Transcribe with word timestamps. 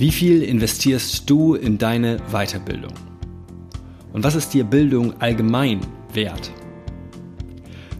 Wie 0.00 0.12
viel 0.12 0.42
investierst 0.42 1.28
du 1.28 1.54
in 1.54 1.76
deine 1.76 2.16
Weiterbildung? 2.32 2.94
Und 4.14 4.24
was 4.24 4.34
ist 4.34 4.54
dir 4.54 4.64
Bildung 4.64 5.20
allgemein 5.20 5.80
wert? 6.14 6.50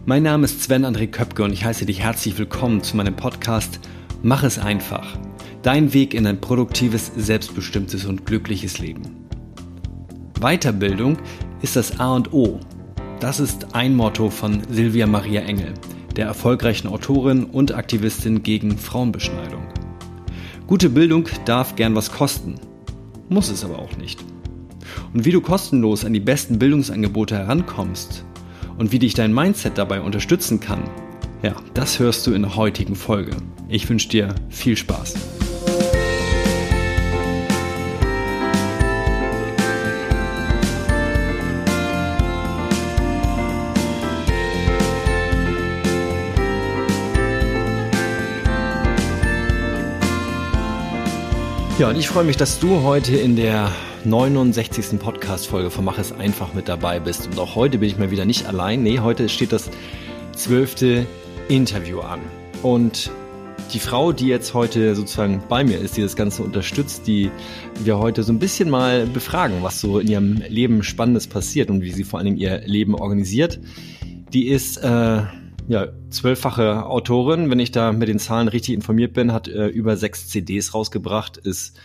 Mein 0.07 0.23
Name 0.23 0.45
ist 0.45 0.63
Sven 0.63 0.83
André 0.83 1.05
Köpke 1.05 1.43
und 1.43 1.53
ich 1.53 1.63
heiße 1.63 1.85
dich 1.85 1.99
herzlich 1.99 2.39
willkommen 2.39 2.81
zu 2.81 2.97
meinem 2.97 3.15
Podcast 3.15 3.79
Mach 4.23 4.41
es 4.41 4.57
einfach. 4.57 5.15
Dein 5.61 5.93
Weg 5.93 6.15
in 6.15 6.25
ein 6.25 6.41
produktives, 6.41 7.11
selbstbestimmtes 7.15 8.05
und 8.05 8.25
glückliches 8.25 8.79
Leben. 8.79 9.27
Weiterbildung 10.39 11.19
ist 11.61 11.75
das 11.75 11.99
A 11.99 12.15
und 12.15 12.33
O. 12.33 12.59
Das 13.19 13.39
ist 13.39 13.75
ein 13.75 13.95
Motto 13.95 14.31
von 14.31 14.63
Silvia 14.71 15.05
Maria 15.05 15.41
Engel, 15.41 15.75
der 16.15 16.25
erfolgreichen 16.25 16.87
Autorin 16.87 17.43
und 17.43 17.75
Aktivistin 17.75 18.41
gegen 18.41 18.75
Frauenbeschneidung. 18.75 19.60
Gute 20.71 20.89
Bildung 20.89 21.27
darf 21.43 21.75
gern 21.75 21.95
was 21.95 22.13
kosten, 22.13 22.55
muss 23.27 23.49
es 23.49 23.65
aber 23.65 23.77
auch 23.77 23.97
nicht. 23.97 24.23
Und 25.13 25.25
wie 25.25 25.31
du 25.31 25.41
kostenlos 25.41 26.05
an 26.05 26.13
die 26.13 26.21
besten 26.21 26.59
Bildungsangebote 26.59 27.35
herankommst 27.35 28.23
und 28.77 28.93
wie 28.93 28.99
dich 28.99 29.13
dein 29.13 29.33
Mindset 29.33 29.77
dabei 29.77 29.99
unterstützen 29.99 30.61
kann, 30.61 30.89
ja, 31.43 31.55
das 31.73 31.99
hörst 31.99 32.25
du 32.25 32.31
in 32.31 32.43
der 32.43 32.55
heutigen 32.55 32.95
Folge. 32.95 33.35
Ich 33.67 33.89
wünsche 33.89 34.07
dir 34.07 34.33
viel 34.47 34.77
Spaß. 34.77 35.40
Ja, 51.81 51.89
und 51.89 51.97
ich 51.97 52.09
freue 52.09 52.25
mich, 52.25 52.37
dass 52.37 52.59
du 52.59 52.83
heute 52.83 53.15
in 53.17 53.35
der 53.35 53.71
69. 54.05 54.99
Podcast-Folge 54.99 55.71
von 55.71 55.83
Mach 55.83 55.97
es 55.97 56.11
einfach 56.11 56.53
mit 56.53 56.69
dabei 56.69 56.99
bist. 56.99 57.25
Und 57.25 57.39
auch 57.39 57.55
heute 57.55 57.79
bin 57.79 57.89
ich 57.89 57.97
mal 57.97 58.11
wieder 58.11 58.23
nicht 58.23 58.45
allein. 58.45 58.83
Nee, 58.83 58.99
heute 58.99 59.29
steht 59.29 59.51
das 59.51 59.71
zwölfte 60.35 61.07
Interview 61.47 62.01
an. 62.01 62.19
Und 62.61 63.09
die 63.73 63.79
Frau, 63.79 64.11
die 64.11 64.27
jetzt 64.27 64.53
heute 64.53 64.93
sozusagen 64.93 65.41
bei 65.49 65.63
mir 65.63 65.79
ist, 65.79 65.97
die 65.97 66.03
das 66.03 66.15
Ganze 66.15 66.43
unterstützt, 66.43 67.07
die 67.07 67.31
wir 67.83 67.97
heute 67.97 68.21
so 68.21 68.31
ein 68.31 68.37
bisschen 68.37 68.69
mal 68.69 69.07
befragen, 69.07 69.63
was 69.63 69.81
so 69.81 69.97
in 69.97 70.07
ihrem 70.07 70.35
Leben 70.47 70.83
Spannendes 70.83 71.25
passiert 71.25 71.71
und 71.71 71.81
wie 71.81 71.93
sie 71.93 72.03
vor 72.03 72.19
allen 72.19 72.27
Dingen 72.27 72.37
ihr 72.37 72.59
Leben 72.59 72.93
organisiert, 72.93 73.59
die 74.33 74.49
ist 74.49 74.77
äh, 74.77 75.23
ja, 75.67 75.87
zwölffache 76.09 76.85
Autorin, 76.85 77.49
wenn 77.49 77.59
ich 77.59 77.71
da 77.71 77.91
mit 77.91 78.07
den 78.07 78.19
Zahlen 78.19 78.47
richtig 78.47 78.75
informiert 78.75 79.13
bin, 79.13 79.31
hat 79.31 79.47
äh, 79.47 79.67
über 79.67 79.95
sechs 79.97 80.27
CDs 80.27 80.73
rausgebracht, 80.73 81.37
ist 81.37 81.79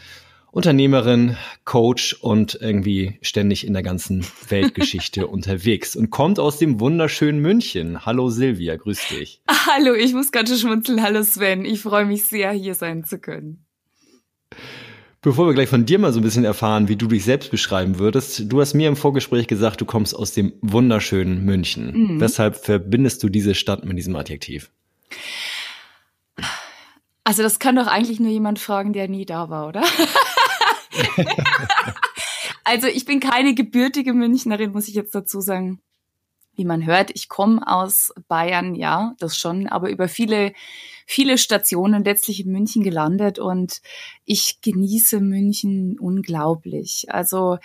Unternehmerin, 0.51 1.37
Coach 1.65 2.15
und 2.15 2.59
irgendwie 2.63 3.19
ständig 3.21 3.67
in 3.67 3.75
der 3.75 3.83
ganzen 3.83 4.25
Weltgeschichte 4.49 5.27
unterwegs 5.29 5.95
und 5.97 6.11
kommt 6.11 6.39
aus 6.39 6.59
dem 6.59 6.81
wunderschönen 6.81 7.41
München. 7.41 8.07
Hallo 8.07 8.31
Silvia, 8.31 8.77
grüß 8.77 9.09
dich. 9.09 9.43
Hallo, 9.49 9.93
ich 9.93 10.15
muss 10.15 10.33
gerade 10.33 10.57
schmunzeln. 10.57 11.03
Hallo 11.03 11.23
Sven, 11.23 11.67
ich 11.67 11.83
freue 11.83 12.07
mich 12.07 12.27
sehr, 12.27 12.53
hier 12.53 12.75
sein 12.75 13.05
zu 13.05 13.19
können. 13.19 13.66
Bevor 15.27 15.49
wir 15.49 15.55
gleich 15.55 15.69
von 15.69 15.85
dir 15.85 15.99
mal 15.99 16.13
so 16.13 16.21
ein 16.21 16.23
bisschen 16.23 16.45
erfahren, 16.45 16.87
wie 16.87 16.95
du 16.95 17.09
dich 17.09 17.25
selbst 17.25 17.51
beschreiben 17.51 17.99
würdest, 17.99 18.43
du 18.45 18.61
hast 18.61 18.75
mir 18.75 18.87
im 18.87 18.95
Vorgespräch 18.95 19.49
gesagt, 19.49 19.81
du 19.81 19.85
kommst 19.85 20.15
aus 20.15 20.31
dem 20.31 20.53
wunderschönen 20.61 21.45
München. 21.45 22.13
Mhm. 22.13 22.21
Weshalb 22.21 22.55
verbindest 22.55 23.25
du 23.25 23.29
diese 23.29 23.57
Stadt 23.57 23.85
mit 23.85 23.99
diesem 23.99 24.15
Adjektiv? 24.15 24.71
Also 27.25 27.43
das 27.43 27.59
kann 27.59 27.75
doch 27.75 27.89
eigentlich 27.89 28.21
nur 28.21 28.31
jemand 28.31 28.61
fragen, 28.61 28.93
der 28.93 29.09
nie 29.09 29.27
da 29.27 29.51
war, 29.51 29.67
oder? 29.67 29.83
also 32.63 32.87
ich 32.87 33.05
bin 33.05 33.19
keine 33.19 33.55
gebürtige 33.55 34.13
Münchnerin, 34.13 34.71
muss 34.71 34.87
ich 34.87 34.95
jetzt 34.95 35.13
dazu 35.13 35.41
sagen. 35.41 35.81
Wie 36.55 36.65
man 36.65 36.87
hört, 36.87 37.11
ich 37.15 37.29
komme 37.29 37.67
aus 37.67 38.15
Bayern, 38.29 38.77
ja, 38.77 39.17
das 39.19 39.37
schon, 39.37 39.67
aber 39.67 39.91
über 39.91 40.07
viele 40.07 40.53
viele 41.07 41.39
Stationen 41.39 42.05
letztlich 42.05 42.45
in 42.45 42.53
München 42.53 42.83
gelandet 42.83 43.39
und 43.39 43.81
ich 44.25 44.61
genieße 44.61 45.21
München 45.21 45.99
unglaublich. 45.99 47.07
Also 47.09 47.59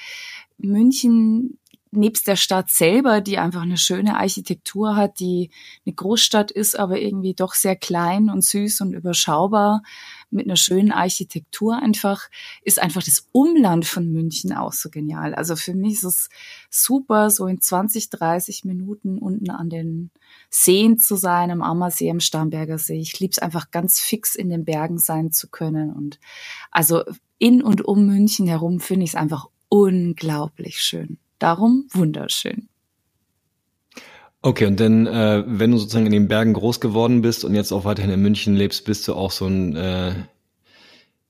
München 0.58 1.58
nebst 1.92 2.28
der 2.28 2.38
Stadt 2.38 2.70
selber, 2.70 3.22
die 3.22 3.38
einfach 3.38 3.62
eine 3.62 3.78
schöne 3.78 4.18
Architektur 4.18 4.96
hat, 4.96 5.20
die 5.20 5.52
eine 5.86 5.94
Großstadt 5.94 6.50
ist, 6.50 6.80
aber 6.80 7.00
irgendwie 7.00 7.34
doch 7.34 7.54
sehr 7.54 7.76
klein 7.76 8.30
und 8.30 8.44
süß 8.44 8.82
und 8.82 8.94
überschaubar, 8.94 9.84
mit 10.30 10.46
einer 10.46 10.56
schönen 10.56 10.92
Architektur 10.92 11.78
einfach, 11.78 12.30
ist 12.64 12.82
einfach 12.82 13.04
das 13.04 13.28
Umland 13.34 13.86
von 13.86 14.10
München 14.12 14.54
auch 14.54 14.72
so 14.72 14.90
genial. 14.90 15.36
Also 15.36 15.58
für 15.58 15.74
mich 15.74 15.96
ist 15.96 16.04
es 16.06 16.30
super, 16.70 17.30
so 17.30 17.48
in 17.48 17.60
20, 17.60 18.10
30 18.10 18.64
Minuten 18.64 19.18
unten 19.18 19.50
an 19.50 19.70
den 19.70 20.10
Seen 20.50 20.98
zu 20.98 21.16
sein, 21.16 21.52
am 21.52 21.62
Ammersee, 21.62 22.10
am 22.10 22.22
Starnberger 22.22 22.78
See. 22.78 23.00
Ich 23.00 23.20
liebe 23.20 23.32
es 23.32 23.40
einfach 23.40 23.72
ganz 23.72 24.00
fix 24.00 24.36
in 24.36 24.50
den 24.50 24.64
Bergen 24.64 24.98
sein 24.98 25.32
zu 25.32 25.50
können. 25.50 25.92
Und 25.92 26.20
also 26.72 27.04
in 27.38 27.62
und 27.62 27.84
um 27.84 28.06
München 28.06 28.48
herum 28.48 28.80
finde 28.80 29.04
ich 29.04 29.12
es 29.12 29.16
einfach 29.16 29.48
unglaublich 29.68 30.80
schön. 30.80 31.18
Darum 31.42 31.88
wunderschön. 31.92 32.70
Okay, 34.44 34.68
und 34.68 34.80
dann, 34.80 35.08
äh, 35.08 35.44
wenn 35.48 35.72
du 35.72 35.78
sozusagen 35.80 36.06
in 36.06 36.12
den 36.12 36.28
Bergen 36.28 36.54
groß 36.54 36.80
geworden 36.80 37.24
bist 37.24 37.44
und 37.44 37.56
jetzt 37.56 37.72
auch 37.72 37.84
weiterhin 37.84 38.12
in 38.12 38.22
München 38.22 38.56
lebst, 38.56 38.86
bist 38.86 39.08
du 39.08 39.16
auch 39.16 39.32
so 39.32 39.48
ein, 39.48 39.76
äh, 39.76 40.14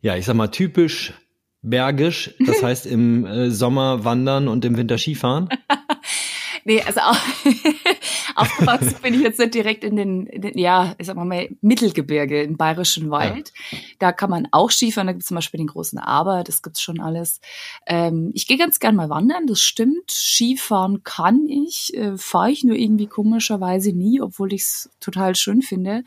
ja, 0.02 0.18
ich 0.18 0.26
sag 0.26 0.36
mal, 0.36 0.50
typisch 0.50 1.14
bergisch, 1.62 2.36
das 2.46 2.62
heißt 2.64 2.88
im 2.88 3.26
äh, 3.26 3.52
Sommer 3.52 4.04
wandern 4.04 4.50
und 4.50 4.66
im 4.66 4.76
Winter 4.76 4.98
Skifahren? 4.98 5.48
nee, 6.66 6.82
also 6.82 7.00
auch 7.02 7.16
aufgewachsen 8.36 8.96
bin 9.02 9.14
ich 9.14 9.22
jetzt 9.22 9.40
nicht 9.40 9.54
direkt 9.54 9.84
in 9.84 9.96
den, 9.96 10.26
in 10.28 10.42
den 10.42 10.58
ja, 10.58 10.96
ich 10.98 11.08
sag 11.08 11.16
mal, 11.16 11.50
Mittelgebirge 11.62 12.44
im 12.44 12.58
Bayerischen 12.58 13.10
Wald. 13.10 13.52
Ja. 13.72 13.78
Da 14.00 14.12
kann 14.12 14.30
man 14.30 14.48
auch 14.52 14.72
Skifahren, 14.72 15.08
da 15.08 15.14
gibt 15.14 15.24
es 15.24 15.28
zum 15.28 15.36
Beispiel 15.36 15.58
den 15.58 15.68
großen 15.68 16.00
Aber, 16.00 16.44
das 16.44 16.62
gibt's 16.62 16.82
schon 16.82 17.00
alles. 17.00 17.42
Ähm, 17.86 18.32
ich 18.34 18.48
gehe 18.48 18.58
ganz 18.58 18.80
gern 18.80 18.96
mal 18.96 19.10
wandern, 19.10 19.48
das 19.48 19.62
stimmt. 19.62 20.12
Skifahren 20.12 21.04
kann 21.04 21.48
ich, 21.48 21.96
äh, 21.96 22.18
fahre 22.18 22.52
ich 22.52 22.64
nur 22.64 22.76
irgendwie 22.76 23.08
komischerweise 23.08 23.94
nie, 23.94 24.22
obwohl 24.22 24.54
ich 24.54 24.64
es 24.64 24.90
total 25.00 25.36
schön 25.36 25.62
finde. 25.62 26.04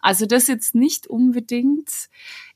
Also 0.00 0.26
das 0.26 0.46
jetzt 0.46 0.74
nicht 0.74 1.06
unbedingt. 1.06 1.90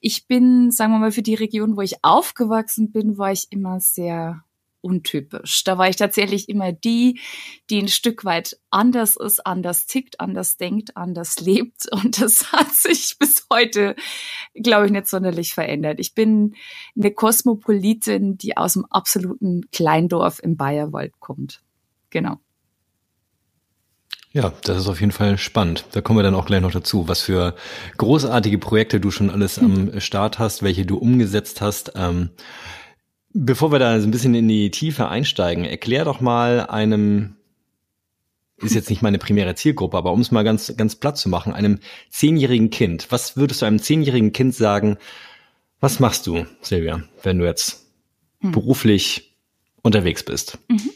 Ich 0.01 0.27
bin, 0.27 0.71
sagen 0.71 0.93
wir 0.93 0.99
mal, 0.99 1.13
für 1.13 1.23
die 1.23 1.35
Region, 1.35 1.77
wo 1.77 1.81
ich 1.81 2.03
aufgewachsen 2.03 2.91
bin, 2.93 3.19
war 3.19 3.33
ich 3.33 3.49
immer 3.51 3.81
sehr 3.81 4.45
untypisch. 4.83 5.65
Da 5.65 5.79
war 5.79 5.89
ich 5.89 5.97
tatsächlich 5.97 6.49
immer 6.49 6.73
die, 6.73 7.21
die 7.69 7.81
ein 7.81 7.89
Stück 7.89 8.25
weit 8.25 8.59
anders 8.71 9.17
ist, 9.17 9.47
anders 9.47 9.87
tickt, 9.87 10.21
anders 10.21 10.57
denkt, 10.57 10.97
anders 10.97 11.41
lebt. 11.41 11.87
Und 11.93 12.21
das 12.21 12.53
hat 12.53 12.73
sich 12.73 13.17
bis 13.19 13.47
heute, 13.53 13.97
glaube 14.55 14.87
ich, 14.87 14.93
nicht 14.93 15.09
sonderlich 15.09 15.55
verändert. 15.55 16.01
Ich 16.01 16.15
bin 16.15 16.55
eine 16.97 17.11
Kosmopolitin, 17.13 18.39
die 18.39 18.57
aus 18.57 18.75
dem 18.75 18.85
absoluten 18.87 19.71
Kleindorf 19.73 20.41
im 20.43 20.57
Bayerwald 20.57 21.19
kommt. 21.21 21.61
Genau. 22.11 22.39
Ja, 24.33 24.53
das 24.63 24.79
ist 24.79 24.89
auf 24.89 25.01
jeden 25.01 25.11
Fall 25.11 25.39
spannend. 25.39 25.87
Da 25.91 26.01
kommen 26.01 26.21
wir 26.21 26.23
dann 26.23 26.37
auch 26.37 26.47
gleich 26.47 26.61
noch 26.61 26.71
dazu, 26.71 27.09
was 27.09 27.21
für 27.21 27.57
großartige 27.97 28.59
Projekte 28.59 29.01
du 29.01 29.11
schon 29.11 29.29
alles 29.29 29.59
am 29.59 29.99
Start 30.01 30.39
hast, 30.39 30.63
welche 30.63 30.87
du 30.87 30.99
umgesetzt 30.99 31.61
hast. 31.61 31.93
Ähm, 31.97 32.31
Bevor 33.33 33.71
wir 33.71 33.79
da 33.79 34.01
so 34.01 34.09
ein 34.09 34.11
bisschen 34.11 34.35
in 34.35 34.49
die 34.49 34.71
Tiefe 34.71 35.09
einsteigen, 35.09 35.65
erklär 35.65 36.05
doch 36.05 36.21
mal 36.21 36.67
einem, 36.67 37.37
ist 38.57 38.75
jetzt 38.75 38.91
nicht 38.91 39.03
meine 39.03 39.19
primäre 39.19 39.55
Zielgruppe, 39.55 39.97
aber 39.97 40.13
um 40.13 40.21
es 40.21 40.33
mal 40.33 40.43
ganz, 40.43 40.75
ganz 40.77 40.97
platt 40.97 41.17
zu 41.17 41.29
machen, 41.29 41.53
einem 41.53 41.79
zehnjährigen 42.11 42.71
Kind. 42.71 43.07
Was 43.11 43.37
würdest 43.37 43.63
du 43.63 43.67
einem 43.67 43.79
zehnjährigen 43.79 44.33
Kind 44.33 44.55
sagen? 44.55 44.99
Was 45.79 46.01
machst 46.01 46.27
du, 46.27 46.45
Silvia, 46.61 47.03
wenn 47.23 47.39
du 47.39 47.45
jetzt 47.45 47.87
hm. 48.41 48.53
beruflich 48.53 49.37
unterwegs 49.83 50.25
bist? 50.25 50.59
Mhm. 50.69 50.91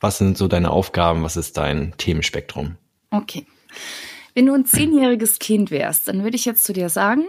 Was 0.00 0.18
sind 0.18 0.36
so 0.36 0.48
deine 0.48 0.70
Aufgaben? 0.70 1.22
Was 1.22 1.36
ist 1.36 1.56
dein 1.56 1.94
Themenspektrum? 1.96 2.76
Okay. 3.10 3.46
Wenn 4.34 4.46
du 4.46 4.54
ein 4.54 4.64
zehnjähriges 4.64 5.38
Kind 5.38 5.70
wärst, 5.70 6.08
dann 6.08 6.22
würde 6.22 6.36
ich 6.36 6.44
jetzt 6.44 6.64
zu 6.64 6.72
dir 6.72 6.88
sagen, 6.88 7.24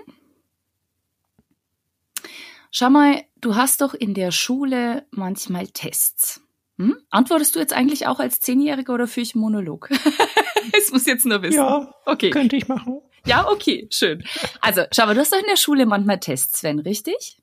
Schau 2.71 2.89
mal, 2.89 3.21
du 3.41 3.55
hast 3.55 3.81
doch 3.81 3.93
in 3.93 4.13
der 4.13 4.31
Schule 4.31 5.05
manchmal 5.11 5.67
Tests. 5.67 6.41
Hm? 6.77 6.95
Antwortest 7.09 7.53
du 7.53 7.59
jetzt 7.59 7.73
eigentlich 7.73 8.07
auch 8.07 8.19
als 8.19 8.39
Zehnjähriger 8.39 8.93
oder 8.93 9.07
führe 9.07 9.23
ich 9.23 9.35
einen 9.35 9.41
Monolog? 9.41 9.89
das 10.71 10.91
muss 10.91 11.05
jetzt 11.05 11.25
nur 11.25 11.41
wissen. 11.41 11.57
Ja, 11.57 11.93
okay. 12.05 12.29
könnte 12.29 12.55
ich 12.55 12.69
machen. 12.69 13.01
Ja, 13.25 13.47
okay, 13.49 13.87
schön. 13.91 14.23
Also, 14.61 14.83
schau 14.91 15.05
mal, 15.05 15.13
du 15.13 15.19
hast 15.19 15.33
doch 15.33 15.39
in 15.39 15.45
der 15.49 15.57
Schule 15.57 15.85
manchmal 15.85 16.19
Tests, 16.19 16.59
Sven, 16.59 16.79
richtig? 16.79 17.37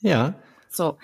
Ja. 0.00 0.34
So. 0.70 0.96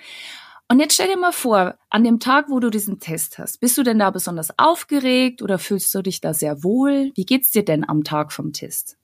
Und 0.67 0.79
jetzt 0.79 0.95
stell 0.95 1.07
dir 1.07 1.17
mal 1.17 1.31
vor, 1.31 1.77
an 1.89 2.03
dem 2.03 2.19
Tag, 2.19 2.49
wo 2.49 2.59
du 2.59 2.69
diesen 2.69 2.99
Test 2.99 3.37
hast, 3.37 3.59
bist 3.59 3.77
du 3.77 3.83
denn 3.83 3.99
da 3.99 4.09
besonders 4.09 4.57
aufgeregt 4.57 5.41
oder 5.41 5.57
fühlst 5.57 5.93
du 5.93 6.01
dich 6.01 6.21
da 6.21 6.33
sehr 6.33 6.63
wohl? 6.63 7.11
Wie 7.15 7.25
geht's 7.25 7.51
dir 7.51 7.63
denn 7.63 7.87
am 7.87 8.03
Tag 8.03 8.33
vom 8.33 8.51
Test? 8.51 8.97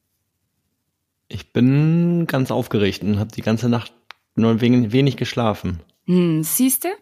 Ich 1.28 1.54
bin 1.54 2.28
ganz 2.28 2.52
aufgeregt 2.52 3.04
und 3.04 3.20
habe 3.20 3.32
die 3.32 3.42
ganze 3.42 3.70
Nacht 3.70 3.94
nur 4.36 4.62
wenig, 4.62 4.92
wenig 4.92 5.18
geschlafen. 5.18 5.80
Hm, 6.06 6.44
siehste? 6.44 6.94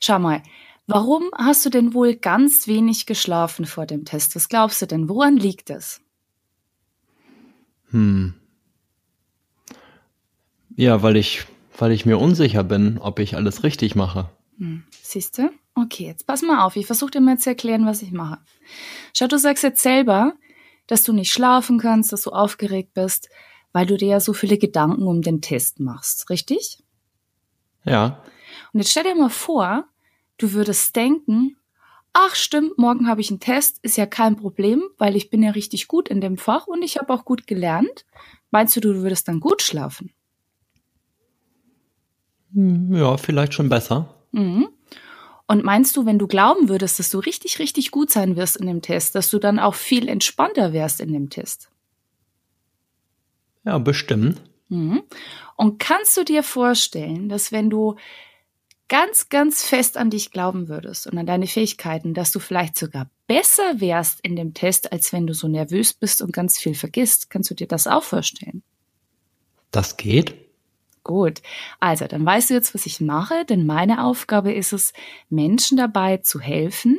Schau 0.00 0.18
mal, 0.18 0.42
warum 0.86 1.30
hast 1.36 1.64
du 1.64 1.70
denn 1.70 1.94
wohl 1.94 2.14
ganz 2.14 2.66
wenig 2.66 3.06
geschlafen 3.06 3.64
vor 3.66 3.86
dem 3.86 4.04
Test? 4.04 4.36
Was 4.36 4.48
glaubst 4.48 4.80
du 4.82 4.86
denn? 4.86 5.08
Woran 5.08 5.36
liegt 5.36 5.70
es? 5.70 6.00
Hm. 7.90 8.34
Ja, 10.76 11.02
weil 11.02 11.16
ich, 11.16 11.44
weil 11.76 11.92
ich 11.92 12.06
mir 12.06 12.18
unsicher 12.18 12.64
bin, 12.64 12.98
ob 12.98 13.18
ich 13.18 13.36
alles 13.36 13.62
richtig 13.62 13.94
mache. 13.94 14.30
Hm, 14.58 14.84
siehst 15.02 15.38
du? 15.38 15.50
Okay, 15.74 16.06
jetzt 16.06 16.26
pass 16.26 16.42
mal 16.42 16.64
auf. 16.64 16.76
Ich 16.76 16.86
versuche 16.86 17.12
dir 17.12 17.20
mal 17.20 17.38
zu 17.38 17.50
erklären, 17.50 17.86
was 17.86 18.02
ich 18.02 18.12
mache. 18.12 18.38
Schau, 19.14 19.26
du 19.26 19.38
sagst 19.38 19.64
jetzt 19.64 19.82
selber, 19.82 20.34
dass 20.86 21.02
du 21.02 21.12
nicht 21.12 21.32
schlafen 21.32 21.78
kannst, 21.78 22.12
dass 22.12 22.22
du 22.22 22.30
aufgeregt 22.30 22.94
bist, 22.94 23.28
weil 23.72 23.86
du 23.86 23.96
dir 23.96 24.08
ja 24.08 24.20
so 24.20 24.32
viele 24.32 24.58
Gedanken 24.58 25.06
um 25.06 25.22
den 25.22 25.40
Test 25.40 25.80
machst, 25.80 26.30
richtig? 26.30 26.78
Ja. 27.84 28.22
Und 28.72 28.80
jetzt 28.80 28.90
stell 28.90 29.04
dir 29.04 29.14
mal 29.14 29.30
vor, 29.30 29.86
du 30.38 30.52
würdest 30.52 30.94
denken, 30.94 31.56
ach 32.12 32.34
stimmt, 32.34 32.78
morgen 32.78 33.08
habe 33.08 33.20
ich 33.20 33.30
einen 33.30 33.40
Test, 33.40 33.78
ist 33.82 33.96
ja 33.96 34.06
kein 34.06 34.36
Problem, 34.36 34.82
weil 34.98 35.16
ich 35.16 35.30
bin 35.30 35.42
ja 35.42 35.50
richtig 35.50 35.88
gut 35.88 36.08
in 36.08 36.20
dem 36.20 36.36
Fach 36.36 36.66
und 36.66 36.82
ich 36.82 36.98
habe 36.98 37.12
auch 37.12 37.24
gut 37.24 37.46
gelernt. 37.46 38.04
Meinst 38.50 38.76
du, 38.76 38.80
du 38.80 39.02
würdest 39.02 39.28
dann 39.28 39.40
gut 39.40 39.62
schlafen? 39.62 40.12
Hm, 42.52 42.94
ja, 42.94 43.16
vielleicht 43.16 43.54
schon 43.54 43.68
besser. 43.68 44.14
Mhm. 44.32 44.68
Und 45.46 45.64
meinst 45.64 45.96
du, 45.96 46.06
wenn 46.06 46.18
du 46.18 46.26
glauben 46.26 46.68
würdest, 46.68 46.98
dass 46.98 47.10
du 47.10 47.18
richtig, 47.18 47.58
richtig 47.58 47.90
gut 47.90 48.10
sein 48.10 48.36
wirst 48.36 48.56
in 48.56 48.66
dem 48.66 48.82
Test, 48.82 49.14
dass 49.14 49.30
du 49.30 49.38
dann 49.38 49.58
auch 49.58 49.74
viel 49.74 50.08
entspannter 50.08 50.72
wärst 50.72 51.00
in 51.00 51.12
dem 51.12 51.30
Test? 51.30 51.71
Ja, 53.64 53.78
bestimmt. 53.78 54.40
Mhm. 54.68 55.02
Und 55.56 55.78
kannst 55.78 56.16
du 56.16 56.24
dir 56.24 56.42
vorstellen, 56.42 57.28
dass 57.28 57.52
wenn 57.52 57.70
du 57.70 57.96
ganz, 58.88 59.28
ganz 59.28 59.64
fest 59.64 59.96
an 59.96 60.10
dich 60.10 60.30
glauben 60.32 60.68
würdest 60.68 61.06
und 61.06 61.16
an 61.16 61.26
deine 61.26 61.46
Fähigkeiten, 61.46 62.14
dass 62.14 62.32
du 62.32 62.40
vielleicht 62.40 62.76
sogar 62.76 63.08
besser 63.26 63.80
wärst 63.80 64.20
in 64.20 64.36
dem 64.36 64.54
Test, 64.54 64.92
als 64.92 65.12
wenn 65.12 65.26
du 65.26 65.34
so 65.34 65.48
nervös 65.48 65.94
bist 65.94 66.20
und 66.20 66.32
ganz 66.32 66.58
viel 66.58 66.74
vergisst? 66.74 67.30
Kannst 67.30 67.50
du 67.50 67.54
dir 67.54 67.66
das 67.66 67.86
auch 67.86 68.02
vorstellen? 68.02 68.62
Das 69.70 69.96
geht. 69.96 70.34
Gut, 71.04 71.42
also 71.80 72.06
dann 72.06 72.24
weißt 72.24 72.50
du 72.50 72.54
jetzt, 72.54 72.74
was 72.74 72.86
ich 72.86 73.00
mache, 73.00 73.44
denn 73.44 73.66
meine 73.66 74.04
Aufgabe 74.04 74.52
ist 74.52 74.72
es, 74.72 74.92
Menschen 75.30 75.76
dabei 75.76 76.18
zu 76.18 76.38
helfen, 76.38 76.98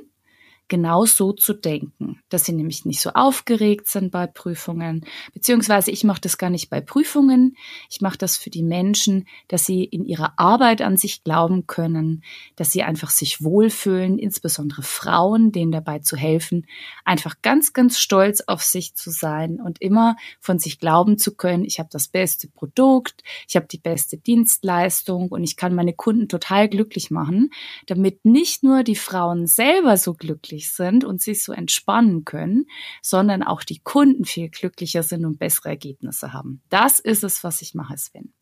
genau 0.68 1.06
so 1.06 1.34
zu 1.34 1.54
denken, 1.54 2.20
dass 2.30 2.46
sie 2.46 2.54
nämlich 2.54 2.86
nicht 2.86 3.02
so 3.02 3.12
aufgeregt 3.12 3.88
sind 3.88 4.12
bei 4.12 4.28
Prüfungen, 4.28 5.06
beziehungsweise 5.34 5.92
ich 5.92 6.04
mache 6.04 6.22
das 6.22 6.38
gar 6.38 6.50
nicht 6.50 6.70
bei 6.70 6.82
Prüfungen, 6.82 7.58
ich 7.90 8.02
mache 8.02 8.18
das 8.18 8.38
für 8.38 8.50
die 8.50 8.64
Menschen, 8.64 9.28
dass 9.50 9.66
sie 9.66 9.84
in 9.84 10.06
ihrer 10.06 10.34
Arbeit 10.38 10.82
an 10.82 10.98
sich 10.98 11.24
glauben 11.24 11.68
können, 11.68 12.24
dass 12.56 12.72
sie 12.72 12.84
einfach 12.84 13.10
sich 13.10 13.44
wohlfühlen, 13.44 14.18
insbesondere 14.18 14.84
Frauen, 14.84 15.52
denen 15.52 15.72
dabei 15.72 16.00
zu 16.00 16.16
helfen, 16.16 16.66
einfach 17.04 17.36
ganz, 17.42 17.74
ganz 17.74 18.00
stolz 18.00 18.42
auf 18.48 18.64
sich 18.64 18.96
zu 18.96 19.12
sein 19.12 19.60
und 19.60 19.82
immer 19.82 20.16
von 20.40 20.60
sich 20.60 20.80
glauben 20.80 21.18
zu 21.18 21.36
können, 21.36 21.66
ich 21.66 21.80
habe 21.80 21.90
das 21.92 22.08
beste 22.08 22.48
Produkt, 22.48 23.22
ich 23.48 23.56
habe 23.56 23.68
die 23.68 23.78
beste 23.78 24.18
Dienstleistung 24.18 25.28
und 25.28 25.44
ich 25.44 25.58
kann 25.58 25.76
meine 25.76 25.94
Kunden 25.94 26.30
total 26.30 26.70
glücklich 26.70 27.12
machen, 27.12 27.50
damit 27.86 28.24
nicht 28.26 28.64
nur 28.64 28.84
die 28.84 28.96
Frauen 28.96 29.46
selber 29.46 29.98
so 29.98 30.14
glücklich 30.14 30.53
glücklich 30.54 30.72
sind 30.72 31.04
und 31.04 31.22
sich 31.22 31.44
so 31.44 31.52
entspannen 31.52 32.26
können, 32.26 32.66
sondern 33.02 33.44
auch 33.44 33.64
die 33.64 33.80
Kunden 33.80 34.26
viel 34.26 34.50
glücklicher 34.50 35.04
sind 35.04 35.26
und 35.26 35.40
bessere 35.40 35.70
Ergebnisse 35.70 36.34
haben. 36.34 36.62
Das 36.70 37.00
ist 37.00 37.24
es, 37.24 37.44
was 37.44 37.62
ich 37.62 37.74
mache, 37.74 37.98
Sven. 37.98 38.34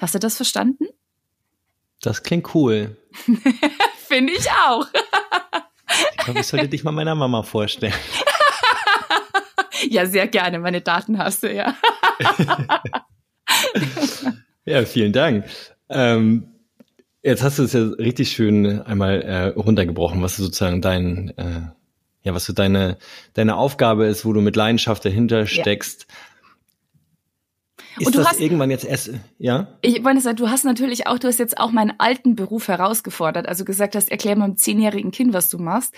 Hast 0.00 0.14
du 0.14 0.18
das 0.18 0.36
verstanden? 0.36 0.86
Das 2.00 2.22
klingt 2.22 2.54
cool. 2.54 2.96
Finde 4.08 4.32
ich 4.32 4.50
auch. 4.50 4.86
ich 6.10 6.24
glaube, 6.24 6.40
ich 6.40 6.46
sollte 6.46 6.68
dich 6.68 6.82
mal 6.82 6.90
meiner 6.90 7.14
Mama 7.14 7.42
vorstellen. 7.42 7.94
ja, 9.88 10.06
sehr 10.06 10.26
gerne. 10.26 10.58
Meine 10.58 10.80
Daten 10.80 11.18
hast 11.18 11.44
du 11.44 11.54
ja. 11.54 11.76
ja, 14.64 14.84
vielen 14.84 15.12
Dank. 15.12 15.44
Ähm, 15.88 16.48
Jetzt 17.22 17.42
hast 17.42 17.58
du 17.58 17.62
es 17.62 17.72
ja 17.72 17.82
richtig 17.82 18.32
schön 18.32 18.82
einmal 18.82 19.22
äh, 19.22 19.46
runtergebrochen, 19.48 20.22
was 20.22 20.36
sozusagen 20.36 20.80
dein, 20.80 21.32
äh, 21.36 21.60
ja, 22.24 22.34
was 22.34 22.44
so 22.44 22.52
deine, 22.52 22.98
deine 23.34 23.56
Aufgabe 23.56 24.06
ist, 24.06 24.24
wo 24.24 24.32
du 24.32 24.40
mit 24.40 24.56
Leidenschaft 24.56 25.04
dahinter 25.04 25.46
steckst. 25.46 26.06
Ja. 26.08 26.16
Ist 27.98 28.14
das 28.16 28.26
hast, 28.26 28.40
irgendwann 28.40 28.70
jetzt 28.70 28.84
erst, 28.84 29.10
ja? 29.38 29.68
Ich 29.82 30.02
wollte 30.02 30.20
sagen, 30.20 30.36
du 30.36 30.48
hast 30.48 30.64
natürlich 30.64 31.06
auch, 31.06 31.18
du 31.18 31.28
hast 31.28 31.38
jetzt 31.38 31.58
auch 31.58 31.72
meinen 31.72 31.92
alten 31.98 32.34
Beruf 32.34 32.68
herausgefordert, 32.68 33.46
also 33.46 33.64
gesagt 33.64 33.94
hast, 33.94 34.10
erklär 34.10 34.34
mal 34.34 34.46
einem 34.46 34.56
zehnjährigen 34.56 35.10
Kind, 35.10 35.34
was 35.34 35.50
du 35.50 35.58
machst. 35.58 35.94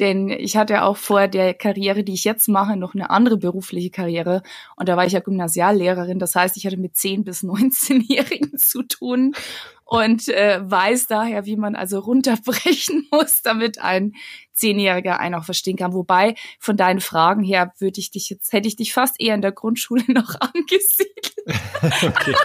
Denn 0.00 0.30
ich 0.30 0.56
hatte 0.56 0.82
auch 0.84 0.96
vor 0.96 1.28
der 1.28 1.52
Karriere, 1.52 2.02
die 2.02 2.14
ich 2.14 2.24
jetzt 2.24 2.48
mache, 2.48 2.76
noch 2.76 2.94
eine 2.94 3.10
andere 3.10 3.36
berufliche 3.36 3.90
Karriere. 3.90 4.42
Und 4.76 4.88
da 4.88 4.96
war 4.96 5.04
ich 5.04 5.12
ja 5.12 5.20
Gymnasiallehrerin. 5.20 6.18
Das 6.18 6.34
heißt, 6.34 6.56
ich 6.56 6.66
hatte 6.66 6.78
mit 6.78 6.96
zehn 6.96 7.24
bis 7.24 7.42
19-Jährigen 7.44 8.56
zu 8.58 8.82
tun 8.82 9.34
und 9.84 10.28
äh, 10.28 10.60
weiß 10.62 11.06
daher, 11.08 11.44
wie 11.44 11.56
man 11.56 11.76
also 11.76 11.98
runterbrechen 11.98 13.06
muss, 13.12 13.42
damit 13.42 13.78
ein 13.78 14.12
Zehnjähriger 14.52 15.20
einen 15.20 15.34
auch 15.34 15.44
verstehen 15.44 15.76
kann. 15.76 15.92
Wobei 15.92 16.34
von 16.58 16.76
deinen 16.76 17.00
Fragen 17.00 17.42
her 17.42 17.72
würde 17.78 18.00
ich 18.00 18.10
dich 18.10 18.30
jetzt, 18.30 18.52
hätte 18.52 18.68
ich 18.68 18.76
dich 18.76 18.92
fast 18.92 19.20
eher 19.20 19.34
in 19.34 19.42
der 19.42 19.52
Grundschule 19.52 20.04
noch 20.08 20.34
angesiedelt. 20.40 21.34
okay. 22.02 22.34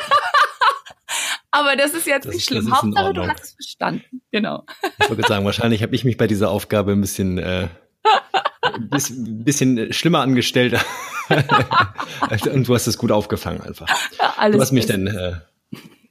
Aber 1.52 1.76
das 1.76 1.94
ist 1.94 2.06
jetzt 2.06 2.28
das, 2.28 2.36
nicht 2.36 2.46
schlimm. 2.46 2.72
Hauptsache, 2.72 3.14
du 3.14 3.28
hast 3.28 3.44
es 3.44 3.54
verstanden. 3.54 4.22
Genau. 4.32 4.66
Ich 5.02 5.10
wollte 5.10 5.28
sagen, 5.28 5.46
wahrscheinlich 5.46 5.82
habe 5.82 5.96
ich 5.96 6.04
mich 6.04 6.16
bei 6.16 6.28
dieser 6.28 6.52
Aufgabe 6.52 6.92
ein 6.92 7.02
bisschen, 7.02 7.40
äh, 7.40 7.70
ein 8.62 8.90
bisschen, 8.90 9.44
bisschen 9.44 9.92
schlimmer 9.92 10.20
angestellt. 10.20 10.80
Und 12.54 12.68
du 12.68 12.76
hast 12.76 12.86
es 12.86 13.00
gut 13.00 13.12
aufgefangen 13.12 13.62
einfach. 13.62 13.88
Ja, 14.20 14.50
du 14.50 14.62
hast 14.62 14.74
mich 14.74 14.86
dann 14.86 15.08
äh, 15.08 15.38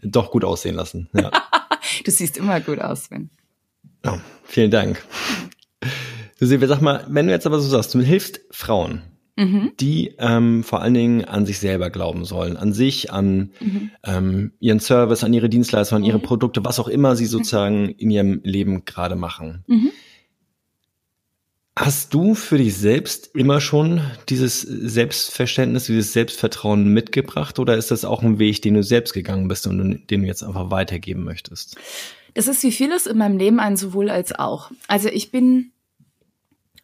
doch 0.02 0.30
gut 0.30 0.44
aussehen 0.44 0.74
lassen. 0.74 1.08
Ja. 1.14 1.30
du 2.04 2.10
siehst 2.10 2.36
immer 2.36 2.60
gut 2.60 2.80
aus, 2.80 3.04
Sven. 3.04 3.30
Oh, 4.06 4.18
vielen 4.44 4.70
Dank. 4.70 5.04
Du 6.38 6.46
Silvia, 6.46 6.68
sag 6.68 6.80
mal, 6.80 7.04
wenn 7.08 7.26
du 7.26 7.32
jetzt 7.32 7.46
aber 7.46 7.58
so 7.58 7.68
sagst, 7.68 7.94
du 7.94 8.00
hilfst 8.00 8.40
Frauen, 8.50 9.02
mhm. 9.36 9.72
die 9.80 10.14
ähm, 10.18 10.62
vor 10.62 10.82
allen 10.82 10.94
Dingen 10.94 11.24
an 11.24 11.46
sich 11.46 11.58
selber 11.58 11.90
glauben 11.90 12.24
sollen, 12.24 12.56
an 12.56 12.72
sich, 12.72 13.12
an 13.12 13.50
mhm. 13.60 13.90
ähm, 14.04 14.52
ihren 14.60 14.78
Service, 14.78 15.24
an 15.24 15.34
ihre 15.34 15.48
Dienstleistungen, 15.48 16.04
an 16.04 16.08
ihre 16.08 16.18
mhm. 16.18 16.22
Produkte, 16.22 16.64
was 16.64 16.78
auch 16.78 16.88
immer 16.88 17.16
sie 17.16 17.26
sozusagen 17.26 17.88
in 17.88 18.10
ihrem 18.10 18.40
Leben 18.44 18.84
gerade 18.84 19.16
machen. 19.16 19.64
Mhm. 19.66 19.90
Hast 21.80 22.12
du 22.12 22.34
für 22.34 22.58
dich 22.58 22.76
selbst 22.76 23.36
immer 23.36 23.60
schon 23.60 24.00
dieses 24.28 24.62
Selbstverständnis, 24.62 25.86
dieses 25.86 26.12
Selbstvertrauen 26.12 26.92
mitgebracht 26.92 27.60
oder 27.60 27.76
ist 27.76 27.92
das 27.92 28.04
auch 28.04 28.20
ein 28.20 28.40
Weg, 28.40 28.62
den 28.62 28.74
du 28.74 28.82
selbst 28.82 29.12
gegangen 29.12 29.46
bist 29.46 29.64
und 29.68 30.10
den 30.10 30.22
du 30.22 30.26
jetzt 30.26 30.42
einfach 30.42 30.72
weitergeben 30.72 31.22
möchtest? 31.22 31.76
Das 32.34 32.48
ist 32.48 32.64
wie 32.64 32.72
vieles 32.72 33.06
in 33.06 33.16
meinem 33.16 33.38
Leben 33.38 33.60
ein 33.60 33.76
sowohl 33.76 34.10
als 34.10 34.36
auch. 34.36 34.72
Also 34.88 35.08
ich 35.08 35.30
bin 35.30 35.70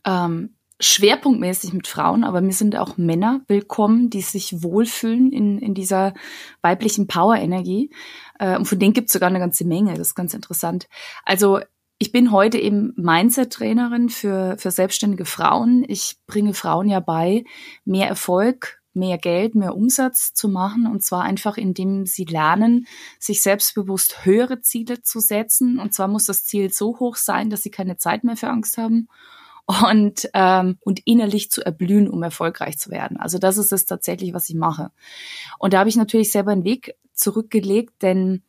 ähm, 0.04 0.50
schwerpunktmäßig 0.78 1.72
mit 1.72 1.88
Frauen, 1.88 2.22
aber 2.22 2.40
mir 2.40 2.52
sind 2.52 2.76
auch 2.76 2.96
Männer 2.96 3.40
willkommen, 3.48 4.10
die 4.10 4.20
sich 4.20 4.62
wohlfühlen 4.62 5.32
in, 5.32 5.58
in 5.58 5.74
dieser 5.74 6.14
weiblichen 6.62 7.08
Power-Energie. 7.08 7.90
Äh, 8.38 8.56
und 8.56 8.66
von 8.66 8.78
denen 8.78 8.92
gibt 8.92 9.08
es 9.08 9.12
sogar 9.12 9.28
eine 9.28 9.40
ganze 9.40 9.64
Menge. 9.64 9.90
Das 9.94 10.06
ist 10.06 10.14
ganz 10.14 10.34
interessant. 10.34 10.86
Also 11.24 11.58
ich 12.04 12.12
bin 12.12 12.32
heute 12.32 12.58
eben 12.58 12.92
Mindset-Trainerin 12.96 14.10
für, 14.10 14.58
für 14.58 14.70
selbstständige 14.70 15.24
Frauen. 15.24 15.86
Ich 15.88 16.18
bringe 16.26 16.52
Frauen 16.52 16.86
ja 16.86 17.00
bei, 17.00 17.44
mehr 17.86 18.08
Erfolg, 18.08 18.82
mehr 18.92 19.16
Geld, 19.16 19.54
mehr 19.54 19.74
Umsatz 19.74 20.34
zu 20.34 20.50
machen. 20.50 20.86
Und 20.86 21.02
zwar 21.02 21.22
einfach, 21.22 21.56
indem 21.56 22.04
sie 22.04 22.26
lernen, 22.26 22.86
sich 23.18 23.40
selbstbewusst 23.40 24.26
höhere 24.26 24.60
Ziele 24.60 25.00
zu 25.00 25.18
setzen. 25.18 25.78
Und 25.78 25.94
zwar 25.94 26.08
muss 26.08 26.26
das 26.26 26.44
Ziel 26.44 26.70
so 26.70 27.00
hoch 27.00 27.16
sein, 27.16 27.48
dass 27.48 27.62
sie 27.62 27.70
keine 27.70 27.96
Zeit 27.96 28.22
mehr 28.22 28.36
für 28.36 28.50
Angst 28.50 28.76
haben 28.76 29.08
und, 29.64 30.28
ähm, 30.34 30.76
und 30.82 31.00
innerlich 31.06 31.50
zu 31.50 31.64
erblühen, 31.64 32.10
um 32.10 32.22
erfolgreich 32.22 32.76
zu 32.76 32.90
werden. 32.90 33.16
Also 33.16 33.38
das 33.38 33.56
ist 33.56 33.72
es 33.72 33.86
tatsächlich, 33.86 34.34
was 34.34 34.50
ich 34.50 34.56
mache. 34.56 34.90
Und 35.58 35.72
da 35.72 35.78
habe 35.78 35.88
ich 35.88 35.96
natürlich 35.96 36.30
selber 36.30 36.52
einen 36.52 36.64
Weg 36.64 36.96
zurückgelegt, 37.14 38.02
denn 38.02 38.42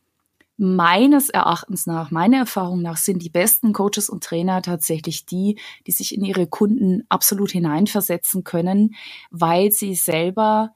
meines 0.57 1.29
Erachtens 1.29 1.85
nach, 1.85 2.11
meiner 2.11 2.37
Erfahrung 2.37 2.81
nach, 2.81 2.97
sind 2.97 3.21
die 3.21 3.29
besten 3.29 3.73
Coaches 3.73 4.09
und 4.09 4.23
Trainer 4.23 4.61
tatsächlich 4.61 5.25
die, 5.25 5.59
die 5.85 5.91
sich 5.91 6.15
in 6.15 6.23
ihre 6.23 6.47
Kunden 6.47 7.03
absolut 7.09 7.51
hineinversetzen 7.51 8.43
können, 8.43 8.95
weil 9.31 9.71
sie 9.71 9.95
selber 9.95 10.71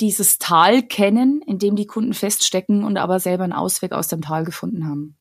dieses 0.00 0.38
Tal 0.38 0.82
kennen, 0.82 1.42
in 1.46 1.58
dem 1.58 1.76
die 1.76 1.86
Kunden 1.86 2.14
feststecken 2.14 2.84
und 2.84 2.96
aber 2.96 3.20
selber 3.20 3.44
einen 3.44 3.52
Ausweg 3.52 3.92
aus 3.92 4.08
dem 4.08 4.22
Tal 4.22 4.44
gefunden 4.44 4.86
haben. 4.86 5.16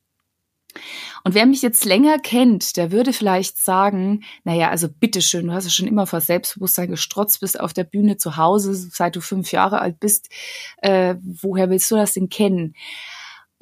Und 1.23 1.35
wer 1.35 1.45
mich 1.45 1.61
jetzt 1.61 1.85
länger 1.85 2.17
kennt, 2.17 2.77
der 2.77 2.91
würde 2.91 3.13
vielleicht 3.13 3.57
sagen, 3.57 4.23
naja, 4.43 4.69
also 4.69 4.89
bitteschön, 4.89 5.47
du 5.47 5.53
hast 5.53 5.65
ja 5.65 5.69
schon 5.69 5.87
immer 5.87 6.07
vor 6.07 6.19
Selbstbewusstsein 6.19 6.89
gestrotzt, 6.89 7.41
bist 7.41 7.59
auf 7.59 7.73
der 7.73 7.83
Bühne 7.83 8.17
zu 8.17 8.37
Hause, 8.37 8.73
seit 8.73 9.15
du 9.15 9.21
fünf 9.21 9.51
Jahre 9.51 9.79
alt 9.79 9.99
bist. 9.99 10.29
Äh, 10.77 11.15
woher 11.21 11.69
willst 11.69 11.91
du 11.91 11.95
das 11.95 12.13
denn 12.13 12.29
kennen? 12.29 12.75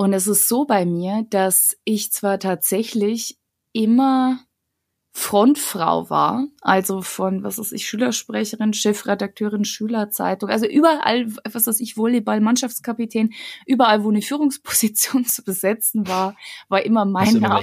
Und 0.02 0.14
es 0.14 0.26
ist 0.26 0.48
so 0.48 0.66
bei 0.66 0.84
mir, 0.84 1.28
dass 1.30 1.78
ich 1.84 2.12
zwar 2.12 2.40
tatsächlich 2.40 3.38
immer 3.72 4.40
Frontfrau 5.14 6.10
war, 6.10 6.48
also 6.62 7.04
von, 7.04 7.44
was 7.44 7.60
weiß 7.60 7.72
ich, 7.74 7.86
Schülersprecherin, 7.86 8.74
Chefredakteurin, 8.74 9.64
Schülerzeitung, 9.64 10.50
also 10.50 10.66
überall, 10.66 11.28
was 11.44 11.68
weiß 11.68 11.80
ich, 11.82 11.98
Volleyball, 11.98 12.42
Mannschaftskapitän, 12.42 13.32
überall, 13.68 14.04
wo 14.04 14.10
eine 14.10 14.24
Führungsposition 14.24 15.24
zu 15.26 15.44
besetzen 15.44 16.08
war, 16.08 16.36
war 16.68 16.84
immer 16.84 17.06
mein 17.06 17.36
Name, 17.36 17.62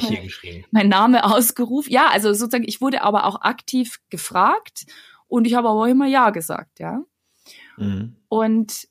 mein 0.70 0.88
Name 0.88 1.24
ausgerufen. 1.24 1.90
Ja, 1.90 2.06
also 2.06 2.32
sozusagen, 2.32 2.68
ich 2.68 2.80
wurde 2.80 3.02
aber 3.02 3.26
auch 3.26 3.40
aktiv 3.40 3.98
gefragt 4.10 4.86
und 5.26 5.44
ich 5.44 5.54
habe 5.54 5.70
aber 5.70 5.88
immer 5.88 6.06
Ja 6.06 6.30
gesagt, 6.30 6.78
ja. 6.78 7.02
Mhm. 7.78 8.14
Und 8.28 8.86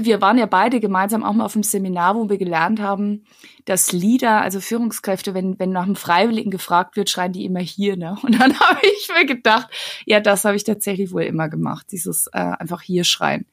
wir 0.00 0.20
waren 0.20 0.38
ja 0.38 0.46
beide 0.46 0.80
gemeinsam 0.80 1.24
auch 1.24 1.32
mal 1.32 1.44
auf 1.44 1.54
einem 1.54 1.62
Seminar, 1.62 2.14
wo 2.14 2.28
wir 2.28 2.38
gelernt 2.38 2.80
haben, 2.80 3.24
dass 3.64 3.92
Leader, 3.92 4.40
also 4.40 4.60
Führungskräfte, 4.60 5.34
wenn, 5.34 5.58
wenn 5.58 5.70
nach 5.70 5.84
einem 5.84 5.96
Freiwilligen 5.96 6.50
gefragt 6.50 6.96
wird, 6.96 7.10
schreien 7.10 7.32
die 7.32 7.44
immer 7.44 7.60
hier, 7.60 7.96
ne? 7.96 8.16
Und 8.22 8.40
dann 8.40 8.58
habe 8.60 8.80
ich 8.82 9.08
mir 9.14 9.26
gedacht, 9.26 9.68
ja, 10.06 10.20
das 10.20 10.44
habe 10.44 10.56
ich 10.56 10.64
tatsächlich 10.64 11.12
wohl 11.12 11.22
immer 11.22 11.48
gemacht, 11.48 11.86
dieses 11.92 12.28
äh, 12.28 12.38
einfach 12.38 12.82
hier 12.82 13.04
schreien. 13.04 13.46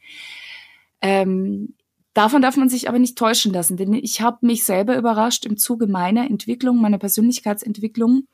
Ähm, 1.02 1.76
davon 2.14 2.42
darf 2.42 2.58
man 2.58 2.70
sich 2.70 2.90
aber 2.90 3.00
nicht 3.00 3.18
täuschen 3.18 3.54
lassen, 3.54 3.78
denn 3.78 3.94
ich 3.94 4.22
habe 4.22 4.46
mich 4.46 4.64
selber 4.64 4.98
überrascht 4.98 5.46
im 5.46 5.58
Zuge 5.58 5.88
meiner 5.88 6.30
Entwicklung, 6.30 6.82
meiner 6.82 6.98
Persönlichkeitsentwicklung, 6.98 8.28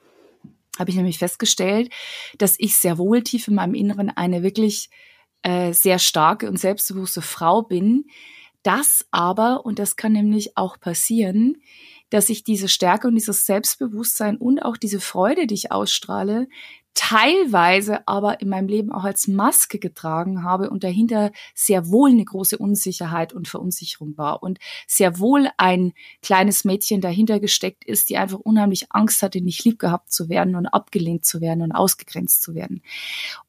habe 0.80 0.90
ich 0.90 0.96
nämlich 0.96 1.20
festgestellt, 1.20 1.92
dass 2.38 2.56
ich 2.58 2.76
sehr 2.76 2.98
wohl 2.98 3.22
tief 3.22 3.48
in 3.48 3.56
meinem 3.56 3.76
Inneren 3.76 4.10
eine 4.10 4.42
wirklich 4.42 4.90
äh, 5.44 5.74
sehr 5.74 6.00
starke 6.00 6.50
und 6.50 6.58
selbstbewusste 6.58 7.22
Frau 7.22 7.62
bin. 7.62 8.06
Das 8.64 9.06
aber, 9.12 9.66
und 9.66 9.78
das 9.80 9.96
kann 9.96 10.14
nämlich 10.14 10.58
auch 10.58 10.80
passieren, 10.80 11.58
dass 12.10 12.30
ich 12.30 12.44
diese 12.44 12.70
Stärke 12.70 13.08
und 13.08 13.16
dieses 13.16 13.46
Selbstbewusstsein 13.46 14.38
und 14.38 14.60
auch 14.60 14.78
diese 14.78 15.00
Freude, 15.00 15.48
die 15.48 15.56
ich 15.56 15.72
ausstrahle, 15.72 16.48
teilweise 16.94 18.08
aber 18.08 18.42
in 18.42 18.50
meinem 18.50 18.68
Leben 18.68 18.92
auch 18.92 19.04
als 19.04 19.28
Maske 19.28 19.80
getragen 19.80 20.44
habe 20.44 20.70
und 20.70 20.84
dahinter 20.84 21.32
sehr 21.56 21.90
wohl 21.90 22.12
eine 22.12 22.24
große 22.24 22.58
Unsicherheit 22.58 23.34
und 23.34 23.48
Verunsicherung 23.48 24.18
war 24.18 24.44
und 24.44 24.60
sehr 24.88 25.18
wohl 25.20 25.50
ein 25.58 25.94
kleines 26.22 26.66
Mädchen 26.66 27.02
dahinter 27.02 27.40
gesteckt 27.40 27.84
ist, 27.84 28.10
die 28.10 28.18
einfach 28.18 28.40
unheimlich 28.40 28.92
Angst 28.92 29.24
hatte, 29.24 29.42
nicht 29.42 29.64
lieb 29.64 29.80
gehabt 29.80 30.12
zu 30.12 30.30
werden 30.30 30.56
und 30.56 30.68
abgelehnt 30.68 31.26
zu 31.26 31.42
werden 31.42 31.64
und 31.64 31.72
ausgegrenzt 31.72 32.42
zu 32.44 32.54
werden. 32.54 32.84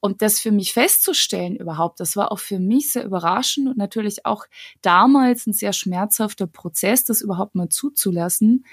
Und 0.01 0.23
das 0.23 0.41
für 0.41 0.53
mich 0.53 0.73
festzustellen 0.73 1.57
überhaupt, 1.57 2.01
das 2.01 2.17
war 2.17 2.33
auch 2.33 2.39
für 2.39 2.59
mich 2.59 2.93
sehr 2.93 3.05
überraschend 3.05 3.69
und 3.69 3.77
natürlich 3.77 4.25
auch 4.25 4.47
damals 4.81 5.47
ein 5.47 5.53
sehr 5.53 5.73
schmerzhafter 5.73 6.47
Prozess, 6.47 7.05
das 7.05 7.21
überhaupt 7.21 7.55
mal 7.55 7.69
zuzulassen 7.69 8.65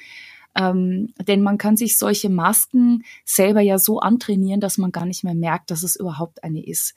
ähm, 0.56 1.14
denn 1.28 1.42
man 1.42 1.58
kann 1.58 1.78
sich 1.78 1.98
solche 1.98 2.30
Masken 2.30 3.04
selber 3.26 3.62
ja 3.62 3.80
so 3.80 4.00
antrainieren, 4.00 4.60
dass 4.60 4.78
man 4.78 4.92
gar 4.92 5.06
nicht 5.06 5.24
mehr 5.24 5.36
merkt, 5.36 5.72
dass 5.72 5.84
es 5.84 5.96
überhaupt 5.96 6.44
eine 6.44 6.66
ist. 6.66 6.94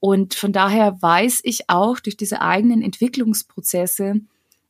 Und 0.00 0.34
von 0.34 0.52
daher 0.52 1.00
weiß 1.00 1.40
ich 1.44 1.70
auch 1.70 1.98
durch 2.00 2.16
diese 2.16 2.40
eigenen 2.40 2.82
Entwicklungsprozesse, 2.82 4.20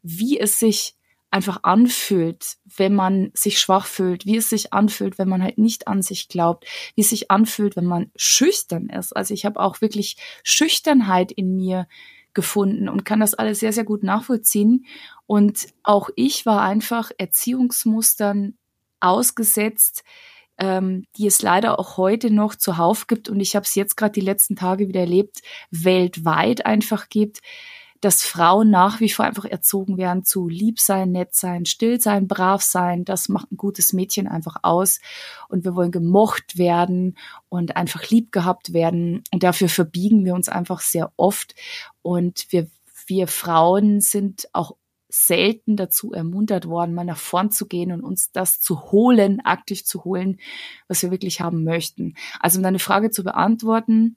wie 0.02 0.38
es 0.38 0.58
sich 0.58 0.94
einfach 1.34 1.64
anfühlt, 1.64 2.58
wenn 2.76 2.94
man 2.94 3.32
sich 3.34 3.58
schwach 3.58 3.86
fühlt, 3.86 4.24
wie 4.24 4.36
es 4.36 4.48
sich 4.50 4.72
anfühlt, 4.72 5.18
wenn 5.18 5.28
man 5.28 5.42
halt 5.42 5.58
nicht 5.58 5.88
an 5.88 6.00
sich 6.00 6.28
glaubt, 6.28 6.64
wie 6.94 7.00
es 7.00 7.10
sich 7.10 7.28
anfühlt, 7.28 7.74
wenn 7.74 7.86
man 7.86 8.12
schüchtern 8.14 8.88
ist. 8.88 9.16
Also 9.16 9.34
ich 9.34 9.44
habe 9.44 9.58
auch 9.58 9.80
wirklich 9.80 10.16
Schüchternheit 10.44 11.32
in 11.32 11.56
mir 11.56 11.88
gefunden 12.34 12.88
und 12.88 13.04
kann 13.04 13.18
das 13.18 13.34
alles 13.34 13.60
sehr, 13.60 13.72
sehr 13.72 13.84
gut 13.84 14.04
nachvollziehen. 14.04 14.86
Und 15.26 15.68
auch 15.82 16.10
ich 16.16 16.46
war 16.46 16.62
einfach 16.62 17.10
Erziehungsmustern 17.16 18.58
ausgesetzt, 19.00 20.04
ähm, 20.58 21.04
die 21.16 21.26
es 21.26 21.42
leider 21.42 21.78
auch 21.78 21.96
heute 21.96 22.30
noch 22.30 22.54
zuhauf 22.54 23.06
gibt. 23.06 23.28
Und 23.28 23.40
ich 23.40 23.56
habe 23.56 23.64
es 23.64 23.74
jetzt 23.74 23.96
gerade 23.96 24.12
die 24.12 24.20
letzten 24.20 24.56
Tage 24.56 24.88
wieder 24.88 25.00
erlebt, 25.00 25.42
weltweit 25.70 26.66
einfach 26.66 27.08
gibt, 27.08 27.40
dass 28.00 28.22
Frauen 28.22 28.68
nach 28.68 29.00
wie 29.00 29.08
vor 29.08 29.24
einfach 29.24 29.46
erzogen 29.46 29.96
werden 29.96 30.24
zu 30.24 30.46
lieb 30.46 30.78
sein, 30.78 31.10
nett 31.10 31.34
sein, 31.34 31.64
still 31.64 32.00
sein, 32.00 32.28
brav 32.28 32.62
sein. 32.62 33.06
Das 33.06 33.30
macht 33.30 33.50
ein 33.50 33.56
gutes 33.56 33.94
Mädchen 33.94 34.28
einfach 34.28 34.56
aus. 34.62 35.00
Und 35.48 35.64
wir 35.64 35.74
wollen 35.74 35.90
gemocht 35.90 36.58
werden 36.58 37.16
und 37.48 37.76
einfach 37.76 38.08
lieb 38.10 38.30
gehabt 38.30 38.74
werden. 38.74 39.24
Und 39.32 39.42
dafür 39.42 39.70
verbiegen 39.70 40.24
wir 40.26 40.34
uns 40.34 40.50
einfach 40.50 40.80
sehr 40.80 41.12
oft. 41.16 41.54
Und 42.02 42.46
wir, 42.50 42.68
wir 43.06 43.26
Frauen 43.26 44.02
sind 44.02 44.48
auch 44.52 44.76
selten 45.14 45.76
dazu 45.76 46.12
ermuntert 46.12 46.66
worden, 46.66 46.94
mal 46.94 47.04
nach 47.04 47.18
vorn 47.18 47.50
zu 47.50 47.66
gehen 47.66 47.92
und 47.92 48.02
uns 48.02 48.32
das 48.32 48.60
zu 48.60 48.90
holen, 48.90 49.40
aktiv 49.40 49.84
zu 49.84 50.04
holen, 50.04 50.40
was 50.88 51.02
wir 51.02 51.10
wirklich 51.10 51.40
haben 51.40 51.62
möchten. 51.62 52.14
Also 52.40 52.58
um 52.58 52.64
deine 52.64 52.80
Frage 52.80 53.10
zu 53.10 53.22
beantworten, 53.22 54.16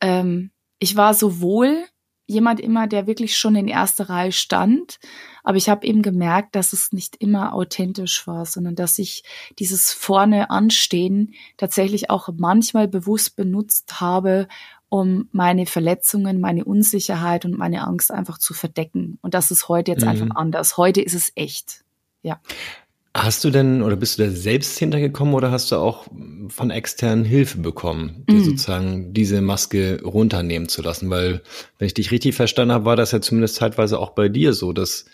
ähm, 0.00 0.50
ich 0.78 0.96
war 0.96 1.12
sowohl 1.14 1.84
jemand 2.26 2.60
immer, 2.60 2.86
der 2.86 3.06
wirklich 3.06 3.36
schon 3.36 3.54
in 3.54 3.68
erster 3.68 4.08
Reihe 4.08 4.32
stand. 4.32 4.98
Aber 5.44 5.56
ich 5.56 5.68
habe 5.68 5.86
eben 5.86 6.02
gemerkt, 6.02 6.54
dass 6.56 6.72
es 6.72 6.92
nicht 6.92 7.16
immer 7.16 7.52
authentisch 7.52 8.26
war, 8.26 8.46
sondern 8.46 8.74
dass 8.74 8.98
ich 8.98 9.22
dieses 9.58 9.92
vorne 9.92 10.50
anstehen 10.50 11.34
tatsächlich 11.58 12.10
auch 12.10 12.30
manchmal 12.34 12.88
bewusst 12.88 13.36
benutzt 13.36 14.00
habe, 14.00 14.48
um 14.92 15.26
meine 15.32 15.64
Verletzungen, 15.64 16.38
meine 16.38 16.66
Unsicherheit 16.66 17.46
und 17.46 17.56
meine 17.56 17.86
Angst 17.86 18.10
einfach 18.10 18.36
zu 18.36 18.52
verdecken. 18.52 19.18
Und 19.22 19.32
das 19.32 19.50
ist 19.50 19.70
heute 19.70 19.90
jetzt 19.90 20.02
mhm. 20.02 20.08
einfach 20.08 20.36
anders. 20.36 20.76
Heute 20.76 21.00
ist 21.00 21.14
es 21.14 21.32
echt. 21.34 21.82
Ja. 22.20 22.42
Hast 23.14 23.42
du 23.42 23.48
denn 23.48 23.80
oder 23.80 23.96
bist 23.96 24.18
du 24.18 24.24
da 24.24 24.30
selbst 24.30 24.78
hintergekommen 24.78 25.32
oder 25.32 25.50
hast 25.50 25.72
du 25.72 25.76
auch 25.76 26.08
von 26.48 26.70
externen 26.70 27.24
Hilfe 27.24 27.58
bekommen, 27.58 28.24
dir 28.28 28.36
mm. 28.36 28.44
sozusagen 28.44 29.14
diese 29.14 29.40
Maske 29.40 30.02
runternehmen 30.02 30.68
zu 30.68 30.82
lassen? 30.82 31.08
Weil, 31.08 31.40
wenn 31.78 31.86
ich 31.86 31.94
dich 31.94 32.10
richtig 32.10 32.34
verstanden 32.34 32.72
habe, 32.72 32.84
war 32.84 32.96
das 32.96 33.12
ja 33.12 33.22
zumindest 33.22 33.54
zeitweise 33.54 33.98
auch 33.98 34.10
bei 34.10 34.28
dir 34.28 34.52
so, 34.52 34.74
dass 34.74 35.06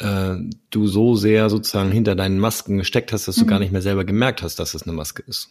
äh, 0.00 0.36
du 0.70 0.86
so 0.86 1.14
sehr 1.14 1.50
sozusagen 1.50 1.92
hinter 1.92 2.14
deinen 2.14 2.38
Masken 2.38 2.78
gesteckt 2.78 3.12
hast, 3.12 3.28
dass 3.28 3.36
du 3.36 3.44
mm. 3.44 3.48
gar 3.48 3.58
nicht 3.58 3.72
mehr 3.72 3.82
selber 3.82 4.04
gemerkt 4.04 4.42
hast, 4.42 4.58
dass 4.58 4.74
es 4.74 4.82
eine 4.82 4.92
Maske 4.92 5.22
ist. 5.26 5.50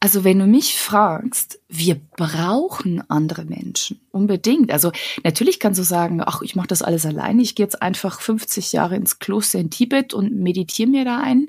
Also 0.00 0.24
wenn 0.24 0.38
du 0.38 0.46
mich 0.46 0.76
fragst, 0.76 1.60
wir 1.68 1.94
brauchen 2.16 3.02
andere 3.08 3.44
Menschen 3.44 4.00
unbedingt. 4.10 4.70
Also 4.70 4.92
natürlich 5.24 5.58
kannst 5.58 5.80
du 5.80 5.84
sagen, 5.84 6.20
ach, 6.24 6.42
ich 6.42 6.54
mache 6.54 6.66
das 6.66 6.82
alles 6.82 7.06
alleine. 7.06 7.40
Ich 7.40 7.54
gehe 7.54 7.64
jetzt 7.64 7.80
einfach 7.80 8.20
50 8.20 8.72
Jahre 8.72 8.96
ins 8.96 9.18
Kloster 9.20 9.58
in 9.58 9.70
Tibet 9.70 10.12
und 10.12 10.34
meditiere 10.34 10.90
mir 10.90 11.04
da 11.04 11.20
ein. 11.20 11.48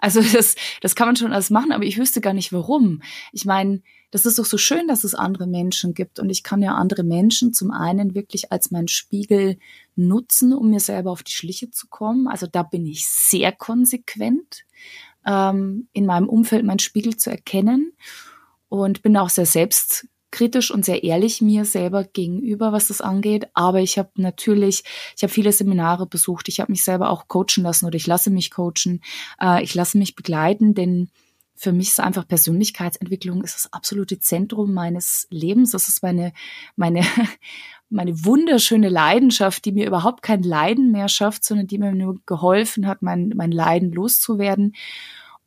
Also 0.00 0.20
das, 0.32 0.56
das 0.80 0.94
kann 0.94 1.08
man 1.08 1.16
schon 1.16 1.32
alles 1.32 1.50
machen, 1.50 1.72
aber 1.72 1.84
ich 1.84 1.98
wüsste 1.98 2.20
gar 2.20 2.34
nicht 2.34 2.52
warum. 2.52 3.02
Ich 3.32 3.44
meine, 3.44 3.82
das 4.10 4.24
ist 4.24 4.38
doch 4.38 4.44
so 4.46 4.56
schön, 4.56 4.88
dass 4.88 5.04
es 5.04 5.14
andere 5.14 5.46
Menschen 5.46 5.92
gibt 5.92 6.18
und 6.18 6.30
ich 6.30 6.42
kann 6.42 6.62
ja 6.62 6.74
andere 6.74 7.02
Menschen 7.02 7.52
zum 7.52 7.70
einen 7.70 8.14
wirklich 8.14 8.50
als 8.50 8.70
mein 8.70 8.88
Spiegel 8.88 9.58
nutzen, 9.96 10.54
um 10.54 10.70
mir 10.70 10.80
selber 10.80 11.10
auf 11.10 11.22
die 11.22 11.32
Schliche 11.32 11.70
zu 11.70 11.88
kommen. 11.88 12.26
Also 12.26 12.46
da 12.46 12.62
bin 12.62 12.86
ich 12.86 13.06
sehr 13.06 13.52
konsequent 13.52 14.64
ähm, 15.26 15.88
in 15.92 16.06
meinem 16.06 16.28
Umfeld 16.28 16.64
meinen 16.64 16.78
Spiegel 16.78 17.16
zu 17.16 17.30
erkennen 17.30 17.92
und 18.70 19.02
bin 19.02 19.16
auch 19.18 19.28
sehr 19.28 19.46
selbstkritisch 19.46 20.70
und 20.70 20.86
sehr 20.86 21.04
ehrlich 21.04 21.42
mir 21.42 21.66
selber 21.66 22.04
gegenüber, 22.04 22.72
was 22.72 22.88
das 22.88 23.02
angeht. 23.02 23.48
Aber 23.52 23.80
ich 23.80 23.98
habe 23.98 24.10
natürlich, 24.16 24.84
ich 25.16 25.22
habe 25.22 25.32
viele 25.32 25.52
Seminare 25.52 26.06
besucht, 26.06 26.48
ich 26.48 26.60
habe 26.60 26.72
mich 26.72 26.82
selber 26.82 27.10
auch 27.10 27.28
coachen 27.28 27.62
lassen 27.62 27.84
oder 27.84 27.96
ich 27.96 28.06
lasse 28.06 28.30
mich 28.30 28.50
coachen, 28.50 29.02
äh, 29.38 29.62
ich 29.62 29.74
lasse 29.74 29.98
mich 29.98 30.14
begleiten, 30.14 30.74
denn 30.74 31.10
für 31.58 31.72
mich 31.72 31.88
ist 31.88 32.00
einfach 32.00 32.26
Persönlichkeitsentwicklung 32.26 33.42
ist 33.42 33.56
das 33.56 33.72
absolute 33.72 34.20
Zentrum 34.20 34.72
meines 34.72 35.26
Lebens. 35.30 35.72
Das 35.72 35.88
ist 35.88 36.02
meine, 36.02 36.32
meine, 36.76 37.02
meine 37.90 38.24
wunderschöne 38.24 38.88
Leidenschaft, 38.88 39.64
die 39.64 39.72
mir 39.72 39.86
überhaupt 39.86 40.22
kein 40.22 40.42
Leiden 40.42 40.92
mehr 40.92 41.08
schafft, 41.08 41.44
sondern 41.44 41.66
die 41.66 41.78
mir 41.78 41.92
nur 41.92 42.20
geholfen 42.26 42.86
hat, 42.86 43.02
mein, 43.02 43.32
mein 43.34 43.50
Leiden 43.50 43.92
loszuwerden. 43.92 44.74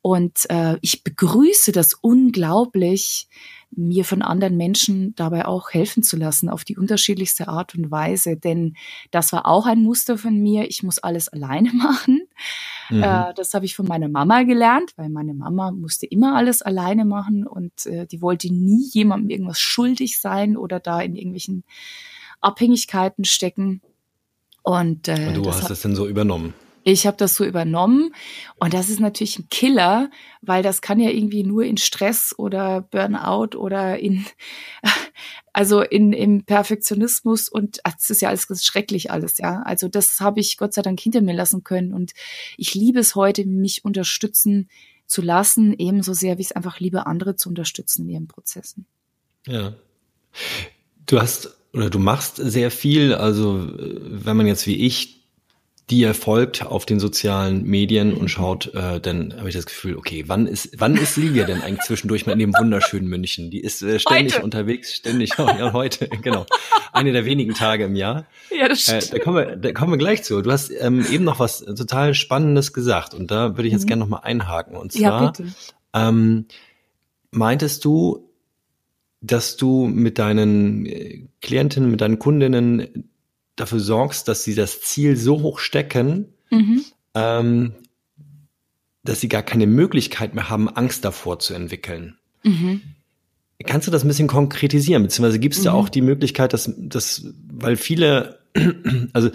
Und 0.01 0.49
äh, 0.49 0.77
ich 0.81 1.03
begrüße 1.03 1.71
das 1.71 1.93
unglaublich, 1.93 3.27
mir 3.69 4.03
von 4.03 4.21
anderen 4.21 4.57
Menschen 4.57 5.15
dabei 5.15 5.45
auch 5.45 5.71
helfen 5.71 6.03
zu 6.03 6.17
lassen, 6.17 6.49
auf 6.49 6.63
die 6.65 6.77
unterschiedlichste 6.77 7.47
Art 7.47 7.75
und 7.75 7.89
Weise. 7.91 8.35
Denn 8.35 8.75
das 9.11 9.31
war 9.31 9.45
auch 9.45 9.65
ein 9.65 9.81
Muster 9.81 10.17
von 10.17 10.37
mir. 10.37 10.67
Ich 10.67 10.83
muss 10.83 10.99
alles 10.99 11.29
alleine 11.29 11.71
machen. 11.73 12.21
Mhm. 12.89 13.03
Äh, 13.03 13.33
das 13.35 13.53
habe 13.53 13.65
ich 13.65 13.75
von 13.75 13.87
meiner 13.87 14.09
Mama 14.09 14.43
gelernt, 14.43 14.93
weil 14.95 15.09
meine 15.09 15.33
Mama 15.33 15.71
musste 15.71 16.05
immer 16.05 16.35
alles 16.35 16.61
alleine 16.61 17.05
machen 17.05 17.47
und 17.47 17.85
äh, 17.85 18.07
die 18.07 18.21
wollte 18.21 18.53
nie 18.53 18.87
jemandem 18.91 19.29
irgendwas 19.29 19.59
schuldig 19.59 20.19
sein 20.19 20.57
oder 20.57 20.79
da 20.79 21.01
in 21.01 21.15
irgendwelchen 21.15 21.63
Abhängigkeiten 22.41 23.25
stecken. 23.25 23.81
Und, 24.63 25.07
äh, 25.07 25.27
und 25.27 25.35
du 25.35 25.41
das 25.41 25.61
hast 25.61 25.69
das 25.69 25.81
denn 25.81 25.95
so 25.95 26.07
übernommen? 26.07 26.53
Ich 26.83 27.05
habe 27.05 27.17
das 27.17 27.35
so 27.35 27.45
übernommen 27.45 28.13
und 28.57 28.73
das 28.73 28.89
ist 28.89 28.99
natürlich 28.99 29.39
ein 29.39 29.49
Killer, 29.49 30.09
weil 30.41 30.63
das 30.63 30.81
kann 30.81 30.99
ja 30.99 31.09
irgendwie 31.09 31.43
nur 31.43 31.63
in 31.63 31.77
Stress 31.77 32.33
oder 32.37 32.81
Burnout 32.81 33.57
oder 33.57 33.99
in 33.99 34.25
Also 35.53 35.81
in, 35.81 36.13
im 36.13 36.45
Perfektionismus 36.45 37.49
und 37.49 37.81
das 37.83 38.09
ist 38.09 38.21
ja 38.21 38.29
alles 38.29 38.47
schrecklich 38.63 39.11
alles, 39.11 39.37
ja. 39.37 39.61
Also 39.63 39.89
das 39.89 40.21
habe 40.21 40.39
ich 40.39 40.57
Gott 40.57 40.73
sei 40.73 40.81
Dank 40.81 40.99
hinter 40.99 41.21
mir 41.21 41.33
lassen 41.33 41.63
können 41.63 41.93
und 41.93 42.13
ich 42.57 42.73
liebe 42.73 42.99
es 42.99 43.15
heute, 43.15 43.45
mich 43.45 43.83
unterstützen 43.83 44.69
zu 45.07 45.21
lassen, 45.21 45.75
ebenso 45.77 46.13
sehr, 46.13 46.37
wie 46.37 46.41
ich 46.41 46.47
es 46.47 46.55
einfach 46.55 46.79
liebe, 46.79 47.05
andere 47.05 47.35
zu 47.35 47.49
unterstützen 47.49 48.03
in 48.03 48.09
ihren 48.09 48.27
Prozessen. 48.27 48.85
Ja. 49.45 49.73
Du 51.05 51.19
hast 51.19 51.57
oder 51.73 51.89
du 51.89 51.99
machst 51.99 52.37
sehr 52.37 52.71
viel, 52.71 53.13
also 53.13 53.59
äh, 53.59 53.99
wenn 54.01 54.37
man 54.37 54.47
jetzt 54.47 54.67
wie 54.67 54.85
ich 54.85 55.20
die 55.91 56.03
er 56.03 56.13
folgt 56.13 56.65
auf 56.65 56.85
den 56.85 57.01
sozialen 57.01 57.65
Medien 57.65 58.13
und 58.13 58.29
schaut, 58.29 58.73
äh, 58.73 59.01
dann 59.01 59.35
habe 59.37 59.49
ich 59.49 59.55
das 59.55 59.65
Gefühl, 59.65 59.97
okay, 59.97 60.23
wann 60.25 60.47
ist, 60.47 60.69
wann 60.77 60.95
ist 60.95 61.15
Silvia 61.15 61.43
denn 61.43 61.61
eigentlich 61.61 61.85
zwischendurch 61.85 62.25
mal 62.25 62.31
in 62.31 62.39
dem 62.39 62.53
wunderschönen 62.53 63.09
München? 63.09 63.51
Die 63.51 63.59
ist 63.59 63.81
äh, 63.81 63.99
ständig 63.99 64.35
heute. 64.35 64.45
unterwegs, 64.45 64.95
ständig, 64.95 65.37
oh, 65.37 65.45
ja, 65.59 65.73
heute, 65.73 66.07
genau. 66.07 66.45
Eine 66.93 67.11
der 67.11 67.25
wenigen 67.25 67.53
Tage 67.55 67.83
im 67.83 67.95
Jahr. 67.95 68.25
Ja, 68.57 68.69
das 68.69 68.83
stimmt. 68.83 69.09
Äh, 69.09 69.17
da, 69.17 69.19
kommen 69.19 69.35
wir, 69.35 69.55
da 69.57 69.73
kommen 69.73 69.91
wir 69.91 69.97
gleich 69.97 70.23
zu. 70.23 70.41
Du 70.41 70.49
hast 70.49 70.71
ähm, 70.79 71.05
eben 71.11 71.25
noch 71.25 71.39
was 71.39 71.59
total 71.59 72.13
Spannendes 72.13 72.71
gesagt 72.71 73.13
und 73.13 73.29
da 73.29 73.57
würde 73.57 73.67
ich 73.67 73.73
jetzt 73.73 73.83
mhm. 73.83 73.87
gerne 73.87 73.99
noch 73.99 74.09
mal 74.09 74.19
einhaken. 74.19 74.77
Und 74.77 74.93
zwar 74.93 75.33
ja, 75.37 76.07
ähm, 76.07 76.45
meintest 77.31 77.83
du, 77.83 78.29
dass 79.19 79.57
du 79.57 79.87
mit 79.87 80.19
deinen 80.19 80.85
äh, 80.85 81.27
Klientinnen, 81.41 81.91
mit 81.91 81.99
deinen 81.99 82.17
Kundinnen 82.17 83.10
dafür 83.61 83.79
sorgst, 83.79 84.27
dass 84.27 84.43
sie 84.43 84.55
das 84.55 84.81
Ziel 84.81 85.15
so 85.15 85.41
hoch 85.41 85.59
stecken, 85.59 86.33
mhm. 86.49 86.83
ähm, 87.13 87.73
dass 89.03 89.21
sie 89.21 89.29
gar 89.29 89.43
keine 89.43 89.67
Möglichkeit 89.67 90.35
mehr 90.35 90.49
haben, 90.49 90.69
Angst 90.69 91.05
davor 91.05 91.39
zu 91.39 91.53
entwickeln. 91.53 92.17
Mhm. 92.43 92.81
Kannst 93.65 93.87
du 93.87 93.91
das 93.91 94.03
ein 94.03 94.07
bisschen 94.07 94.27
konkretisieren? 94.27 95.03
Beziehungsweise 95.03 95.39
gibt 95.39 95.55
es 95.55 95.61
mhm. 95.61 95.65
da 95.65 95.73
auch 95.73 95.89
die 95.89 96.01
Möglichkeit, 96.01 96.53
dass, 96.53 96.71
dass 96.77 97.27
weil 97.51 97.75
viele, 97.77 98.39
also 99.13 99.29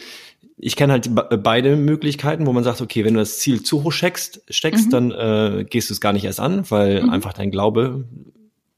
ich 0.59 0.75
kenne 0.75 0.95
halt 0.95 1.11
beide 1.43 1.77
Möglichkeiten, 1.77 2.47
wo 2.47 2.53
man 2.53 2.65
sagt, 2.65 2.81
okay, 2.81 3.05
wenn 3.05 3.15
du 3.15 3.21
das 3.21 3.39
Ziel 3.39 3.63
zu 3.63 3.85
hoch 3.85 3.93
steckst, 3.93 4.43
steckst 4.49 4.87
mhm. 4.87 4.91
dann 4.91 5.11
äh, 5.13 5.65
gehst 5.65 5.91
du 5.91 5.95
es 5.95 6.01
gar 6.01 6.13
nicht 6.13 6.25
erst 6.25 6.41
an, 6.41 6.69
weil 6.71 7.03
mhm. 7.03 7.11
einfach 7.11 7.35
dein 7.35 7.51
Glaube 7.51 8.05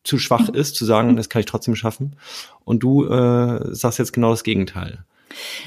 zu 0.04 0.18
schwach 0.18 0.48
mhm. 0.48 0.54
ist, 0.54 0.74
zu 0.74 0.84
sagen, 0.84 1.16
das 1.16 1.28
kann 1.28 1.40
ich 1.40 1.46
trotzdem 1.46 1.76
schaffen. 1.76 2.16
Und 2.64 2.82
du 2.82 3.06
äh, 3.06 3.74
sagst 3.74 3.98
jetzt 3.98 4.12
genau 4.12 4.30
das 4.30 4.42
Gegenteil. 4.42 5.04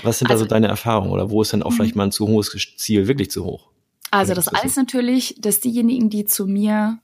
Was 0.04 0.20
sind 0.20 0.30
also, 0.30 0.44
da 0.44 0.48
so 0.48 0.50
deine 0.50 0.68
Erfahrungen 0.68 1.12
oder 1.12 1.30
wo 1.30 1.42
ist 1.42 1.54
denn 1.54 1.64
auch 1.64 1.72
vielleicht 1.72 1.96
mhm. 1.96 2.00
mal 2.00 2.04
ein 2.06 2.12
zu 2.12 2.28
hohes 2.28 2.56
Ziel 2.78 3.08
wirklich 3.08 3.32
zu 3.32 3.46
hoch? 3.46 3.70
Also 4.12 4.34
das 4.34 4.50
alles 4.50 4.76
natürlich, 4.76 5.36
dass 5.40 5.62
diejenigen, 5.62 6.10
die 6.10 6.26
zu 6.26 6.46
mir 6.46 7.00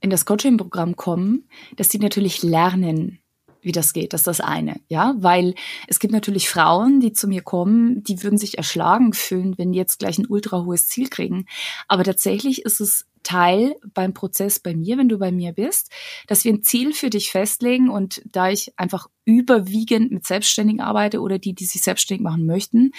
in 0.00 0.10
das 0.10 0.26
Coaching-Programm 0.26 0.96
kommen, 0.96 1.48
dass 1.76 1.88
die 1.88 1.98
natürlich 1.98 2.42
lernen, 2.42 3.18
wie 3.62 3.72
das 3.72 3.92
geht. 3.92 4.12
Das 4.12 4.20
ist 4.20 4.26
das 4.26 4.40
eine, 4.40 4.80
ja, 4.88 5.14
weil 5.18 5.54
es 5.86 5.98
gibt 5.98 6.12
natürlich 6.12 6.48
Frauen, 6.48 7.00
die 7.00 7.12
zu 7.12 7.28
mir 7.28 7.42
kommen, 7.42 8.02
die 8.04 8.22
würden 8.22 8.38
sich 8.38 8.58
erschlagen 8.58 9.12
fühlen, 9.12 9.58
wenn 9.58 9.72
die 9.72 9.78
jetzt 9.78 9.98
gleich 9.98 10.18
ein 10.18 10.26
ultra 10.26 10.64
hohes 10.64 10.88
Ziel 10.88 11.08
kriegen. 11.08 11.46
Aber 11.88 12.04
tatsächlich 12.04 12.64
ist 12.64 12.80
es 12.80 13.06
Teil 13.22 13.76
beim 13.94 14.14
Prozess 14.14 14.58
bei 14.58 14.74
mir, 14.74 14.98
wenn 14.98 15.08
du 15.08 15.18
bei 15.18 15.32
mir 15.32 15.52
bist, 15.52 15.90
dass 16.26 16.44
wir 16.44 16.52
ein 16.52 16.62
Ziel 16.62 16.92
für 16.92 17.10
dich 17.10 17.30
festlegen 17.30 17.90
und 17.90 18.22
da 18.24 18.50
ich 18.50 18.72
einfach 18.78 19.08
überwiegend 19.24 20.10
mit 20.10 20.26
Selbstständigen 20.26 20.80
arbeite 20.80 21.20
oder 21.20 21.38
die, 21.38 21.54
die 21.54 21.64
sich 21.64 21.82
selbstständig 21.82 22.24
machen 22.24 22.46
möchten 22.46 22.92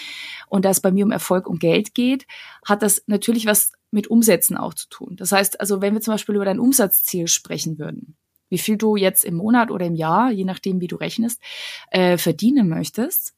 und 0.47 0.65
da 0.65 0.69
es 0.69 0.79
bei 0.79 0.91
mir 0.91 1.05
um 1.05 1.11
Erfolg 1.11 1.47
und 1.47 1.59
Geld 1.59 1.93
geht, 1.95 2.27
hat 2.65 2.81
das 2.81 3.03
natürlich 3.07 3.45
was 3.45 3.71
mit 3.91 4.07
Umsätzen 4.07 4.57
auch 4.57 4.73
zu 4.73 4.87
tun. 4.89 5.15
Das 5.17 5.31
heißt, 5.31 5.59
also 5.59 5.81
wenn 5.81 5.93
wir 5.93 6.01
zum 6.01 6.13
Beispiel 6.13 6.35
über 6.35 6.45
dein 6.45 6.59
Umsatzziel 6.59 7.27
sprechen 7.27 7.77
würden, 7.77 8.15
wie 8.49 8.57
viel 8.57 8.77
du 8.77 8.95
jetzt 8.95 9.23
im 9.23 9.35
Monat 9.35 9.71
oder 9.71 9.85
im 9.85 9.95
Jahr, 9.95 10.31
je 10.31 10.45
nachdem 10.45 10.81
wie 10.81 10.87
du 10.87 10.97
rechnest, 10.97 11.41
äh, 11.89 12.17
verdienen 12.17 12.69
möchtest, 12.69 13.33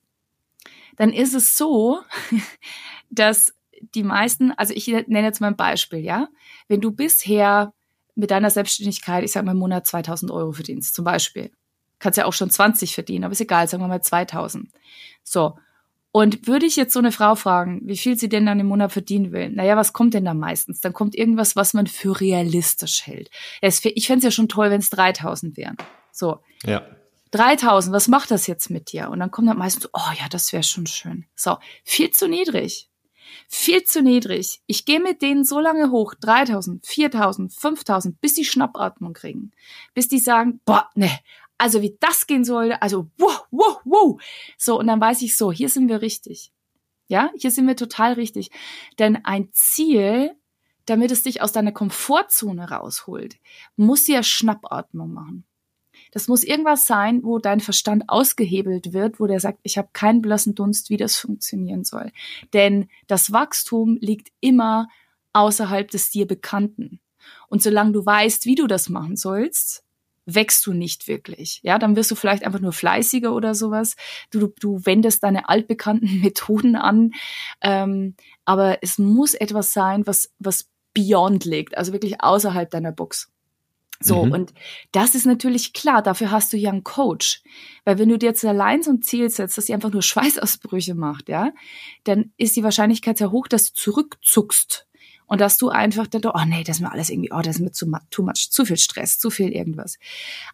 dann 0.95 1.11
ist 1.11 1.33
es 1.33 1.57
so, 1.57 2.01
dass 3.09 3.53
die 3.95 4.03
meisten, 4.03 4.51
also 4.51 4.73
ich 4.73 4.87
nenne 4.87 5.23
jetzt 5.23 5.41
mal 5.41 5.47
ein 5.47 5.55
Beispiel, 5.55 5.99
ja. 5.99 6.27
Wenn 6.67 6.81
du 6.81 6.91
bisher 6.91 7.73
mit 8.15 8.31
deiner 8.31 8.49
Selbstständigkeit, 8.49 9.23
ich 9.23 9.31
sage 9.31 9.45
mal 9.45 9.53
im 9.53 9.59
Monat 9.59 9.87
2000 9.87 10.31
Euro 10.31 10.51
verdienst, 10.51 10.95
zum 10.95 11.05
Beispiel, 11.05 11.51
kannst 11.99 12.17
ja 12.17 12.25
auch 12.25 12.33
schon 12.33 12.49
20 12.49 12.93
verdienen, 12.93 13.23
aber 13.23 13.31
ist 13.31 13.41
egal, 13.41 13.67
sagen 13.67 13.83
wir 13.83 13.87
mal 13.87 14.01
2000. 14.01 14.69
So. 15.23 15.57
Und 16.11 16.45
würde 16.45 16.67
ich 16.67 16.75
jetzt 16.75 16.93
so 16.93 16.99
eine 16.99 17.11
Frau 17.11 17.33
fragen, 17.33 17.81
wie 17.85 17.97
viel 17.97 18.17
sie 18.17 18.29
denn 18.29 18.45
dann 18.45 18.59
im 18.59 18.67
Monat 18.67 18.91
verdienen 18.91 19.31
will, 19.31 19.49
naja, 19.49 19.75
was 19.77 19.93
kommt 19.93 20.13
denn 20.13 20.25
da 20.25 20.35
meistens? 20.35 20.79
Dann 20.79 20.93
kommt 20.93 21.15
irgendwas, 21.15 21.55
was 21.55 21.73
man 21.73 21.87
für 21.87 22.19
realistisch 22.19 23.07
hält. 23.07 23.31
Ich 23.61 24.07
fände 24.07 24.19
es 24.19 24.23
ja 24.23 24.31
schon 24.31 24.47
toll, 24.47 24.69
wenn 24.69 24.79
es 24.79 24.91
3000 24.91 25.57
wären. 25.57 25.77
So. 26.11 26.39
Ja. 26.65 26.85
3000, 27.31 27.95
was 27.95 28.07
macht 28.07 28.29
das 28.29 28.45
jetzt 28.45 28.69
mit 28.69 28.91
dir? 28.91 29.09
Und 29.09 29.19
dann 29.19 29.31
kommt 29.31 29.47
dann 29.47 29.57
meistens, 29.57 29.89
oh 29.91 30.11
ja, 30.19 30.29
das 30.29 30.53
wäre 30.53 30.61
schon 30.61 30.85
schön. 30.85 31.25
So, 31.35 31.57
viel 31.83 32.11
zu 32.11 32.27
niedrig 32.27 32.91
viel 33.47 33.83
zu 33.83 34.01
niedrig. 34.01 34.61
Ich 34.67 34.85
gehe 34.85 34.99
mit 34.99 35.21
denen 35.21 35.43
so 35.45 35.59
lange 35.59 35.91
hoch, 35.91 36.13
3000, 36.15 36.85
4000, 36.85 37.53
5000, 37.53 38.21
bis 38.21 38.33
die 38.33 38.45
Schnappatmung 38.45 39.13
kriegen. 39.13 39.51
Bis 39.93 40.07
die 40.07 40.19
sagen, 40.19 40.59
boah, 40.65 40.89
ne, 40.95 41.09
also 41.57 41.81
wie 41.81 41.97
das 41.99 42.27
gehen 42.27 42.43
soll, 42.43 42.73
also 42.73 43.09
wow, 43.17 43.45
wow, 43.51 43.79
wow. 43.85 44.21
So, 44.57 44.79
und 44.79 44.87
dann 44.87 45.01
weiß 45.01 45.21
ich 45.21 45.37
so, 45.37 45.51
hier 45.51 45.69
sind 45.69 45.87
wir 45.87 46.01
richtig. 46.01 46.51
Ja, 47.07 47.31
hier 47.37 47.51
sind 47.51 47.67
wir 47.67 47.75
total 47.75 48.13
richtig. 48.13 48.49
Denn 48.99 49.23
ein 49.23 49.49
Ziel, 49.51 50.35
damit 50.85 51.11
es 51.11 51.23
dich 51.23 51.41
aus 51.41 51.51
deiner 51.51 51.71
Komfortzone 51.71 52.69
rausholt, 52.69 53.37
muss 53.75 54.07
ja 54.07 54.23
Schnappatmung 54.23 55.13
machen. 55.13 55.45
Das 56.13 56.27
muss 56.27 56.43
irgendwas 56.43 56.85
sein, 56.85 57.23
wo 57.23 57.39
dein 57.39 57.59
Verstand 57.59 58.03
ausgehebelt 58.07 58.93
wird, 58.93 59.19
wo 59.19 59.25
der 59.25 59.39
sagt, 59.39 59.59
ich 59.63 59.79
habe 59.79 59.89
keinen 59.93 60.21
blassen 60.21 60.53
Dunst, 60.53 60.91
wie 60.91 60.97
das 60.97 61.17
funktionieren 61.17 61.83
soll. 61.83 62.11
Denn 62.53 62.87
das 63.07 63.31
Wachstum 63.31 63.97
liegt 63.99 64.29
immer 64.39 64.89
außerhalb 65.33 65.89
des 65.89 66.11
dir 66.11 66.27
Bekannten. 66.27 66.99
Und 67.49 67.63
solange 67.63 67.93
du 67.93 68.05
weißt, 68.05 68.45
wie 68.45 68.53
du 68.53 68.67
das 68.67 68.89
machen 68.89 69.15
sollst, 69.15 69.83
wächst 70.27 70.67
du 70.67 70.73
nicht 70.73 71.07
wirklich. 71.07 71.59
Ja, 71.63 71.79
dann 71.79 71.95
wirst 71.95 72.11
du 72.11 72.15
vielleicht 72.15 72.45
einfach 72.45 72.59
nur 72.59 72.73
fleißiger 72.73 73.33
oder 73.33 73.55
sowas. 73.55 73.95
Du, 74.29 74.53
du 74.59 74.85
wendest 74.85 75.23
deine 75.23 75.49
altbekannten 75.49 76.19
Methoden 76.21 76.75
an. 76.75 77.11
Ähm, 77.61 78.15
aber 78.45 78.83
es 78.83 78.99
muss 78.99 79.33
etwas 79.33 79.73
sein, 79.73 80.05
was, 80.05 80.31
was 80.37 80.69
beyond 80.93 81.43
liegt, 81.45 81.75
also 81.75 81.91
wirklich 81.91 82.21
außerhalb 82.21 82.69
deiner 82.69 82.91
Box. 82.91 83.32
So, 83.99 84.25
mhm. 84.25 84.31
und 84.31 84.53
das 84.91 85.15
ist 85.15 85.25
natürlich 85.25 85.73
klar, 85.73 86.01
dafür 86.01 86.31
hast 86.31 86.51
du 86.51 86.57
ja 86.57 86.71
einen 86.71 86.83
Coach. 86.83 87.41
Weil 87.85 87.99
wenn 87.99 88.09
du 88.09 88.17
dir 88.17 88.27
jetzt 88.27 88.43
allein 88.43 88.83
so 88.83 88.91
ein 88.91 89.01
Ziel 89.01 89.29
setzt, 89.29 89.57
dass 89.57 89.65
sie 89.65 89.73
einfach 89.73 89.91
nur 89.91 90.01
Schweißausbrüche 90.03 90.95
macht, 90.95 91.29
ja, 91.29 91.51
dann 92.03 92.31
ist 92.37 92.55
die 92.55 92.63
Wahrscheinlichkeit 92.63 93.17
sehr 93.17 93.31
hoch, 93.31 93.47
dass 93.47 93.71
du 93.71 93.73
zurückzuckst. 93.73 94.87
Und 95.25 95.39
dass 95.39 95.57
du 95.57 95.69
einfach 95.69 96.05
dann, 96.05 96.21
oh 96.25 96.45
nee, 96.45 96.63
das 96.63 96.77
ist 96.77 96.81
mir 96.81 96.91
alles 96.91 97.09
irgendwie, 97.09 97.31
oh, 97.31 97.39
das 97.39 97.55
ist 97.55 97.61
mir 97.61 97.71
zu 97.71 97.89
too 98.11 98.23
much, 98.23 98.51
zu 98.51 98.65
viel 98.65 98.77
Stress, 98.77 99.17
zu 99.17 99.29
viel 99.29 99.51
irgendwas. 99.51 99.97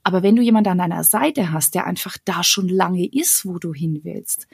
Aber 0.04 0.22
wenn 0.22 0.36
du 0.36 0.44
jemanden 0.44 0.70
an 0.70 0.78
deiner 0.78 1.04
Seite 1.04 1.52
hast, 1.52 1.74
der 1.74 1.86
einfach 1.86 2.18
da 2.24 2.44
schon 2.44 2.70
lange 2.70 3.06
ist, 3.12 3.46
wo 3.46 3.58
du 3.58 3.74
hin 3.74 4.02
willst, 4.04 4.48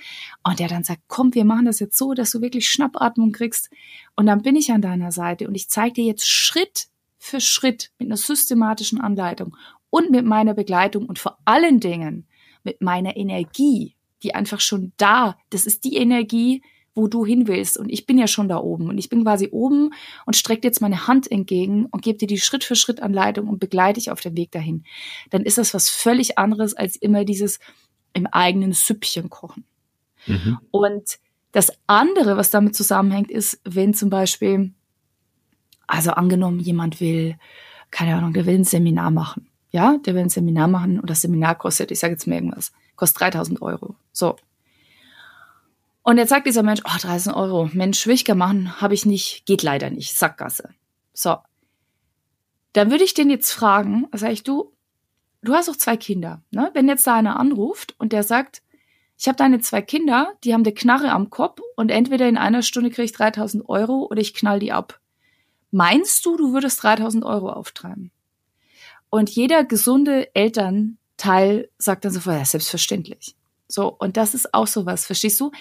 und 0.43 0.59
der 0.59 0.69
dann 0.69 0.85
sagt, 0.85 1.01
komm, 1.07 1.35
wir 1.35 1.43
machen 1.43 1.65
das 1.65 1.79
jetzt 1.79 1.97
so, 1.97 2.13
dass 2.13 2.31
du 2.31 2.41
wirklich 2.41 2.69
Schnappatmung 2.69 3.33
kriegst, 3.33 3.69
und 4.15 4.25
dann 4.25 4.41
bin 4.41 4.55
ich 4.55 4.71
an 4.71 4.81
deiner 4.81 5.11
Seite 5.11 5.47
und 5.47 5.53
ich 5.53 5.69
zeige 5.69 5.93
dir 5.93 6.05
jetzt 6.05 6.27
Schritt 6.27 6.87
für 7.25 7.41
Schritt 7.41 7.91
mit 7.97 8.07
einer 8.07 8.17
systematischen 8.17 9.01
Anleitung 9.01 9.57
und 9.89 10.11
mit 10.11 10.25
meiner 10.25 10.53
Begleitung 10.53 11.05
und 11.05 11.19
vor 11.19 11.37
allen 11.45 11.79
Dingen 11.79 12.27
mit 12.63 12.81
meiner 12.81 13.17
Energie, 13.17 13.95
die 14.23 14.35
einfach 14.35 14.59
schon 14.59 14.93
da, 14.97 15.37
das 15.49 15.65
ist 15.65 15.83
die 15.85 15.97
Energie, 15.97 16.61
wo 16.93 17.07
du 17.07 17.25
hin 17.25 17.47
willst. 17.47 17.77
Und 17.77 17.89
ich 17.89 18.05
bin 18.05 18.17
ja 18.17 18.27
schon 18.27 18.47
da 18.47 18.57
oben. 18.57 18.87
Und 18.87 18.97
ich 18.97 19.09
bin 19.09 19.23
quasi 19.23 19.49
oben 19.51 19.93
und 20.25 20.35
strecke 20.35 20.65
jetzt 20.65 20.81
meine 20.81 21.07
Hand 21.07 21.29
entgegen 21.29 21.87
und 21.87 22.01
gebe 22.01 22.17
dir 22.17 22.27
die 22.27 22.39
Schritt 22.39 22.63
für 22.63 22.75
Schritt 22.75 23.01
Anleitung 23.01 23.49
und 23.49 23.59
begleite 23.59 23.99
dich 23.99 24.11
auf 24.11 24.21
dem 24.21 24.37
Weg 24.37 24.51
dahin. 24.51 24.85
Dann 25.29 25.43
ist 25.43 25.57
das 25.57 25.73
was 25.73 25.89
völlig 25.89 26.37
anderes 26.37 26.73
als 26.73 26.95
immer 26.95 27.25
dieses 27.25 27.59
im 28.13 28.27
eigenen 28.27 28.71
Süppchen 28.71 29.29
kochen. 29.29 29.65
Mhm. 30.25 30.59
Und 30.71 31.17
das 31.51 31.71
andere, 31.87 32.37
was 32.37 32.49
damit 32.49 32.75
zusammenhängt, 32.75 33.29
ist, 33.29 33.59
wenn 33.65 33.93
zum 33.93 34.09
Beispiel 34.09 34.73
also 35.87 36.11
angenommen, 36.11 36.59
jemand 36.59 36.99
will, 36.99 37.37
keine 37.91 38.15
Ahnung, 38.15 38.33
der 38.33 38.45
will 38.45 38.55
ein 38.55 38.63
Seminar 38.63 39.11
machen. 39.11 39.47
Ja, 39.71 39.97
der 39.97 40.15
will 40.15 40.21
ein 40.21 40.29
Seminar 40.29 40.67
machen 40.67 40.99
und 40.99 41.09
das 41.09 41.21
Seminar 41.21 41.55
kostet, 41.55 41.91
ich 41.91 41.99
sage 41.99 42.13
jetzt 42.13 42.27
mal 42.27 42.35
irgendwas, 42.35 42.71
kostet 42.95 43.21
3000 43.21 43.61
Euro. 43.61 43.95
So. 44.13 44.37
Und 46.03 46.17
jetzt 46.17 46.29
sagt 46.29 46.47
dieser 46.47 46.63
Mensch, 46.63 46.81
oh, 46.85 46.97
3000 46.97 47.35
Euro, 47.35 47.69
Mensch, 47.73 48.05
will 48.07 48.13
ich 48.13 48.27
machen, 48.33 48.79
habe 48.79 48.93
ich 48.93 49.05
nicht, 49.05 49.45
geht 49.45 49.63
leider 49.63 49.89
nicht, 49.89 50.13
Sackgasse. 50.13 50.69
So. 51.13 51.37
Dann 52.73 52.91
würde 52.91 53.03
ich 53.03 53.13
den 53.13 53.29
jetzt 53.29 53.51
fragen, 53.51 54.07
sag 54.13 54.31
ich, 54.31 54.43
du, 54.43 54.71
du 55.41 55.53
hast 55.53 55.67
doch 55.67 55.75
zwei 55.75 55.97
Kinder, 55.97 56.41
ne? 56.51 56.69
Wenn 56.73 56.87
jetzt 56.87 57.07
da 57.07 57.15
einer 57.15 57.39
anruft 57.39 57.95
und 57.97 58.13
der 58.13 58.23
sagt, 58.23 58.61
ich 59.17 59.27
habe 59.27 59.37
deine 59.37 59.59
zwei 59.61 59.81
Kinder, 59.81 60.33
die 60.43 60.53
haben 60.53 60.63
eine 60.63 60.73
Knarre 60.73 61.11
am 61.11 61.29
Kopf 61.29 61.61
und 61.75 61.89
entweder 61.89 62.27
in 62.27 62.37
einer 62.37 62.61
Stunde 62.61 62.89
kriege 62.89 63.05
ich 63.05 63.13
3000 63.13 63.67
Euro 63.69 64.07
oder 64.09 64.19
ich 64.19 64.33
knall 64.33 64.59
die 64.59 64.73
ab. 64.73 64.99
Meinst 65.75 66.25
du, 66.25 66.37
du 66.37 66.53
würdest 66.53 66.81
3000 66.83 67.25
Euro 67.25 67.49
auftreiben? 67.49 68.09
Und 69.09 69.29
jeder 69.29 69.65
gesunde 69.65 70.33
Eltern 70.33 70.97
Teil 71.17 71.69
sagt 71.77 72.05
dann 72.05 72.13
so, 72.13 72.31
ja, 72.31 72.45
selbstverständlich. 72.45 73.35
So, 73.67 73.89
und 73.89 74.15
das 74.15 74.35
ist 74.35 74.53
auch 74.53 74.67
sowas, 74.67 75.05
verstehst 75.05 75.37
du? 75.41 75.51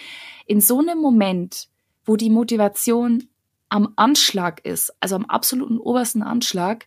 In 0.47 0.61
so 0.61 0.79
einem 0.79 1.01
Moment, 1.01 1.67
wo 2.05 2.15
die 2.15 2.31
Motivation 2.31 3.29
am 3.69 3.93
Anschlag 3.97 4.65
ist, 4.65 4.93
also 5.01 5.17
am 5.17 5.25
absoluten 5.25 5.79
obersten 5.79 6.23
Anschlag, 6.23 6.87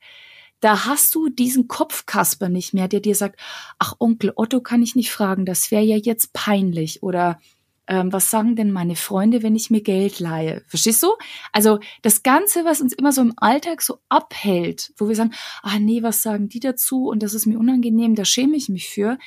da 0.62 0.86
hast 0.86 1.14
du 1.14 1.28
diesen 1.28 1.68
Kopfkasper 1.68 2.48
nicht 2.48 2.74
mehr, 2.74 2.88
der 2.88 3.02
dir 3.02 3.16
sagt, 3.16 3.42
ach 3.78 3.96
Onkel 4.00 4.32
Otto 4.38 4.62
kann 4.62 4.82
ich 4.82 4.96
nicht 4.96 5.12
fragen, 5.12 5.46
das 5.46 5.70
wäre 5.70 5.84
ja 5.84 5.98
jetzt 5.98 6.32
peinlich 6.32 7.04
oder 7.04 7.42
ähm, 7.88 8.12
was 8.12 8.30
sagen 8.30 8.56
denn 8.56 8.72
meine 8.72 8.96
Freunde, 8.96 9.44
wenn 9.44 9.56
ich 9.56 9.70
mir 9.70 9.82
Geld 9.82 10.20
leihe? 10.20 10.64
Verstehst 10.68 11.02
du? 11.04 11.08
Also 11.52 11.80
das 12.02 12.24
Ganze, 12.24 12.66
was 12.66 12.82
uns 12.82 12.94
immer 12.94 13.12
so 13.12 13.22
im 13.22 13.34
Alltag 13.38 13.82
so 13.82 14.00
abhält, 14.10 14.94
wo 14.98 15.08
wir 15.08 15.16
sagen, 15.16 15.34
ah 15.62 15.80
nee, 15.80 16.04
was 16.04 16.22
sagen 16.22 16.50
die 16.50 16.60
dazu 16.60 17.08
und 17.08 17.24
das 17.24 17.34
ist 17.34 17.46
mir 17.46 17.58
unangenehm, 17.58 18.16
da 18.16 18.26
schäme 18.26 18.58
ich 18.58 18.70
mich 18.70 18.90
für. 18.90 19.18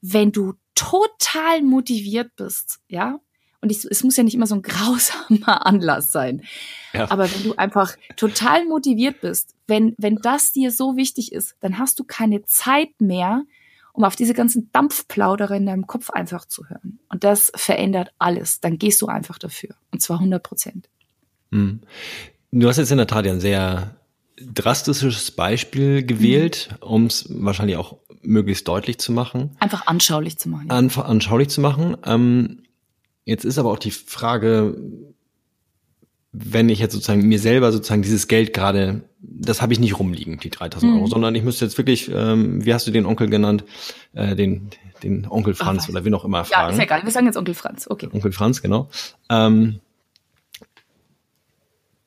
Wenn 0.00 0.32
du 0.32 0.54
total 0.74 1.62
motiviert 1.62 2.34
bist, 2.36 2.80
ja, 2.88 3.20
und 3.62 3.70
ich, 3.70 3.84
es 3.84 4.02
muss 4.02 4.16
ja 4.16 4.24
nicht 4.24 4.34
immer 4.34 4.48
so 4.48 4.56
ein 4.56 4.62
grausamer 4.62 5.64
Anlass 5.64 6.10
sein. 6.12 6.42
Ja. 6.92 7.10
Aber 7.10 7.32
wenn 7.32 7.44
du 7.44 7.54
einfach 7.54 7.96
total 8.16 8.66
motiviert 8.66 9.20
bist, 9.20 9.54
wenn, 9.66 9.94
wenn 9.96 10.16
das 10.16 10.52
dir 10.52 10.70
so 10.70 10.96
wichtig 10.96 11.32
ist, 11.32 11.54
dann 11.60 11.78
hast 11.78 11.98
du 12.00 12.04
keine 12.04 12.44
Zeit 12.44 13.00
mehr, 13.00 13.44
um 13.92 14.04
auf 14.04 14.16
diese 14.16 14.34
ganzen 14.34 14.70
Dampfplauderer 14.72 15.56
in 15.56 15.66
deinem 15.66 15.86
Kopf 15.86 16.10
einfach 16.10 16.46
zu 16.46 16.68
hören. 16.68 16.98
Und 17.08 17.24
das 17.24 17.52
verändert 17.54 18.12
alles. 18.18 18.60
Dann 18.60 18.78
gehst 18.78 19.02
du 19.02 19.06
einfach 19.06 19.38
dafür. 19.38 19.74
Und 19.90 20.00
zwar 20.00 20.18
100 20.18 20.42
Prozent. 20.42 20.88
Hm. 21.50 21.80
Du 22.50 22.68
hast 22.68 22.78
jetzt 22.78 22.90
in 22.90 22.98
der 22.98 23.06
Tat 23.06 23.26
ja 23.26 23.32
ein 23.32 23.40
sehr 23.40 23.96
drastisches 24.36 25.30
Beispiel 25.30 26.04
gewählt, 26.04 26.70
mhm. 26.80 26.86
um 26.86 27.06
es 27.06 27.26
wahrscheinlich 27.28 27.76
auch 27.76 27.98
möglichst 28.22 28.66
deutlich 28.68 28.98
zu 28.98 29.12
machen. 29.12 29.56
Einfach 29.58 29.86
anschaulich 29.86 30.38
zu 30.38 30.48
machen. 30.48 30.68
Ja. 30.68 30.76
Einfach 30.76 31.04
anschaulich 31.04 31.48
zu 31.48 31.60
machen. 31.60 31.96
Ähm, 32.04 32.62
jetzt 33.24 33.44
ist 33.44 33.58
aber 33.58 33.70
auch 33.70 33.78
die 33.78 33.90
Frage, 33.90 34.76
wenn 36.32 36.70
ich 36.70 36.78
jetzt 36.78 36.94
sozusagen 36.94 37.28
mir 37.28 37.38
selber 37.38 37.70
sozusagen 37.72 38.00
dieses 38.00 38.26
Geld 38.26 38.54
gerade, 38.54 39.02
das 39.20 39.60
habe 39.60 39.74
ich 39.74 39.78
nicht 39.78 39.98
rumliegen, 39.98 40.38
die 40.38 40.48
3000 40.48 40.90
mhm. 40.90 40.98
Euro, 40.98 41.06
sondern 41.06 41.34
ich 41.34 41.42
müsste 41.42 41.66
jetzt 41.66 41.76
wirklich, 41.76 42.10
ähm, 42.12 42.64
wie 42.64 42.72
hast 42.72 42.86
du 42.86 42.90
den 42.90 43.04
Onkel 43.04 43.28
genannt, 43.28 43.64
äh, 44.14 44.34
den, 44.34 44.70
den 45.02 45.26
Onkel 45.28 45.54
Franz 45.54 45.84
Ach, 45.84 45.90
oder 45.90 46.04
wie 46.06 46.10
noch 46.10 46.24
immer 46.24 46.44
fragen. 46.44 46.70
Ja, 46.70 46.74
ist 46.74 46.82
egal, 46.82 47.04
wir 47.04 47.10
sagen 47.10 47.26
jetzt 47.26 47.36
Onkel 47.36 47.54
Franz, 47.54 47.86
okay. 47.88 48.08
Onkel 48.10 48.32
Franz, 48.32 48.62
genau. 48.62 48.88
Ähm, 49.28 49.80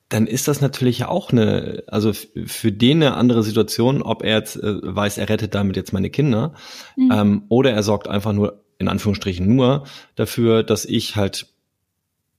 dann 0.08 0.26
ist 0.26 0.48
das 0.48 0.60
natürlich 0.60 1.04
auch 1.04 1.30
eine, 1.30 1.84
also 1.86 2.12
für 2.12 2.72
den 2.72 3.02
eine 3.02 3.14
andere 3.14 3.44
Situation, 3.44 4.02
ob 4.02 4.24
er 4.24 4.38
jetzt 4.38 4.56
äh, 4.56 4.74
weiß, 4.82 5.18
er 5.18 5.28
rettet 5.28 5.54
damit 5.54 5.76
jetzt 5.76 5.92
meine 5.92 6.10
Kinder, 6.10 6.54
mhm. 6.96 7.12
ähm, 7.12 7.42
oder 7.48 7.70
er 7.70 7.84
sorgt 7.84 8.08
einfach 8.08 8.32
nur, 8.32 8.64
in 8.78 8.88
Anführungsstrichen 8.88 9.54
nur, 9.54 9.84
dafür, 10.16 10.64
dass 10.64 10.84
ich 10.84 11.14
halt 11.14 11.46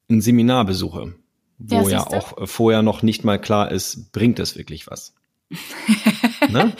ein 0.09 0.19
Seminar 0.19 0.65
besuche 0.65 1.13
wo 1.57 1.89
ja, 1.89 1.89
ja 1.89 2.07
auch 2.07 2.37
äh, 2.37 2.47
vorher 2.47 2.81
noch 2.81 3.01
nicht 3.01 3.23
mal 3.23 3.39
klar 3.39 3.71
ist, 3.71 4.11
bringt 4.11 4.39
es 4.39 4.55
wirklich 4.57 4.87
was. 4.87 5.13
ne? 6.49 6.73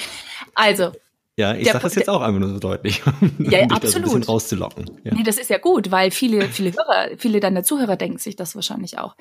Also. 0.56 0.92
Ja, 1.40 1.54
ich 1.54 1.68
sage 1.68 1.84
das 1.84 1.94
jetzt 1.94 2.10
auch 2.10 2.22
einfach 2.22 2.40
nur 2.40 2.50
so 2.50 2.58
deutlich, 2.58 3.06
um 3.22 3.32
ja, 3.38 3.62
dich 3.62 3.72
absolut. 3.72 3.84
Das 3.84 3.96
ein 3.96 4.02
bisschen 4.02 4.24
rauszulocken. 4.24 4.92
Ja. 5.04 5.14
Nee, 5.14 5.24
das 5.24 5.38
ist 5.38 5.52
ja 5.52 5.60
gut, 5.60 5.92
weil 5.92 6.10
viele, 6.10 6.48
viele 6.50 6.74
Hörer, 6.74 7.16
viele 7.18 7.40
deiner 7.40 7.64
Zuhörer 7.64 7.96
denken 7.96 8.18
sich 8.18 8.36
das 8.36 8.56
wahrscheinlich 8.56 8.98
auch. 8.98 9.16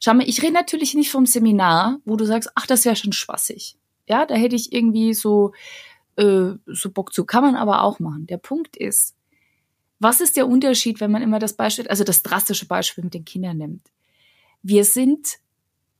Schau 0.00 0.14
mal, 0.14 0.26
ich 0.26 0.42
rede 0.42 0.54
natürlich 0.54 0.94
nicht 0.94 1.10
vom 1.10 1.26
Seminar, 1.26 1.98
wo 2.06 2.16
du 2.16 2.24
sagst, 2.24 2.50
ach, 2.54 2.66
das 2.66 2.86
wäre 2.86 2.96
schon 2.96 3.12
spaßig. 3.12 3.76
Ja, 4.06 4.24
da 4.24 4.34
hätte 4.34 4.56
ich 4.56 4.72
irgendwie 4.72 5.12
so, 5.12 5.52
äh, 6.16 6.52
so 6.64 6.90
Bock 6.90 7.12
zu, 7.12 7.26
kann 7.26 7.44
man 7.44 7.54
aber 7.54 7.82
auch 7.82 7.98
machen. 7.98 8.26
Der 8.26 8.38
Punkt 8.38 8.74
ist, 8.78 9.14
was 9.98 10.22
ist 10.22 10.38
der 10.38 10.48
Unterschied, 10.48 11.00
wenn 11.00 11.10
man 11.10 11.20
immer 11.20 11.38
das 11.38 11.52
Beispiel, 11.52 11.86
also 11.88 12.02
das 12.02 12.22
drastische 12.22 12.66
Beispiel 12.66 13.04
mit 13.04 13.12
den 13.12 13.26
Kindern 13.26 13.58
nimmt? 13.58 13.82
Wir 14.68 14.84
sind, 14.84 15.38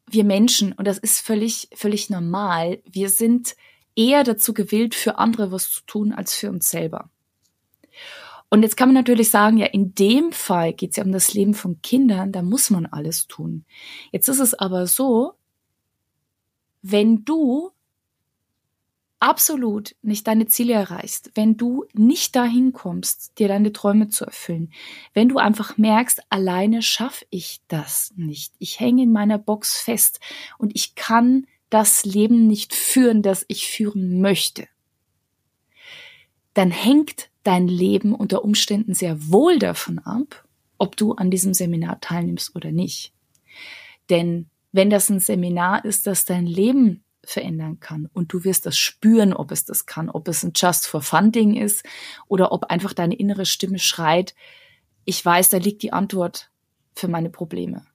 wir 0.07 0.25
Menschen, 0.25 0.73
und 0.75 0.87
das 0.87 0.99
ist 0.99 1.21
völlig, 1.21 1.69
völlig 1.75 2.11
normal, 2.11 2.83
wir 2.85 3.09
sind 3.09 3.57
eher 3.97 4.25
dazu 4.25 4.53
gewillt, 4.53 4.95
für 4.95 5.19
andere 5.19 5.51
was 5.51 5.71
zu 5.71 5.83
tun, 5.87 6.13
als 6.13 6.35
für 6.35 6.51
uns 6.51 6.69
selber. 6.69 7.11
Und 8.51 8.63
jetzt 8.63 8.77
kann 8.77 8.89
man 8.89 8.95
natürlich 8.95 9.31
sagen, 9.31 9.57
ja, 9.57 9.67
in 9.67 9.95
dem 9.95 10.33
Fall 10.33 10.75
geht 10.75 10.91
es 10.91 10.97
ja 10.97 11.05
um 11.05 11.13
das 11.13 11.33
Leben 11.33 11.55
von 11.55 11.81
Kindern, 11.81 12.31
da 12.31 12.43
muss 12.43 12.69
man 12.69 12.85
alles 12.85 13.27
tun. 13.27 13.65
Jetzt 14.13 14.29
ist 14.29 14.39
es 14.39 14.55
aber 14.55 14.87
so, 14.87 15.33
wenn 16.83 17.25
du 17.25 17.71
absolut 19.21 19.97
nicht 20.03 20.27
deine 20.27 20.47
Ziele 20.47 20.75
erreichst, 20.75 21.31
wenn 21.35 21.57
du 21.57 21.85
nicht 21.93 22.37
dahin 22.37 22.73
kommst, 22.73 23.39
dir 23.39 23.49
deine 23.49 23.73
Träume 23.73 24.09
zu 24.09 24.25
erfüllen, 24.25 24.73
wenn 25.13 25.29
du 25.29 25.39
einfach 25.39 25.77
merkst, 25.77 26.23
alleine 26.31 26.83
schaffe 26.83 27.27
ich 27.31 27.61
das 27.69 28.13
nicht. 28.17 28.55
Ich 28.59 28.81
hänge 28.81 29.03
in 29.03 29.13
meiner 29.13 29.39
Box 29.39 29.81
fest 29.81 30.21
und 30.59 30.73
ich 30.75 30.95
kann 30.95 31.47
das 31.71 32.05
Leben 32.05 32.47
nicht 32.47 32.75
führen, 32.75 33.23
das 33.23 33.45
ich 33.49 33.67
führen 33.67 34.21
möchte. 34.21 34.69
Dann 36.55 36.71
hängt 36.71 37.31
dein 37.43 37.69
Leben 37.69 38.15
unter 38.15 38.45
Umständen 38.45 38.95
sehr 38.95 39.31
wohl 39.31 39.59
davon 39.59 39.99
ab, 40.01 40.45
ob 40.79 40.97
du 40.97 41.13
an 41.13 41.31
diesem 41.31 41.55
Seminar 41.55 42.01
teilnimmst 42.01 42.55
oder 42.55 42.73
nicht. 42.73 43.13
Denn 44.11 44.49
wenn 44.73 44.91
das 44.91 45.09
ein 45.11 45.21
Seminar 45.21 45.85
ist, 45.85 46.07
das 46.07 46.25
dein 46.25 46.47
Leben 46.47 47.05
verändern 47.29 47.81
kann. 47.81 48.09
Und 48.13 48.33
du 48.33 48.45
wirst 48.45 48.67
das 48.67 48.79
spüren, 48.79 49.33
ob 49.33 49.53
es 49.53 49.65
das 49.65 49.87
kann, 49.87 50.09
ob 50.09 50.29
es 50.29 50.43
ein 50.43 50.53
Just 50.55 50.87
for 50.87 51.03
Funding 51.03 51.57
ist 51.57 51.85
oder 52.27 52.53
ob 52.53 52.65
einfach 52.65 52.93
deine 52.93 53.17
innere 53.17 53.47
Stimme 53.47 53.79
schreit, 53.79 54.35
ich 55.05 55.25
weiß, 55.25 55.49
da 55.51 55.57
liegt 55.57 55.83
die 55.83 55.93
Antwort 55.93 56.51
für 56.95 57.09
meine 57.09 57.31
Probleme. 57.31 57.87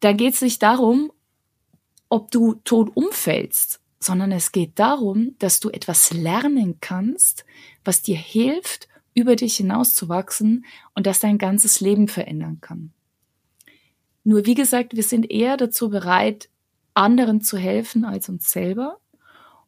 Dann 0.00 0.16
geht 0.16 0.34
es 0.34 0.40
nicht 0.40 0.62
darum, 0.62 1.12
ob 2.08 2.30
du 2.30 2.54
tot 2.64 2.90
umfällst, 2.94 3.80
sondern 3.98 4.32
es 4.32 4.52
geht 4.52 4.78
darum, 4.78 5.36
dass 5.38 5.60
du 5.60 5.68
etwas 5.68 6.12
lernen 6.12 6.78
kannst, 6.80 7.44
was 7.84 8.02
dir 8.02 8.16
hilft, 8.16 8.88
über 9.14 9.36
dich 9.36 9.56
hinauszuwachsen 9.56 10.64
und 10.94 11.06
das 11.06 11.20
dein 11.20 11.36
ganzes 11.36 11.80
Leben 11.80 12.08
verändern 12.08 12.58
kann. 12.60 12.92
Nur 14.24 14.46
wie 14.46 14.54
gesagt, 14.54 14.96
wir 14.96 15.02
sind 15.02 15.30
eher 15.30 15.56
dazu 15.56 15.90
bereit, 15.90 16.48
anderen 16.94 17.40
zu 17.40 17.56
helfen 17.56 18.04
als 18.04 18.28
uns 18.28 18.50
selber. 18.50 18.98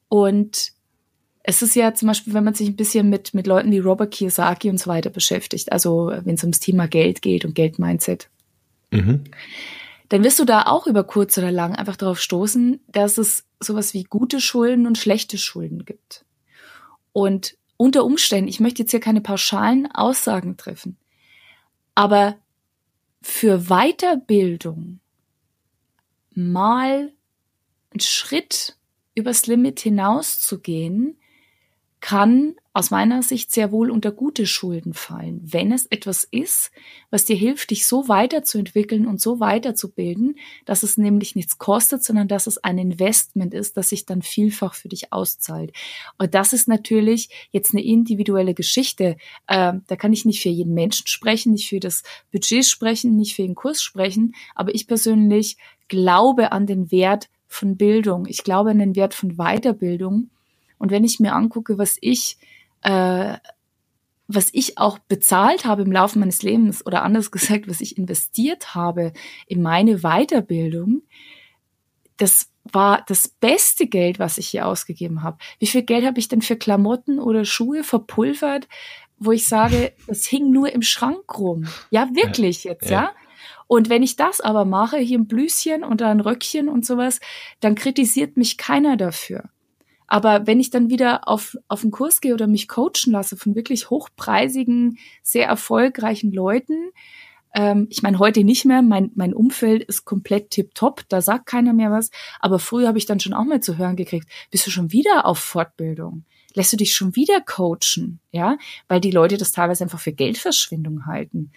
Und 0.09 0.73
es 1.43 1.63
ist 1.63 1.75
ja 1.75 1.95
zum 1.95 2.09
Beispiel, 2.09 2.35
wenn 2.35 2.45
man 2.45 2.55
sich 2.55 2.69
ein 2.69 2.77
bisschen 2.77 3.09
mit, 3.09 3.35
mit 3.35 3.47
Leuten 3.47 3.71
wie 3.73 3.79
Robert 3.79 4.13
Kiyosaki 4.13 4.71
und 4.71 4.79
so 4.79 4.89
weiter 4.89 5.11
beschäftigt, 5.11 5.73
also 5.73 6.13
wenn 6.25 6.35
es 6.35 6.43
ums 6.43 6.61
Thema 6.61 6.87
Geld 6.87 7.23
geht 7.23 7.45
und 7.45 7.55
Geldmindset, 7.55 8.29
mhm. 8.91 9.25
dann 10.09 10.23
wirst 10.23 10.39
du 10.39 10.45
da 10.45 10.67
auch 10.67 10.87
über 10.87 11.05
kurz 11.05 11.37
oder 11.39 11.51
lang 11.51 11.75
einfach 11.75 11.97
darauf 11.97 12.21
stoßen, 12.21 12.81
dass 12.89 13.19
es 13.19 13.45
sowas 13.59 13.95
wie 13.95 14.05
gute 14.05 14.41
Schulden 14.41 14.87
und 14.87 14.99
schlechte 14.99 15.39
Schulden 15.39 15.85
gibt. 15.85 16.25
Und 17.13 17.57
unter 17.77 18.05
Umständen, 18.05 18.49
ich 18.49 18.61
möchte 18.61 18.83
jetzt 18.83 18.93
hier 18.93 19.01
keine 19.01 19.21
pauschalen 19.21 19.91
Aussagen 19.91 20.57
treffen, 20.57 20.97
aber 21.95 22.37
für 23.21 23.67
Weiterbildung 23.69 25.01
mal 26.35 27.12
einen 27.90 28.01
Schritt 28.01 28.79
übers 29.14 29.47
Limit 29.47 29.81
hinauszugehen, 29.81 31.18
kann 32.03 32.57
aus 32.73 32.91
meiner 32.91 33.23
Sicht 33.23 33.53
sehr 33.53 33.71
wohl 33.71 33.88
unter 33.88 34.11
gute 34.11 34.45
Schulden 34.45 34.93
fallen, 34.93 35.41
wenn 35.45 35.71
es 35.71 35.87
etwas 35.87 36.25
ist, 36.25 36.73
was 37.11 37.25
dir 37.25 37.37
hilft, 37.37 37.71
dich 37.71 37.87
so 37.87 38.09
weiterzuentwickeln 38.09 39.07
und 39.07 39.21
so 39.21 39.38
weiterzubilden, 39.38 40.37
dass 40.65 40.83
es 40.83 40.99
nämlich 40.99 41.37
nichts 41.37 41.59
kostet, 41.59 42.03
sondern 42.03 42.27
dass 42.27 42.49
es 42.49 42.59
ein 42.59 42.77
Investment 42.77 43.55
ist, 43.55 43.77
das 43.77 43.91
sich 43.91 44.05
dann 44.05 44.21
vielfach 44.21 44.75
für 44.75 44.88
dich 44.88 45.12
auszahlt. 45.12 45.73
Und 46.19 46.35
das 46.35 46.53
ist 46.53 46.67
natürlich 46.67 47.29
jetzt 47.53 47.73
eine 47.73 47.85
individuelle 47.85 48.55
Geschichte. 48.55 49.17
Äh, 49.47 49.75
da 49.87 49.97
kann 49.97 50.12
ich 50.12 50.25
nicht 50.25 50.43
für 50.43 50.49
jeden 50.49 50.75
Menschen 50.75 51.07
sprechen, 51.07 51.53
nicht 51.53 51.69
für 51.69 51.79
das 51.79 52.03
Budget 52.33 52.65
sprechen, 52.65 53.17
nicht 53.17 53.37
für 53.37 53.43
den 53.43 53.55
Kurs 53.55 53.81
sprechen, 53.81 54.35
aber 54.57 54.75
ich 54.75 54.88
persönlich 54.88 55.57
glaube 55.87 56.51
an 56.51 56.67
den 56.67 56.91
Wert 56.91 57.29
von 57.47 57.77
Bildung. 57.77 58.27
Ich 58.27 58.43
glaube 58.43 58.71
an 58.71 58.81
den 58.81 58.97
Wert 58.97 59.15
von 59.15 59.37
Weiterbildung. 59.37 60.31
Und 60.83 60.90
wenn 60.90 61.05
ich 61.05 61.21
mir 61.21 61.33
angucke, 61.33 61.79
was 61.79 61.97
ich, 62.01 62.38
äh, 62.81 63.37
was 64.27 64.51
ich 64.53 64.79
auch 64.79 64.99
bezahlt 64.99 65.64
habe 65.64 65.83
im 65.83 65.92
Laufe 65.92 66.18
meines 66.18 66.42
Lebens 66.42 66.85
oder 66.85 67.05
anders 67.05 67.31
gesagt, 67.31 67.68
was 67.68 67.81
ich 67.81 67.97
investiert 67.97 68.75
habe 68.75 69.12
in 69.47 69.62
meine 69.62 69.99
Weiterbildung, 69.99 71.03
das 72.16 72.51
war 72.64 73.05
das 73.07 73.29
beste 73.29 73.87
Geld, 73.87 74.18
was 74.18 74.38
ich 74.38 74.49
hier 74.49 74.66
ausgegeben 74.66 75.23
habe. 75.23 75.38
Wie 75.61 75.68
viel 75.68 75.85
Geld 75.85 76.05
habe 76.05 76.18
ich 76.18 76.27
denn 76.27 76.42
für 76.42 76.57
Klamotten 76.57 77.21
oder 77.21 77.45
Schuhe 77.45 77.85
verpulvert, 77.85 78.66
wo 79.18 79.31
ich 79.31 79.47
sage, 79.47 79.92
das 80.09 80.27
hing 80.27 80.51
nur 80.51 80.73
im 80.73 80.83
Schrank 80.83 81.38
rum. 81.38 81.68
Ja, 81.90 82.09
wirklich 82.12 82.64
jetzt, 82.64 82.90
ja. 82.90 83.03
ja? 83.03 83.12
Und 83.68 83.88
wenn 83.88 84.03
ich 84.03 84.16
das 84.16 84.40
aber 84.40 84.64
mache, 84.64 84.99
hier 84.99 85.21
ein 85.21 85.29
Blüschen 85.29 85.85
und 85.85 86.03
ein 86.03 86.18
Röckchen 86.18 86.68
und 86.68 86.85
sowas, 86.85 87.21
dann 87.61 87.77
kritisiert 87.77 88.37
mich 88.37 88.59
keiner 88.59 88.97
dafür. 88.97 89.49
Aber 90.12 90.46
wenn 90.46 90.61
ich 90.61 90.68
dann 90.68 90.90
wieder 90.90 91.27
auf, 91.27 91.57
auf 91.68 91.81
einen 91.81 91.90
Kurs 91.90 92.20
gehe 92.20 92.35
oder 92.35 92.46
mich 92.46 92.68
coachen 92.68 93.12
lasse 93.12 93.38
von 93.38 93.55
wirklich 93.55 93.88
hochpreisigen, 93.88 94.98
sehr 95.22 95.46
erfolgreichen 95.46 96.33
Leuten, 96.33 96.90
ähm, 97.55 97.87
ich 97.88 98.03
meine 98.03 98.18
heute 98.18 98.44
nicht 98.44 98.66
mehr, 98.66 98.83
mein, 98.83 99.11
mein 99.14 99.33
Umfeld 99.33 99.83
ist 99.85 100.05
komplett 100.05 100.51
tipptopp, 100.51 101.05
da 101.09 101.22
sagt 101.22 101.46
keiner 101.46 101.72
mehr 101.72 101.90
was, 101.90 102.11
aber 102.40 102.59
früher 102.59 102.88
habe 102.88 102.98
ich 102.98 103.07
dann 103.07 103.20
schon 103.20 103.33
auch 103.33 103.46
mal 103.46 103.61
zu 103.61 103.79
hören 103.79 103.96
gekriegt, 103.96 104.29
bist 104.51 104.66
du 104.66 104.70
schon 104.70 104.92
wieder 104.92 105.25
auf 105.25 105.38
Fortbildung? 105.38 106.27
Lässt 106.53 106.75
du 106.75 106.77
dich 106.77 106.94
schon 106.94 107.16
wieder 107.16 107.40
coachen? 107.40 108.20
Ja, 108.33 108.59
weil 108.88 109.01
die 109.01 109.12
Leute 109.12 109.38
das 109.38 109.53
teilweise 109.53 109.85
einfach 109.85 110.01
für 110.01 110.12
Geldverschwendung 110.12 111.07
halten. 111.07 111.53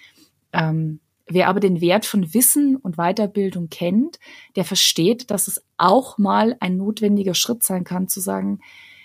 Ähm, 0.53 1.01
Wer 1.27 1.47
aber 1.47 1.59
den 1.59 1.81
Wert 1.81 2.05
von 2.05 2.33
Wissen 2.33 2.75
und 2.75 2.97
Weiterbildung 2.97 3.69
kennt, 3.69 4.19
der 4.55 4.63
versteht, 4.63 5.31
dass 5.31 5.47
es 5.47 5.63
auch 5.77 6.17
mal 6.17 6.55
ein 6.59 6.77
notwendiger 6.77 7.33
Schritt 7.33 7.63
sein 7.63 7.83
kann, 7.83 8.07
zu 8.07 8.19
sagen, 8.19 8.59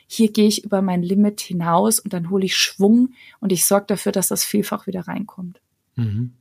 hier 0.06 0.30
gehe 0.30 0.48
ich 0.48 0.64
über 0.64 0.82
mein 0.82 1.02
Limit 1.02 1.40
hinaus 1.40 2.00
und 2.00 2.12
dann 2.12 2.30
hole 2.30 2.44
ich 2.44 2.56
Schwung 2.56 3.14
und 3.38 3.52
ich 3.52 3.64
sorge 3.64 3.86
dafür, 3.86 4.12
dass 4.12 4.28
das 4.28 4.44
vielfach 4.44 4.86
wieder 4.86 5.06
reinkommt. 5.06 5.60
Mhm. 5.94 6.32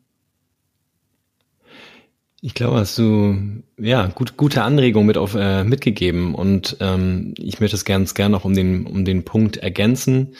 Ich 2.42 2.54
glaube, 2.54 2.78
hast 2.78 2.98
du 2.98 3.62
ja 3.78 4.08
gut, 4.08 4.38
gute 4.38 4.64
Anregung 4.64 5.06
mit 5.06 5.18
auf, 5.18 5.36
äh, 5.36 5.64
mitgegeben 5.64 6.36
und 6.36 6.78
ähm, 6.80 7.34
ich 7.38 7.60
möchte 7.60 7.76
es 7.76 7.86
ganz 7.86 8.16
gerne 8.16 8.32
noch 8.32 8.46
um 8.46 8.54
den 8.54 8.86
um 8.86 9.06
den 9.06 9.24
Punkt 9.26 9.58
ergänzen, 9.58 10.36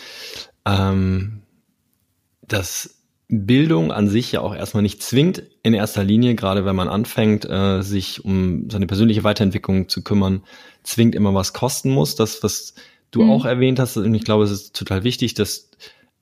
ähm, 0.66 1.42
dass 2.42 2.99
Bildung 3.32 3.92
an 3.92 4.08
sich 4.08 4.32
ja 4.32 4.42
auch 4.42 4.56
erstmal 4.56 4.82
nicht 4.82 5.04
zwingt, 5.04 5.44
in 5.62 5.76
erster 5.76 6.04
Linie, 6.04 6.34
gerade 6.34 6.66
wenn 6.66 6.76
man 6.76 6.90
anfängt, 6.90 7.46
äh, 7.46 7.82
sich 7.84 8.26
um 8.26 8.70
seine 8.72 8.88
persönliche 8.88 9.24
Weiterentwicklung 9.24 9.88
zu 9.88 10.04
kümmern, 10.04 10.42
zwingt 10.82 11.14
immer 11.14 11.34
was 11.36 11.54
kosten 11.54 11.92
muss. 11.92 12.16
Das, 12.16 12.42
was 12.42 12.74
du 13.12 13.24
mhm. 13.24 13.30
auch 13.30 13.46
erwähnt 13.46 13.80
hast, 13.80 13.98
und 13.98 14.16
ich 14.16 14.24
glaube, 14.24 14.46
es 14.46 14.52
ist 14.52 14.76
total 14.76 15.04
wichtig, 15.04 15.36
dass 15.36 15.70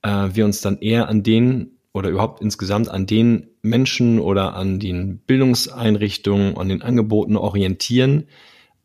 äh, 0.02 0.28
wir 0.34 0.44
uns 0.44 0.60
dann 0.60 0.78
eher 0.78 1.08
an 1.08 1.22
den 1.22 1.78
oder 1.94 2.10
überhaupt 2.10 2.42
insgesamt 2.42 2.90
an 2.90 3.06
den 3.06 3.48
Menschen 3.62 4.20
oder 4.20 4.54
an 4.54 4.78
den 4.78 5.18
Bildungseinrichtungen, 5.18 6.58
an 6.58 6.68
den 6.68 6.82
Angeboten 6.82 7.36
orientieren, 7.36 8.28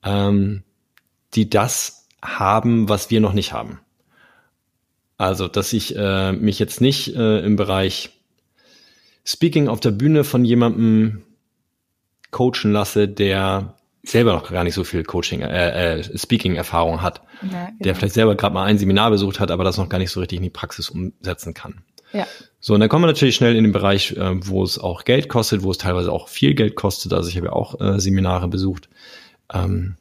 ähm, 0.04 0.64
die 1.34 1.50
das 1.50 2.08
haben, 2.24 2.88
was 2.88 3.12
wir 3.12 3.20
noch 3.20 3.34
nicht 3.34 3.52
haben. 3.52 3.80
Also, 5.18 5.48
dass 5.48 5.74
ich 5.74 5.96
äh, 5.96 6.32
mich 6.32 6.60
jetzt 6.60 6.82
nicht 6.82 7.16
äh, 7.16 7.40
im 7.40 7.56
Bereich 7.56 8.12
Speaking 9.26 9.68
auf 9.68 9.80
der 9.80 9.92
Bühne 9.92 10.24
von 10.24 10.44
jemandem 10.44 11.24
coachen 12.32 12.72
lasse, 12.72 13.08
der 13.08 13.76
selber 14.04 14.34
noch 14.34 14.50
gar 14.50 14.66
nicht 14.66 14.74
so 14.74 14.84
viel 14.84 15.04
Coaching, 15.04 15.42
äh, 15.42 16.00
äh, 16.00 16.18
Speaking-Erfahrung 16.18 17.02
hat, 17.02 17.22
ja, 17.42 17.48
genau. 17.68 17.70
der 17.80 17.96
vielleicht 17.96 18.16
selber 18.16 18.36
gerade 18.36 18.54
mal 18.54 18.66
ein 18.66 18.78
Seminar 18.78 19.12
besucht 19.12 19.40
hat, 19.40 19.50
aber 19.50 19.64
das 19.64 19.78
noch 19.78 19.88
gar 19.88 19.98
nicht 19.98 20.12
so 20.12 20.20
richtig 20.20 20.38
in 20.38 20.44
die 20.44 20.50
Praxis 20.50 20.90
umsetzen 20.90 21.54
kann. 21.54 21.84
Ja. 22.12 22.28
So, 22.60 22.74
und 22.74 22.82
dann 22.82 22.90
kommen 22.90 23.04
wir 23.04 23.08
natürlich 23.08 23.36
schnell 23.36 23.56
in 23.56 23.64
den 23.64 23.72
Bereich, 23.74 24.12
äh, 24.12 24.48
wo 24.48 24.64
es 24.64 24.78
auch 24.78 25.06
Geld 25.06 25.30
kostet, 25.30 25.64
wo 25.64 25.72
es 25.72 25.78
teilweise 25.78 26.12
auch 26.12 26.28
viel 26.28 26.54
Geld 26.54 26.76
kostet. 26.76 27.14
Also 27.14 27.30
ich 27.30 27.38
habe 27.38 27.48
ja 27.48 27.54
auch 27.54 27.80
äh, 27.80 28.00
Seminare 28.00 28.48
besucht. 28.48 28.90
Ähm, 29.54 29.96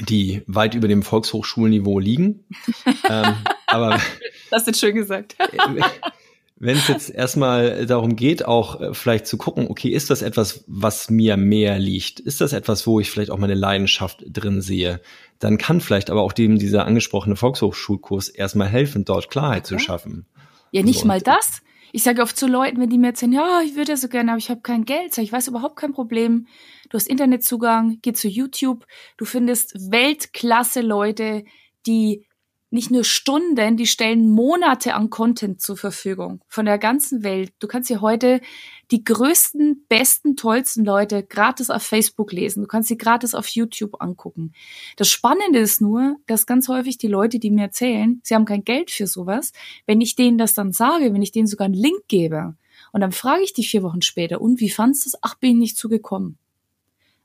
die 0.00 0.42
weit 0.46 0.74
über 0.74 0.88
dem 0.88 1.02
Volkshochschulniveau 1.02 1.98
liegen. 1.98 2.44
ähm, 3.10 3.34
aber 3.72 4.00
das 4.50 4.66
ist 4.66 4.78
schön 4.78 4.94
gesagt. 4.94 5.36
Wenn 6.56 6.76
es 6.76 6.86
jetzt 6.86 7.10
erstmal 7.10 7.86
darum 7.86 8.14
geht, 8.14 8.44
auch 8.44 8.80
äh, 8.80 8.94
vielleicht 8.94 9.26
zu 9.26 9.36
gucken, 9.36 9.66
okay, 9.68 9.88
ist 9.88 10.10
das 10.10 10.22
etwas, 10.22 10.62
was 10.68 11.10
mir 11.10 11.36
mehr 11.36 11.80
liegt? 11.80 12.20
Ist 12.20 12.40
das 12.40 12.52
etwas, 12.52 12.86
wo 12.86 13.00
ich 13.00 13.10
vielleicht 13.10 13.32
auch 13.32 13.38
meine 13.38 13.54
Leidenschaft 13.54 14.22
drin 14.28 14.60
sehe? 14.60 15.00
Dann 15.40 15.58
kann 15.58 15.80
vielleicht 15.80 16.08
aber 16.08 16.22
auch 16.22 16.32
dem 16.32 16.60
dieser 16.60 16.86
angesprochene 16.86 17.34
Volkshochschulkurs 17.34 18.28
erstmal 18.28 18.68
helfen, 18.68 19.04
dort 19.04 19.28
Klarheit 19.28 19.64
okay. 19.64 19.74
zu 19.74 19.78
schaffen. 19.80 20.26
Ja, 20.70 20.82
nicht 20.82 21.00
so, 21.00 21.06
mal 21.08 21.20
das. 21.20 21.62
Ich 21.90 22.04
sage 22.04 22.22
oft 22.22 22.36
zu 22.36 22.46
Leuten, 22.46 22.80
wenn 22.80 22.88
die 22.88 22.96
mir 22.96 23.08
erzählen, 23.08 23.32
ja, 23.32 23.60
ich 23.64 23.74
würde 23.74 23.90
ja 23.90 23.96
so 23.96 24.08
gerne, 24.08 24.30
aber 24.30 24.38
ich 24.38 24.48
habe 24.48 24.60
kein 24.60 24.84
Geld, 24.84 25.12
sag 25.12 25.24
ich 25.24 25.32
weiß 25.32 25.48
überhaupt 25.48 25.74
kein 25.74 25.92
Problem. 25.92 26.46
Du 26.90 26.96
hast 26.96 27.08
Internetzugang, 27.08 27.98
geh 28.02 28.12
zu 28.12 28.28
YouTube, 28.28 28.86
du 29.16 29.24
findest 29.24 29.74
Weltklasse 29.90 30.80
Leute, 30.80 31.44
die 31.86 32.24
nicht 32.72 32.90
nur 32.90 33.04
Stunden, 33.04 33.76
die 33.76 33.86
stellen 33.86 34.30
Monate 34.30 34.94
an 34.94 35.10
Content 35.10 35.60
zur 35.60 35.76
Verfügung 35.76 36.40
von 36.48 36.64
der 36.64 36.78
ganzen 36.78 37.22
Welt. 37.22 37.52
Du 37.58 37.66
kannst 37.66 37.88
hier 37.88 38.00
heute 38.00 38.40
die 38.90 39.04
größten, 39.04 39.84
besten, 39.88 40.36
tollsten 40.36 40.84
Leute 40.84 41.22
gratis 41.22 41.70
auf 41.70 41.82
Facebook 41.82 42.32
lesen. 42.32 42.62
Du 42.62 42.66
kannst 42.66 42.88
sie 42.88 42.96
gratis 42.96 43.34
auf 43.34 43.48
YouTube 43.48 44.00
angucken. 44.00 44.52
Das 44.96 45.08
Spannende 45.08 45.58
ist 45.58 45.80
nur, 45.80 46.16
dass 46.26 46.46
ganz 46.46 46.68
häufig 46.68 46.98
die 46.98 47.08
Leute, 47.08 47.38
die 47.38 47.50
mir 47.50 47.62
erzählen, 47.62 48.20
sie 48.24 48.34
haben 48.34 48.46
kein 48.46 48.64
Geld 48.64 48.90
für 48.90 49.06
sowas, 49.06 49.52
wenn 49.86 50.00
ich 50.00 50.16
denen 50.16 50.38
das 50.38 50.54
dann 50.54 50.72
sage, 50.72 51.12
wenn 51.12 51.22
ich 51.22 51.32
denen 51.32 51.46
sogar 51.46 51.66
einen 51.66 51.74
Link 51.74 52.08
gebe, 52.08 52.56
und 52.92 53.00
dann 53.00 53.12
frage 53.12 53.42
ich 53.42 53.52
die 53.52 53.64
vier 53.64 53.82
Wochen 53.82 54.02
später, 54.02 54.40
und 54.40 54.60
wie 54.60 54.70
fandst 54.70 55.04
du 55.04 55.08
es? 55.08 55.18
Ach, 55.22 55.34
bin 55.36 55.52
ich 55.52 55.56
nicht 55.56 55.76
zugekommen. 55.78 56.38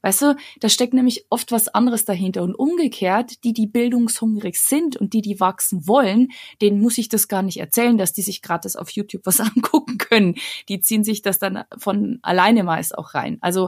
Weißt 0.07 0.21
du, 0.21 0.37
da 0.61 0.69
steckt 0.69 0.93
nämlich 0.93 1.25
oft 1.29 1.51
was 1.51 1.67
anderes 1.67 2.05
dahinter. 2.05 2.41
Und 2.41 2.55
umgekehrt, 2.55 3.43
die, 3.43 3.51
die 3.51 3.67
bildungshungrig 3.67 4.57
sind 4.57 4.95
und 4.95 5.11
die, 5.11 5.21
die 5.21 5.41
wachsen 5.41 5.85
wollen, 5.85 6.29
denen 6.61 6.79
muss 6.79 6.97
ich 6.97 7.09
das 7.09 7.27
gar 7.27 7.41
nicht 7.41 7.59
erzählen, 7.59 7.97
dass 7.97 8.13
die 8.13 8.21
sich 8.21 8.41
gratis 8.41 8.77
auf 8.77 8.89
YouTube 8.91 9.25
was 9.25 9.39
angucken 9.41 9.97
können. 9.97 10.35
Die 10.69 10.79
ziehen 10.79 11.03
sich 11.03 11.23
das 11.23 11.39
dann 11.39 11.65
von 11.77 12.19
alleine 12.21 12.63
meist 12.63 12.97
auch 12.97 13.15
rein. 13.15 13.37
Also 13.41 13.67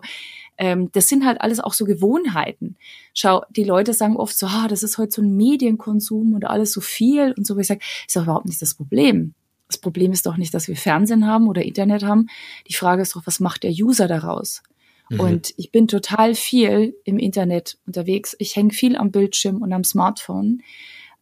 ähm, 0.57 0.89
das 0.93 1.09
sind 1.09 1.25
halt 1.25 1.41
alles 1.41 1.59
auch 1.59 1.73
so 1.73 1.83
Gewohnheiten. 1.83 2.77
Schau, 3.13 3.43
die 3.49 3.65
Leute 3.65 3.91
sagen 3.91 4.15
oft 4.15 4.37
so, 4.37 4.47
ah, 4.47 4.69
das 4.69 4.81
ist 4.81 4.97
heute 4.97 5.11
so 5.11 5.21
ein 5.21 5.35
Medienkonsum 5.35 6.35
und 6.35 6.45
alles 6.45 6.71
so 6.71 6.79
viel 6.79 7.33
und 7.37 7.45
so. 7.45 7.57
Ich 7.57 7.67
sage, 7.67 7.81
ist 8.07 8.15
doch 8.15 8.23
überhaupt 8.23 8.45
nicht 8.45 8.61
das 8.61 8.75
Problem. 8.75 9.33
Das 9.67 9.77
Problem 9.77 10.13
ist 10.13 10.25
doch 10.25 10.37
nicht, 10.37 10.53
dass 10.53 10.69
wir 10.69 10.77
Fernsehen 10.77 11.27
haben 11.27 11.49
oder 11.49 11.63
Internet 11.63 12.03
haben. 12.05 12.27
Die 12.69 12.75
Frage 12.75 13.01
ist 13.01 13.13
doch, 13.17 13.27
was 13.27 13.41
macht 13.41 13.63
der 13.63 13.71
User 13.71 14.07
daraus? 14.07 14.63
Mhm. 15.09 15.19
Und 15.19 15.53
ich 15.57 15.71
bin 15.71 15.87
total 15.87 16.35
viel 16.35 16.95
im 17.03 17.17
Internet 17.19 17.77
unterwegs. 17.85 18.35
Ich 18.39 18.55
hänge 18.55 18.71
viel 18.71 18.95
am 18.95 19.11
Bildschirm 19.11 19.61
und 19.61 19.73
am 19.73 19.83
Smartphone. 19.83 20.61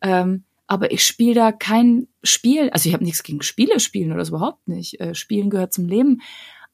Ähm, 0.01 0.43
aber 0.67 0.91
ich 0.91 1.03
spiele 1.03 1.33
da 1.33 1.51
kein 1.51 2.07
Spiel. 2.23 2.69
Also 2.71 2.89
ich 2.89 2.93
habe 2.93 3.03
nichts 3.03 3.23
gegen 3.23 3.41
Spiele 3.41 3.79
spielen 3.79 4.11
oder 4.11 4.25
so 4.25 4.35
überhaupt 4.35 4.67
nicht. 4.67 4.99
Äh, 4.99 5.15
Spielen 5.15 5.49
gehört 5.49 5.73
zum 5.73 5.87
Leben. 5.87 6.21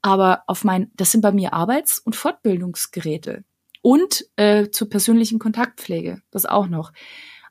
Aber 0.02 0.44
auf 0.48 0.64
mein, 0.64 0.92
das 0.96 1.12
sind 1.12 1.22
bei 1.22 1.32
mir 1.32 1.54
Arbeits- 1.54 2.00
und 2.00 2.16
Fortbildungsgeräte. 2.16 3.44
Und 3.82 4.26
äh, 4.36 4.70
zur 4.70 4.90
persönlichen 4.90 5.40
Kontaktpflege, 5.40 6.22
das 6.32 6.46
auch 6.46 6.68
noch. 6.68 6.92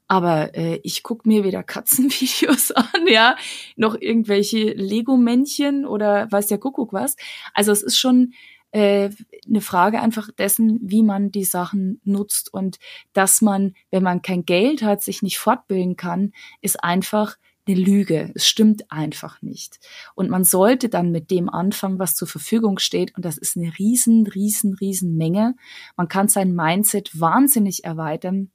Aber 0.09 0.55
äh, 0.55 0.81
ich 0.83 1.03
guck 1.03 1.25
mir 1.25 1.45
weder 1.45 1.63
Katzenvideos 1.63 2.71
an, 2.73 3.07
ja, 3.07 3.37
noch 3.77 3.99
irgendwelche 3.99 4.73
Lego-Männchen 4.73 5.87
oder 5.87 6.31
weiß 6.31 6.49
der 6.49 6.59
Kuckuck 6.59 6.93
was. 6.93 7.17
Also 7.55 7.73
es 7.73 7.83
ist 7.83 7.99
schon 7.99 8.35
äh, 8.73 9.11
eine 9.47 9.61
Frage 9.61 10.01
einfach 10.01 10.31
dessen, 10.33 10.81
wie 10.83 11.03
man 11.03 11.31
die 11.31 11.45
Sachen 11.45 12.01
nutzt 12.05 12.53
und 12.53 12.79
dass 13.13 13.41
man, 13.43 13.75
wenn 13.91 14.03
man 14.03 14.23
kein 14.23 14.45
Geld 14.45 14.83
hat, 14.83 15.03
sich 15.03 15.23
nicht 15.23 15.39
fortbilden 15.39 15.97
kann, 15.97 16.33
ist 16.61 16.83
einfach 16.83 17.37
eine 17.67 17.77
Lüge. 17.77 18.33
Es 18.35 18.49
stimmt 18.49 18.91
einfach 18.91 19.41
nicht. 19.43 19.79
Und 20.15 20.31
man 20.31 20.43
sollte 20.45 20.89
dann 20.89 21.13
mit 21.13 21.31
dem 21.31 21.49
anfangen, 21.49 21.99
was 21.99 22.15
zur 22.15 22.27
Verfügung 22.27 22.79
steht. 22.79 23.15
Und 23.15 23.25
das 23.25 23.39
ist 23.39 23.57
eine 23.57 23.73
riesen, 23.79 24.27
riesen, 24.27 24.75
riesen 24.75 25.17
Menge. 25.17 25.55
Man 25.97 26.09
kann 26.09 26.29
sein 26.29 26.55
Mindset 26.55 27.21
wahnsinnig 27.21 27.85
erweitern. 27.85 28.51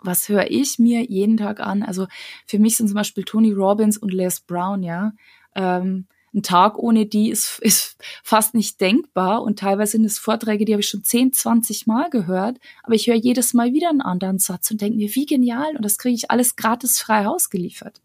Was 0.00 0.28
höre 0.28 0.50
ich 0.50 0.78
mir 0.78 1.02
jeden 1.02 1.36
Tag 1.36 1.60
an? 1.60 1.82
Also 1.82 2.06
für 2.46 2.58
mich 2.58 2.76
sind 2.76 2.88
zum 2.88 2.94
Beispiel 2.94 3.24
Tony 3.24 3.52
Robbins 3.52 3.98
und 3.98 4.12
Les 4.12 4.40
Brown, 4.40 4.82
ja. 4.82 5.12
Ähm, 5.54 6.06
ein 6.32 6.42
Tag 6.42 6.78
ohne 6.78 7.06
die 7.06 7.30
ist, 7.30 7.58
ist 7.62 7.96
fast 8.22 8.54
nicht 8.54 8.80
denkbar 8.80 9.42
und 9.42 9.58
teilweise 9.58 9.92
sind 9.92 10.04
es 10.04 10.18
Vorträge, 10.18 10.64
die 10.64 10.72
habe 10.72 10.80
ich 10.80 10.88
schon 10.88 11.04
10, 11.04 11.32
20 11.32 11.86
Mal 11.86 12.10
gehört, 12.10 12.58
aber 12.82 12.94
ich 12.94 13.06
höre 13.06 13.16
jedes 13.16 13.54
Mal 13.54 13.72
wieder 13.72 13.90
einen 13.90 14.00
anderen 14.00 14.38
Satz 14.38 14.70
und 14.70 14.80
denke 14.80 14.96
mir, 14.96 15.14
wie 15.14 15.26
genial 15.26 15.76
und 15.76 15.84
das 15.84 15.98
kriege 15.98 16.14
ich 16.14 16.30
alles 16.30 16.56
gratis 16.56 17.00
frei 17.00 17.24
Haus 17.24 17.50
geliefert. 17.50 18.00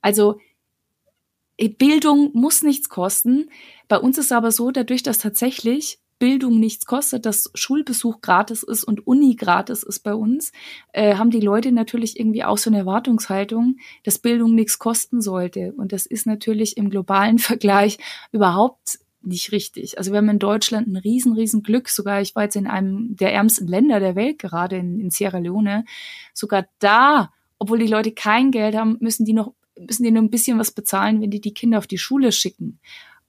Also 0.00 0.38
Bildung 1.68 2.30
muss 2.32 2.62
nichts 2.62 2.88
kosten. 2.88 3.48
Bei 3.88 3.98
uns 3.98 4.18
ist 4.18 4.32
aber 4.32 4.50
so, 4.50 4.70
dadurch, 4.70 5.02
dass 5.02 5.18
tatsächlich 5.18 5.98
Bildung 6.22 6.60
nichts 6.60 6.86
kostet, 6.86 7.26
dass 7.26 7.50
Schulbesuch 7.52 8.20
gratis 8.20 8.62
ist 8.62 8.84
und 8.84 9.08
Uni 9.08 9.34
gratis 9.34 9.82
ist 9.82 10.04
bei 10.04 10.14
uns, 10.14 10.52
äh, 10.92 11.16
haben 11.16 11.30
die 11.30 11.40
Leute 11.40 11.72
natürlich 11.72 12.16
irgendwie 12.16 12.44
auch 12.44 12.58
so 12.58 12.70
eine 12.70 12.78
Erwartungshaltung, 12.78 13.78
dass 14.04 14.20
Bildung 14.20 14.54
nichts 14.54 14.78
kosten 14.78 15.20
sollte. 15.20 15.72
Und 15.72 15.90
das 15.90 16.06
ist 16.06 16.28
natürlich 16.28 16.76
im 16.76 16.90
globalen 16.90 17.38
Vergleich 17.40 17.98
überhaupt 18.30 19.00
nicht 19.20 19.50
richtig. 19.50 19.98
Also 19.98 20.12
wir 20.12 20.18
haben 20.18 20.28
in 20.28 20.38
Deutschland 20.38 20.86
ein 20.86 20.96
riesen, 20.96 21.32
riesen 21.32 21.64
Glück. 21.64 21.88
Sogar 21.88 22.20
ich 22.20 22.36
war 22.36 22.44
jetzt 22.44 22.54
in 22.54 22.68
einem 22.68 23.16
der 23.16 23.32
ärmsten 23.32 23.66
Länder 23.66 23.98
der 23.98 24.14
Welt 24.14 24.38
gerade 24.38 24.76
in, 24.76 25.00
in 25.00 25.10
Sierra 25.10 25.38
Leone. 25.38 25.84
Sogar 26.34 26.68
da, 26.78 27.32
obwohl 27.58 27.80
die 27.80 27.88
Leute 27.88 28.12
kein 28.12 28.52
Geld 28.52 28.76
haben, 28.76 28.96
müssen 29.00 29.24
die 29.24 29.32
noch 29.32 29.54
müssen 29.76 30.04
die 30.04 30.12
nur 30.12 30.22
ein 30.22 30.30
bisschen 30.30 30.58
was 30.58 30.70
bezahlen, 30.70 31.20
wenn 31.20 31.30
die 31.30 31.40
die 31.40 31.54
Kinder 31.54 31.78
auf 31.78 31.86
die 31.88 31.98
Schule 31.98 32.30
schicken. 32.30 32.78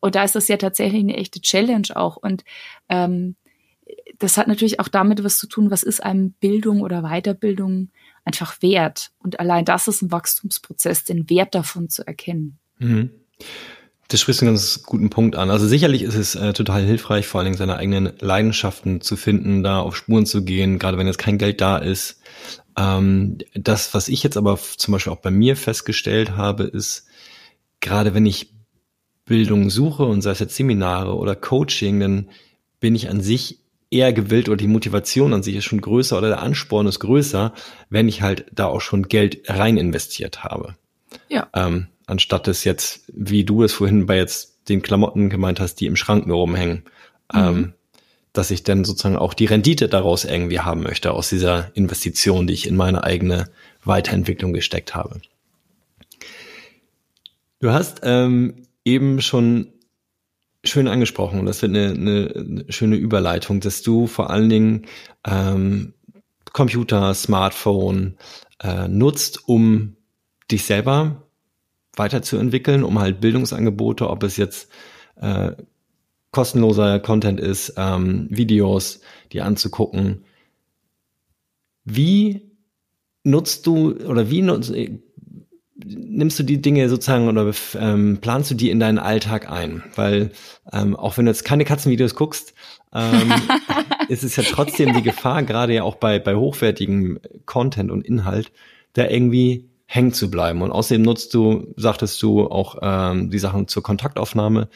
Und 0.03 0.15
da 0.15 0.23
ist 0.25 0.35
das 0.35 0.49
ja 0.49 0.57
tatsächlich 0.57 0.99
eine 0.99 1.15
echte 1.15 1.39
Challenge 1.39 1.87
auch. 1.95 2.17
Und 2.17 2.43
ähm, 2.89 3.37
das 4.19 4.37
hat 4.37 4.49
natürlich 4.49 4.81
auch 4.81 4.89
damit 4.89 5.23
was 5.23 5.37
zu 5.37 5.47
tun, 5.47 5.71
was 5.71 5.81
ist 5.81 6.03
einem 6.03 6.33
Bildung 6.33 6.81
oder 6.81 7.03
Weiterbildung 7.03 7.89
einfach 8.25 8.61
wert. 8.61 9.11
Und 9.19 9.39
allein 9.39 9.63
das 9.63 9.87
ist 9.87 10.01
ein 10.01 10.11
Wachstumsprozess, 10.11 11.05
den 11.05 11.29
Wert 11.29 11.55
davon 11.55 11.87
zu 11.87 12.05
erkennen. 12.05 12.59
Mhm. 12.79 13.11
Das 14.09 14.19
sprichst 14.19 14.41
einen 14.41 14.51
ganz 14.51 14.83
guten 14.83 15.09
Punkt 15.09 15.37
an. 15.37 15.49
Also 15.49 15.67
sicherlich 15.67 16.01
ist 16.01 16.15
es 16.15 16.35
äh, 16.35 16.51
total 16.51 16.83
hilfreich, 16.83 17.25
vor 17.25 17.39
allen 17.39 17.45
Dingen 17.45 17.57
seine 17.57 17.77
eigenen 17.77 18.11
Leidenschaften 18.19 18.99
zu 18.99 19.15
finden, 19.15 19.63
da 19.63 19.79
auf 19.79 19.95
Spuren 19.95 20.25
zu 20.25 20.43
gehen, 20.43 20.79
gerade 20.79 20.97
wenn 20.97 21.07
jetzt 21.07 21.17
kein 21.17 21.37
Geld 21.37 21.61
da 21.61 21.77
ist. 21.77 22.19
Ähm, 22.77 23.37
das, 23.53 23.93
was 23.93 24.09
ich 24.09 24.21
jetzt 24.21 24.35
aber 24.35 24.59
zum 24.59 24.91
Beispiel 24.91 25.13
auch 25.13 25.21
bei 25.21 25.31
mir 25.31 25.55
festgestellt 25.55 26.31
habe, 26.31 26.63
ist, 26.63 27.07
gerade 27.79 28.13
wenn 28.13 28.25
ich 28.25 28.53
Bildung 29.25 29.69
suche 29.69 30.03
und 30.03 30.21
sei 30.21 30.31
es 30.31 30.39
jetzt 30.39 30.55
Seminare 30.55 31.15
oder 31.15 31.35
Coaching, 31.35 31.99
dann 31.99 32.29
bin 32.79 32.95
ich 32.95 33.09
an 33.09 33.21
sich 33.21 33.59
eher 33.89 34.11
gewillt 34.11 34.49
oder 34.49 34.57
die 34.57 34.67
Motivation 34.67 35.33
an 35.33 35.43
sich 35.43 35.55
ist 35.55 35.65
schon 35.65 35.81
größer 35.81 36.17
oder 36.17 36.29
der 36.29 36.41
Ansporn 36.41 36.87
ist 36.87 36.99
größer, 36.99 37.53
wenn 37.89 38.07
ich 38.07 38.21
halt 38.21 38.45
da 38.51 38.65
auch 38.65 38.81
schon 38.81 39.07
Geld 39.07 39.43
rein 39.47 39.77
investiert 39.77 40.43
habe. 40.43 40.75
Ja. 41.29 41.47
Ähm, 41.53 41.87
anstatt 42.07 42.47
es 42.47 42.63
jetzt, 42.63 43.03
wie 43.07 43.43
du 43.43 43.63
es 43.63 43.73
vorhin 43.73 44.07
bei 44.07 44.17
jetzt 44.17 44.67
den 44.67 44.81
Klamotten 44.81 45.29
gemeint 45.29 45.59
hast, 45.59 45.75
die 45.75 45.85
im 45.85 45.95
Schrank 45.95 46.25
nur 46.25 46.37
rumhängen. 46.37 46.83
Mhm. 47.31 47.39
Ähm, 47.39 47.73
dass 48.33 48.49
ich 48.49 48.63
dann 48.63 48.83
sozusagen 48.83 49.15
auch 49.15 49.35
die 49.35 49.45
Rendite 49.45 49.87
daraus 49.87 50.25
irgendwie 50.25 50.59
haben 50.59 50.81
möchte, 50.81 51.11
aus 51.11 51.29
dieser 51.29 51.69
Investition, 51.75 52.47
die 52.47 52.55
ich 52.55 52.67
in 52.67 52.75
meine 52.75 53.03
eigene 53.03 53.49
Weiterentwicklung 53.85 54.53
gesteckt 54.53 54.95
habe. 54.95 55.21
Du 57.59 57.71
hast 57.71 58.01
ähm, 58.03 58.65
eben 58.85 59.21
schon 59.21 59.73
schön 60.63 60.87
angesprochen 60.87 61.39
und 61.39 61.45
das 61.45 61.61
wird 61.61 61.75
eine, 61.75 61.91
eine, 61.91 62.65
schöne 62.69 62.95
Überleitung, 62.95 63.59
dass 63.59 63.81
du 63.81 64.07
vor 64.07 64.29
allen 64.29 64.49
Dingen 64.49 64.85
ähm, 65.25 65.93
Computer, 66.53 67.13
Smartphone 67.13 68.17
äh, 68.61 68.87
nutzt, 68.87 69.47
um 69.47 69.97
dich 70.51 70.65
selber 70.65 71.27
weiterzuentwickeln, 71.95 72.83
um 72.83 72.99
halt 72.99 73.19
Bildungsangebote, 73.19 74.09
ob 74.09 74.23
es 74.23 74.37
jetzt 74.37 74.69
äh, 75.15 75.51
kostenloser 76.31 76.99
Content 76.99 77.39
ist, 77.39 77.73
ähm, 77.77 78.27
Videos, 78.29 79.01
die 79.31 79.41
anzugucken. 79.41 80.25
Wie 81.83 82.51
nutzt 83.23 83.67
du 83.67 83.93
oder 83.93 84.29
wie 84.29 84.41
nutzt, 84.41 84.73
nimmst 85.75 86.39
du 86.39 86.43
die 86.43 86.61
Dinge 86.61 86.87
sozusagen 86.89 87.27
oder 87.27 87.51
ähm, 87.79 88.19
planst 88.21 88.51
du 88.51 88.55
die 88.55 88.69
in 88.69 88.79
deinen 88.79 88.99
Alltag 88.99 89.49
ein? 89.49 89.83
Weil 89.95 90.31
ähm, 90.71 90.95
auch 90.95 91.17
wenn 91.17 91.25
du 91.25 91.31
jetzt 91.31 91.45
keine 91.45 91.65
Katzenvideos 91.65 92.15
guckst, 92.15 92.53
ähm, 92.93 93.33
ist 94.09 94.23
es 94.23 94.35
ja 94.35 94.43
trotzdem 94.43 94.93
die 94.93 95.01
Gefahr, 95.01 95.43
gerade 95.43 95.73
ja 95.73 95.83
auch 95.83 95.95
bei, 95.95 96.19
bei 96.19 96.35
hochwertigem 96.35 97.19
Content 97.45 97.91
und 97.91 98.05
Inhalt, 98.05 98.51
da 98.93 99.07
irgendwie 99.07 99.69
hängen 99.85 100.13
zu 100.13 100.29
bleiben. 100.29 100.61
Und 100.61 100.71
außerdem 100.71 101.01
nutzt 101.01 101.33
du, 101.33 101.73
sagtest 101.75 102.21
du, 102.21 102.47
auch 102.47 102.77
ähm, 102.81 103.29
die 103.29 103.39
Sachen 103.39 103.67
zur 103.67 103.83
Kontaktaufnahme. 103.83 104.69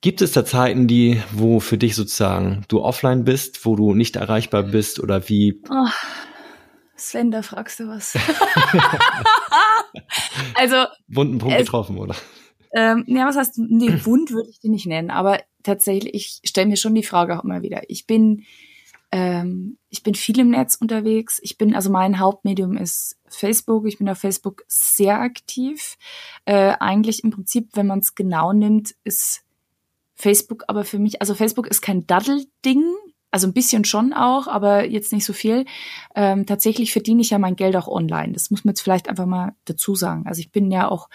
Gibt 0.00 0.22
es 0.22 0.30
da 0.32 0.44
Zeiten, 0.44 0.86
die, 0.86 1.20
wo 1.32 1.58
für 1.58 1.76
dich 1.76 1.96
sozusagen 1.96 2.64
du 2.68 2.82
offline 2.82 3.24
bist, 3.24 3.64
wo 3.64 3.74
du 3.74 3.94
nicht 3.94 4.14
erreichbar 4.14 4.62
bist 4.62 5.00
oder 5.00 5.28
wie? 5.28 5.60
Oh, 5.70 5.88
Sven, 7.00 7.30
da 7.30 7.42
fragst 7.42 7.80
du 7.80 7.88
was. 7.88 8.14
also. 10.54 10.86
Wunden 11.08 11.38
Punkt 11.38 11.56
getroffen, 11.56 11.98
oder? 11.98 12.14
Ähm, 12.72 13.04
ja, 13.06 13.26
was 13.26 13.36
heißt, 13.36 13.58
nee, 13.58 13.92
wund 14.04 14.30
würde 14.30 14.50
ich 14.50 14.60
die 14.60 14.68
nicht 14.68 14.86
nennen, 14.86 15.10
aber 15.10 15.40
tatsächlich, 15.62 16.40
ich 16.42 16.48
stelle 16.48 16.68
mir 16.68 16.76
schon 16.76 16.94
die 16.94 17.02
Frage 17.02 17.38
auch 17.38 17.44
immer 17.44 17.62
wieder. 17.62 17.82
Ich 17.88 18.06
bin, 18.06 18.44
ähm, 19.10 19.78
ich 19.88 20.02
bin 20.02 20.14
viel 20.14 20.38
im 20.38 20.50
Netz 20.50 20.76
unterwegs. 20.76 21.40
Ich 21.42 21.56
bin, 21.56 21.74
also 21.74 21.90
mein 21.90 22.18
Hauptmedium 22.18 22.76
ist 22.76 23.18
Facebook. 23.28 23.86
Ich 23.86 23.98
bin 23.98 24.08
auf 24.08 24.18
Facebook 24.18 24.64
sehr 24.68 25.20
aktiv. 25.20 25.96
Äh, 26.44 26.74
eigentlich 26.78 27.24
im 27.24 27.30
Prinzip, 27.30 27.70
wenn 27.74 27.86
man 27.86 28.00
es 28.00 28.14
genau 28.14 28.52
nimmt, 28.52 28.94
ist 29.04 29.44
Facebook 30.14 30.64
aber 30.66 30.84
für 30.84 30.98
mich, 30.98 31.20
also 31.22 31.34
Facebook 31.34 31.68
ist 31.68 31.80
kein 31.80 32.06
Daddel-Ding, 32.06 32.84
also 33.30 33.46
ein 33.46 33.52
bisschen 33.52 33.84
schon 33.84 34.12
auch, 34.12 34.48
aber 34.48 34.86
jetzt 34.86 35.12
nicht 35.12 35.24
so 35.24 35.32
viel. 35.32 35.64
Ähm, 36.14 36.46
tatsächlich 36.46 36.92
verdiene 36.92 37.20
ich 37.20 37.30
ja 37.30 37.38
mein 37.38 37.56
Geld 37.56 37.76
auch 37.76 37.88
online. 37.88 38.32
Das 38.32 38.50
muss 38.50 38.64
man 38.64 38.72
jetzt 38.72 38.80
vielleicht 38.80 39.08
einfach 39.08 39.26
mal 39.26 39.54
dazu 39.66 39.94
sagen. 39.94 40.26
Also 40.26 40.40
ich 40.40 40.50
bin 40.50 40.70
ja 40.70 40.88
auch 40.88 41.08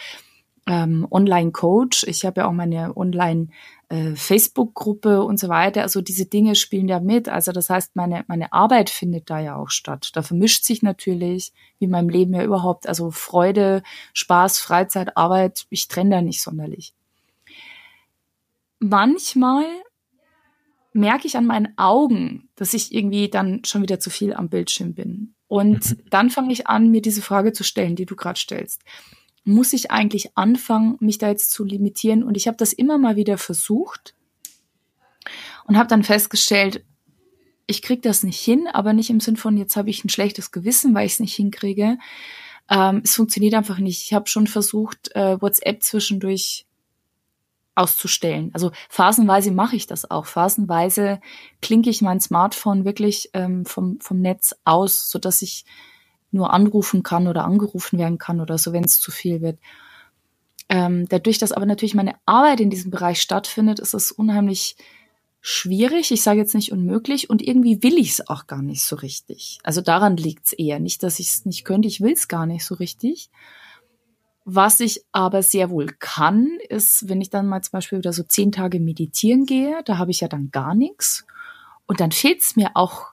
ähm, 0.68 1.08
Online-Coach. 1.10 2.06
Ich 2.08 2.26
habe 2.26 2.42
ja 2.42 2.48
auch 2.48 2.54
meine 2.54 2.96
Online-Facebook-Gruppe 2.96 5.14
äh, 5.14 5.18
und 5.18 5.40
so 5.40 5.50
weiter. 5.50 5.82
Also 5.82 6.02
diese 6.02 6.26
Dinge 6.26 6.56
spielen 6.56 6.88
da 6.88 7.00
mit. 7.00 7.30
Also 7.30 7.52
das 7.52 7.70
heißt, 7.70 7.96
meine, 7.96 8.24
meine 8.28 8.54
Arbeit 8.54 8.90
findet 8.90 9.30
da 9.30 9.40
ja 9.40 9.56
auch 9.56 9.70
statt. 9.70 10.12
Da 10.14 10.22
vermischt 10.22 10.64
sich 10.64 10.84
natürlich, 10.84 11.54
wie 11.80 11.88
meinem 11.88 12.10
Leben 12.10 12.34
ja 12.34 12.44
überhaupt, 12.44 12.88
also 12.88 13.12
Freude, 13.12 13.84
Spaß, 14.14 14.60
Freizeit, 14.60 15.18
Arbeit. 15.18 15.66
Ich 15.70 15.88
trenne 15.88 16.12
da 16.12 16.22
nicht 16.22 16.42
sonderlich. 16.42 16.94
Manchmal 18.80 19.66
merke 20.94 21.28
ich 21.28 21.36
an 21.38 21.46
meinen 21.46 21.78
Augen, 21.78 22.50
dass 22.56 22.74
ich 22.74 22.94
irgendwie 22.94 23.30
dann 23.30 23.64
schon 23.66 23.82
wieder 23.82 24.00
zu 24.00 24.10
viel 24.10 24.34
am 24.34 24.50
Bildschirm 24.50 24.94
bin. 24.94 25.36
Und 25.48 25.92
mhm. 25.92 26.04
dann 26.10 26.30
fange 26.30 26.54
ich 26.54 26.68
an, 26.68 26.90
mir 26.90 27.02
diese 27.02 27.22
Frage 27.22 27.54
zu 27.54 27.64
stellen, 27.64 27.96
die 27.96 28.06
du 28.06 28.16
gerade 28.16 28.40
stellst. 28.40 28.82
Muss 29.44 29.74
ich 29.74 29.92
eigentlich 29.92 30.38
anfangen, 30.38 30.98
mich 31.00 31.18
da 31.18 31.30
jetzt 31.30 31.52
zu 31.52 31.64
limitieren? 31.64 32.24
Und 32.24 32.38
ich 32.38 32.48
habe 32.48 32.58
das 32.58 32.74
immer 32.74 32.98
mal 32.98 33.16
wieder 33.16 33.38
versucht 33.38 34.16
und 35.66 35.78
habe 35.78 35.90
dann 35.90 36.04
festgestellt, 36.04 36.86
ich 37.66 37.82
kriege 37.82 38.02
das 38.02 38.24
nicht 38.24 38.40
hin, 38.40 38.68
aber 38.72 38.94
nicht 38.94 39.10
im 39.10 39.20
Sinn 39.20 39.38
von, 39.38 39.58
jetzt 39.58 39.76
habe 39.76 39.90
ich 39.90 40.04
ein 40.04 40.10
schlechtes 40.10 40.52
Gewissen, 40.52 40.94
weil 40.94 41.06
ich 41.06 41.14
es 41.14 41.20
nicht 41.20 41.36
hinkriege. 41.36 41.98
Ähm, 42.70 43.02
es 43.04 43.16
funktioniert 43.16 43.54
einfach 43.54 43.80
nicht. 43.80 44.04
Ich 44.04 44.14
habe 44.14 44.30
schon 44.30 44.48
versucht, 44.48 45.16
äh, 45.16 45.42
WhatsApp 45.42 45.84
zwischendurch 45.84 46.66
auszustellen. 47.76 48.52
Also 48.54 48.72
phasenweise 48.90 49.52
mache 49.52 49.76
ich 49.76 49.88
das 49.88 50.10
auch. 50.10 50.26
Phasenweise 50.26 51.20
klinke 51.62 51.90
ich 51.90 52.02
mein 52.02 52.20
Smartphone 52.20 52.86
wirklich 52.86 53.30
ähm, 53.34 53.66
vom, 53.66 54.00
vom 54.00 54.20
Netz 54.20 54.56
aus, 54.64 55.10
so 55.10 55.20
dass 55.20 55.42
ich 55.42 55.66
nur 56.32 56.52
anrufen 56.52 57.04
kann 57.04 57.28
oder 57.28 57.46
angerufen 57.46 58.00
werden 58.00 58.18
kann 58.18 58.42
oder 58.42 58.58
so, 58.58 58.74
wenn 58.74 58.84
es 58.84 59.00
zu 59.00 59.12
viel 59.12 59.42
wird. 59.42 59.60
Ähm, 60.70 61.08
dadurch, 61.10 61.38
dass 61.38 61.52
aber 61.52 61.66
natürlich 61.66 61.94
meine 61.94 62.16
Arbeit 62.26 62.60
in 62.60 62.70
diesem 62.70 62.92
Bereich 62.92 63.22
stattfindet, 63.22 63.80
ist 63.80 63.94
es 63.94 64.12
unheimlich 64.12 64.76
schwierig. 65.42 66.12
Ich 66.12 66.24
sage 66.24 66.40
jetzt 66.40 66.56
nicht 66.56 66.72
unmöglich 66.72 67.30
und 67.30 67.42
irgendwie 67.42 67.84
will 67.84 67.98
ich 67.98 68.12
es 68.12 68.28
auch 68.28 68.48
gar 68.48 68.62
nicht 68.62 68.82
so 68.82 68.96
richtig. 68.96 69.60
Also 69.64 69.82
daran 69.82 70.16
liegt 70.18 70.48
es 70.48 70.54
eher. 70.54 70.80
Nicht, 70.80 71.04
dass 71.04 71.20
ich 71.20 71.30
es 71.30 71.46
nicht 71.46 71.66
könnte, 71.66 71.88
ich 71.88 72.02
will 72.02 72.14
es 72.14 72.28
gar 72.28 72.46
nicht 72.46 72.66
so 72.66 72.76
richtig. 72.76 73.30
Was 74.46 74.80
ich 74.82 75.06
aber 75.12 75.42
sehr 75.42 75.70
wohl 75.70 75.88
kann, 76.00 76.58
ist, 76.70 77.08
wenn 77.08 77.22
ich 77.22 77.30
dann 77.30 77.48
mal 77.48 77.62
zum 77.62 77.72
Beispiel 77.72 78.00
wieder 78.00 78.14
so 78.14 78.24
zehn 78.24 78.52
Tage 78.52 78.80
meditieren 78.80 79.46
gehe, 79.46 79.82
da 79.86 79.98
habe 79.98 80.12
ich 80.12 80.20
ja 80.20 80.28
dann 80.28 80.52
gar 80.52 80.76
nichts. 80.76 81.26
Und 81.86 82.00
dann 82.00 82.12
fehlt 82.12 82.42
es 82.42 82.56
mir 82.56 82.72
auch 82.74 83.08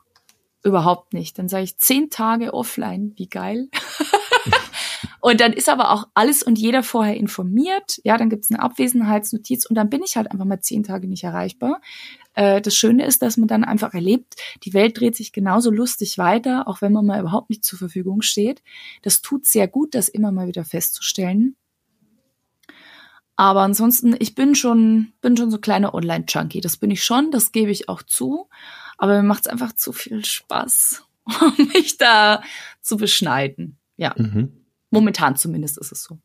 überhaupt 0.62 1.12
nicht. 1.12 1.38
Dann 1.38 1.48
sage 1.48 1.64
ich 1.64 1.78
zehn 1.78 2.10
Tage 2.10 2.52
offline, 2.52 3.12
wie 3.16 3.28
geil. 3.28 3.68
und 5.20 5.40
dann 5.40 5.52
ist 5.52 5.68
aber 5.68 5.90
auch 5.90 6.08
alles 6.14 6.42
und 6.42 6.58
jeder 6.58 6.82
vorher 6.82 7.16
informiert. 7.16 8.00
Ja, 8.04 8.16
dann 8.16 8.30
gibt 8.30 8.44
es 8.44 8.50
eine 8.50 8.62
Abwesenheitsnotiz 8.62 9.66
und 9.66 9.76
dann 9.76 9.90
bin 9.90 10.02
ich 10.02 10.16
halt 10.16 10.30
einfach 10.30 10.44
mal 10.44 10.60
zehn 10.60 10.82
Tage 10.82 11.08
nicht 11.08 11.24
erreichbar. 11.24 11.80
Äh, 12.34 12.60
das 12.60 12.74
Schöne 12.74 13.04
ist, 13.04 13.22
dass 13.22 13.36
man 13.36 13.48
dann 13.48 13.64
einfach 13.64 13.92
erlebt, 13.92 14.36
die 14.62 14.72
Welt 14.72 14.98
dreht 14.98 15.16
sich 15.16 15.32
genauso 15.32 15.70
lustig 15.70 16.18
weiter, 16.18 16.68
auch 16.68 16.80
wenn 16.80 16.92
man 16.92 17.06
mal 17.06 17.20
überhaupt 17.20 17.50
nicht 17.50 17.64
zur 17.64 17.78
Verfügung 17.78 18.22
steht. 18.22 18.62
Das 19.02 19.20
tut 19.20 19.46
sehr 19.46 19.68
gut, 19.68 19.94
das 19.94 20.08
immer 20.08 20.32
mal 20.32 20.48
wieder 20.48 20.64
festzustellen. 20.64 21.56
Aber 23.36 23.62
ansonsten, 23.62 24.14
ich 24.18 24.34
bin 24.34 24.54
schon, 24.54 25.14
bin 25.22 25.36
schon 25.36 25.50
so 25.50 25.58
kleiner 25.58 25.94
Online-Junkie. 25.94 26.60
Das 26.60 26.76
bin 26.76 26.90
ich 26.90 27.02
schon, 27.02 27.30
das 27.30 27.52
gebe 27.52 27.70
ich 27.70 27.88
auch 27.88 28.02
zu. 28.02 28.48
Aber 28.98 29.16
mir 29.16 29.22
macht 29.22 29.46
es 29.46 29.52
einfach 29.52 29.72
zu 29.72 29.92
viel 29.92 30.24
Spaß, 30.24 31.04
um 31.40 31.68
mich 31.72 31.96
da 31.96 32.42
zu 32.82 32.98
beschneiden. 32.98 33.78
Ja. 33.96 34.14
Mhm. 34.16 34.59
Momentan 34.90 35.36
zumindest 35.36 35.78
ist 35.78 35.92
es 35.92 36.02
so. 36.02 36.18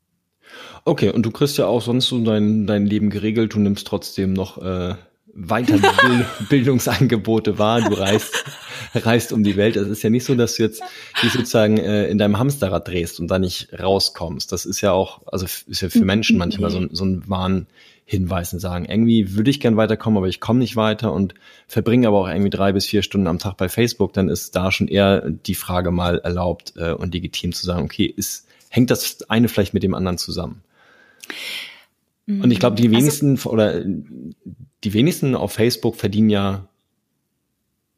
Okay, 0.84 1.10
und 1.10 1.26
du 1.26 1.32
kriegst 1.32 1.58
ja 1.58 1.68
auch 1.68 1.82
sonst 1.82 2.08
so 2.08 2.24
dein, 2.24 2.68
dein 2.68 2.86
Leben 2.86 3.10
geregelt. 3.10 3.54
Du 3.54 3.60
nimmst 3.60 3.88
trotzdem 3.88 4.34
noch 4.34 4.62
äh, 4.62 4.96
Weiterbildungsangebote 5.36 7.60
wahr. 7.60 7.82
Du 7.82 7.94
reist, 7.94 8.46
reist 8.94 9.34
um 9.34 9.44
die 9.44 9.58
Welt. 9.58 9.76
Es 9.76 9.90
ist 9.90 10.04
ja 10.04 10.10
nicht 10.10 10.24
so, 10.24 10.36
dass 10.36 10.56
du 10.56 10.64
jetzt 10.64 10.82
dich 11.22 11.34
sozusagen 11.34 11.78
äh, 11.78 12.08
in 12.08 12.18
deinem 12.18 12.40
Hamsterrad 12.40 12.88
drehst 12.88 13.20
und 13.20 13.28
da 13.28 13.38
nicht 13.38 13.78
rauskommst. 13.78 14.50
Das 14.52 14.66
ist 14.66 14.82
ja 14.82 14.94
auch, 14.94 15.22
also 15.28 15.46
ist 15.46 15.82
ja 15.82 15.90
für 15.90 16.06
Menschen 16.06 16.38
manchmal 16.38 16.70
so, 16.70 16.88
so 16.92 17.04
ein 17.04 17.28
Warnhinweis 17.28 18.54
und 18.54 18.60
sagen, 18.60 18.86
irgendwie 18.86 19.36
würde 19.36 19.50
ich 19.50 19.60
gern 19.60 19.76
weiterkommen, 19.76 20.16
aber 20.18 20.28
ich 20.28 20.40
komme 20.40 20.60
nicht 20.60 20.78
weiter 20.78 21.12
und 21.12 21.34
verbringe 21.68 22.08
aber 22.08 22.20
auch 22.20 22.30
irgendwie 22.30 22.52
drei 22.52 22.72
bis 22.72 22.86
vier 22.86 23.02
Stunden 23.02 23.28
am 23.28 23.40
Tag 23.40 23.58
bei 23.58 23.68
Facebook, 23.68 24.14
dann 24.14 24.30
ist 24.30 24.56
da 24.56 24.72
schon 24.72 24.88
eher 24.88 25.30
die 25.30 25.56
Frage 25.56 25.92
mal 25.92 26.20
erlaubt 26.20 26.76
äh, 26.78 26.92
und 26.92 27.14
legitim 27.14 27.52
zu 27.52 27.66
sagen, 27.66 27.84
okay, 27.84 28.06
ist, 28.06 28.45
hängt 28.76 28.92
das 28.92 29.24
eine 29.30 29.48
vielleicht 29.48 29.74
mit 29.74 29.84
dem 29.84 29.94
anderen 29.94 30.18
zusammen? 30.18 30.64
Und 32.28 32.52
ich 32.52 32.60
glaube, 32.60 32.76
die 32.76 32.88
mhm. 32.88 32.96
also 32.96 33.06
wenigsten 33.06 33.32
also, 33.32 33.50
oder 33.52 33.84
die 33.84 34.94
wenigsten 34.94 35.36
auf 35.36 35.54
Facebook 35.54 35.96
verdienen 35.96 36.30
ja 36.30 36.68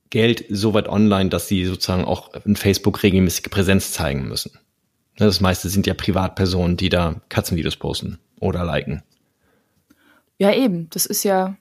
Geld 0.09 0.45
so 0.49 0.73
weit 0.73 0.87
online, 0.87 1.29
dass 1.29 1.47
sie 1.47 1.65
sozusagen 1.65 2.05
auch 2.05 2.33
in 2.45 2.55
Facebook 2.55 3.03
regelmäßige 3.03 3.49
Präsenz 3.49 3.91
zeigen 3.91 4.27
müssen. 4.27 4.51
Das 5.17 5.41
meiste 5.41 5.69
sind 5.69 5.87
ja 5.87 5.93
Privatpersonen, 5.93 6.77
die 6.77 6.89
da 6.89 7.21
Katzenvideos 7.29 7.75
posten 7.75 8.19
oder 8.39 8.63
liken. 8.63 9.01
Ja, 10.37 10.53
eben. 10.53 10.89
Das 10.91 11.05
ist 11.05 11.23
ja, 11.23 11.57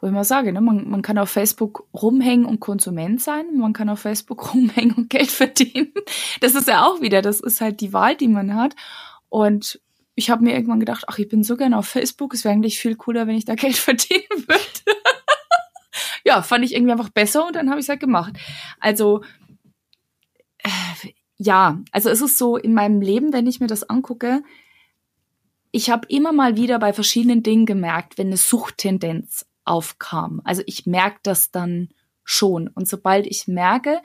wo 0.00 0.06
ich 0.06 0.12
mal 0.12 0.24
sage, 0.24 0.52
ne? 0.52 0.60
man, 0.60 0.88
man 0.88 1.02
kann 1.02 1.18
auf 1.18 1.28
Facebook 1.28 1.88
rumhängen 1.92 2.46
und 2.46 2.60
Konsument 2.60 3.20
sein, 3.20 3.56
man 3.56 3.72
kann 3.72 3.88
auf 3.88 4.00
Facebook 4.00 4.54
rumhängen 4.54 4.94
und 4.94 5.10
Geld 5.10 5.30
verdienen. 5.30 5.92
Das 6.40 6.54
ist 6.54 6.68
ja 6.68 6.86
auch 6.86 7.00
wieder, 7.00 7.22
das 7.22 7.40
ist 7.40 7.60
halt 7.60 7.80
die 7.80 7.92
Wahl, 7.92 8.16
die 8.16 8.28
man 8.28 8.54
hat. 8.54 8.76
Und 9.28 9.80
ich 10.14 10.30
habe 10.30 10.42
mir 10.42 10.54
irgendwann 10.54 10.80
gedacht, 10.80 11.04
ach, 11.06 11.18
ich 11.18 11.28
bin 11.28 11.42
so 11.42 11.56
gerne 11.56 11.78
auf 11.78 11.86
Facebook, 11.86 12.34
es 12.34 12.44
wäre 12.44 12.52
eigentlich 12.52 12.78
viel 12.78 12.96
cooler, 12.96 13.26
wenn 13.26 13.36
ich 13.36 13.44
da 13.44 13.54
Geld 13.56 13.76
verdienen 13.76 14.46
würde. 14.46 14.98
ja, 16.24 16.42
fand 16.42 16.64
ich 16.64 16.74
irgendwie 16.74 16.92
einfach 16.92 17.10
besser 17.10 17.46
und 17.46 17.56
dann 17.56 17.68
habe 17.68 17.80
ich 17.80 17.84
es 17.84 17.88
halt 17.88 18.00
gemacht. 18.00 18.34
Also 18.78 19.22
äh, 20.58 20.70
ja, 21.36 21.80
also 21.92 22.10
es 22.10 22.20
ist 22.20 22.38
so 22.38 22.56
in 22.56 22.74
meinem 22.74 23.00
Leben, 23.00 23.32
wenn 23.32 23.46
ich 23.46 23.60
mir 23.60 23.68
das 23.68 23.88
angucke, 23.88 24.42
ich 25.70 25.90
habe 25.90 26.08
immer 26.08 26.32
mal 26.32 26.56
wieder 26.56 26.78
bei 26.78 26.92
verschiedenen 26.92 27.42
Dingen 27.42 27.66
gemerkt, 27.66 28.16
wenn 28.16 28.28
eine 28.28 28.36
Suchttendenz 28.36 29.47
aufkam. 29.68 30.40
Also 30.44 30.62
ich 30.66 30.86
merke 30.86 31.18
das 31.22 31.50
dann 31.50 31.90
schon. 32.24 32.68
Und 32.68 32.88
sobald 32.88 33.26
ich 33.26 33.48
merke, 33.48 34.00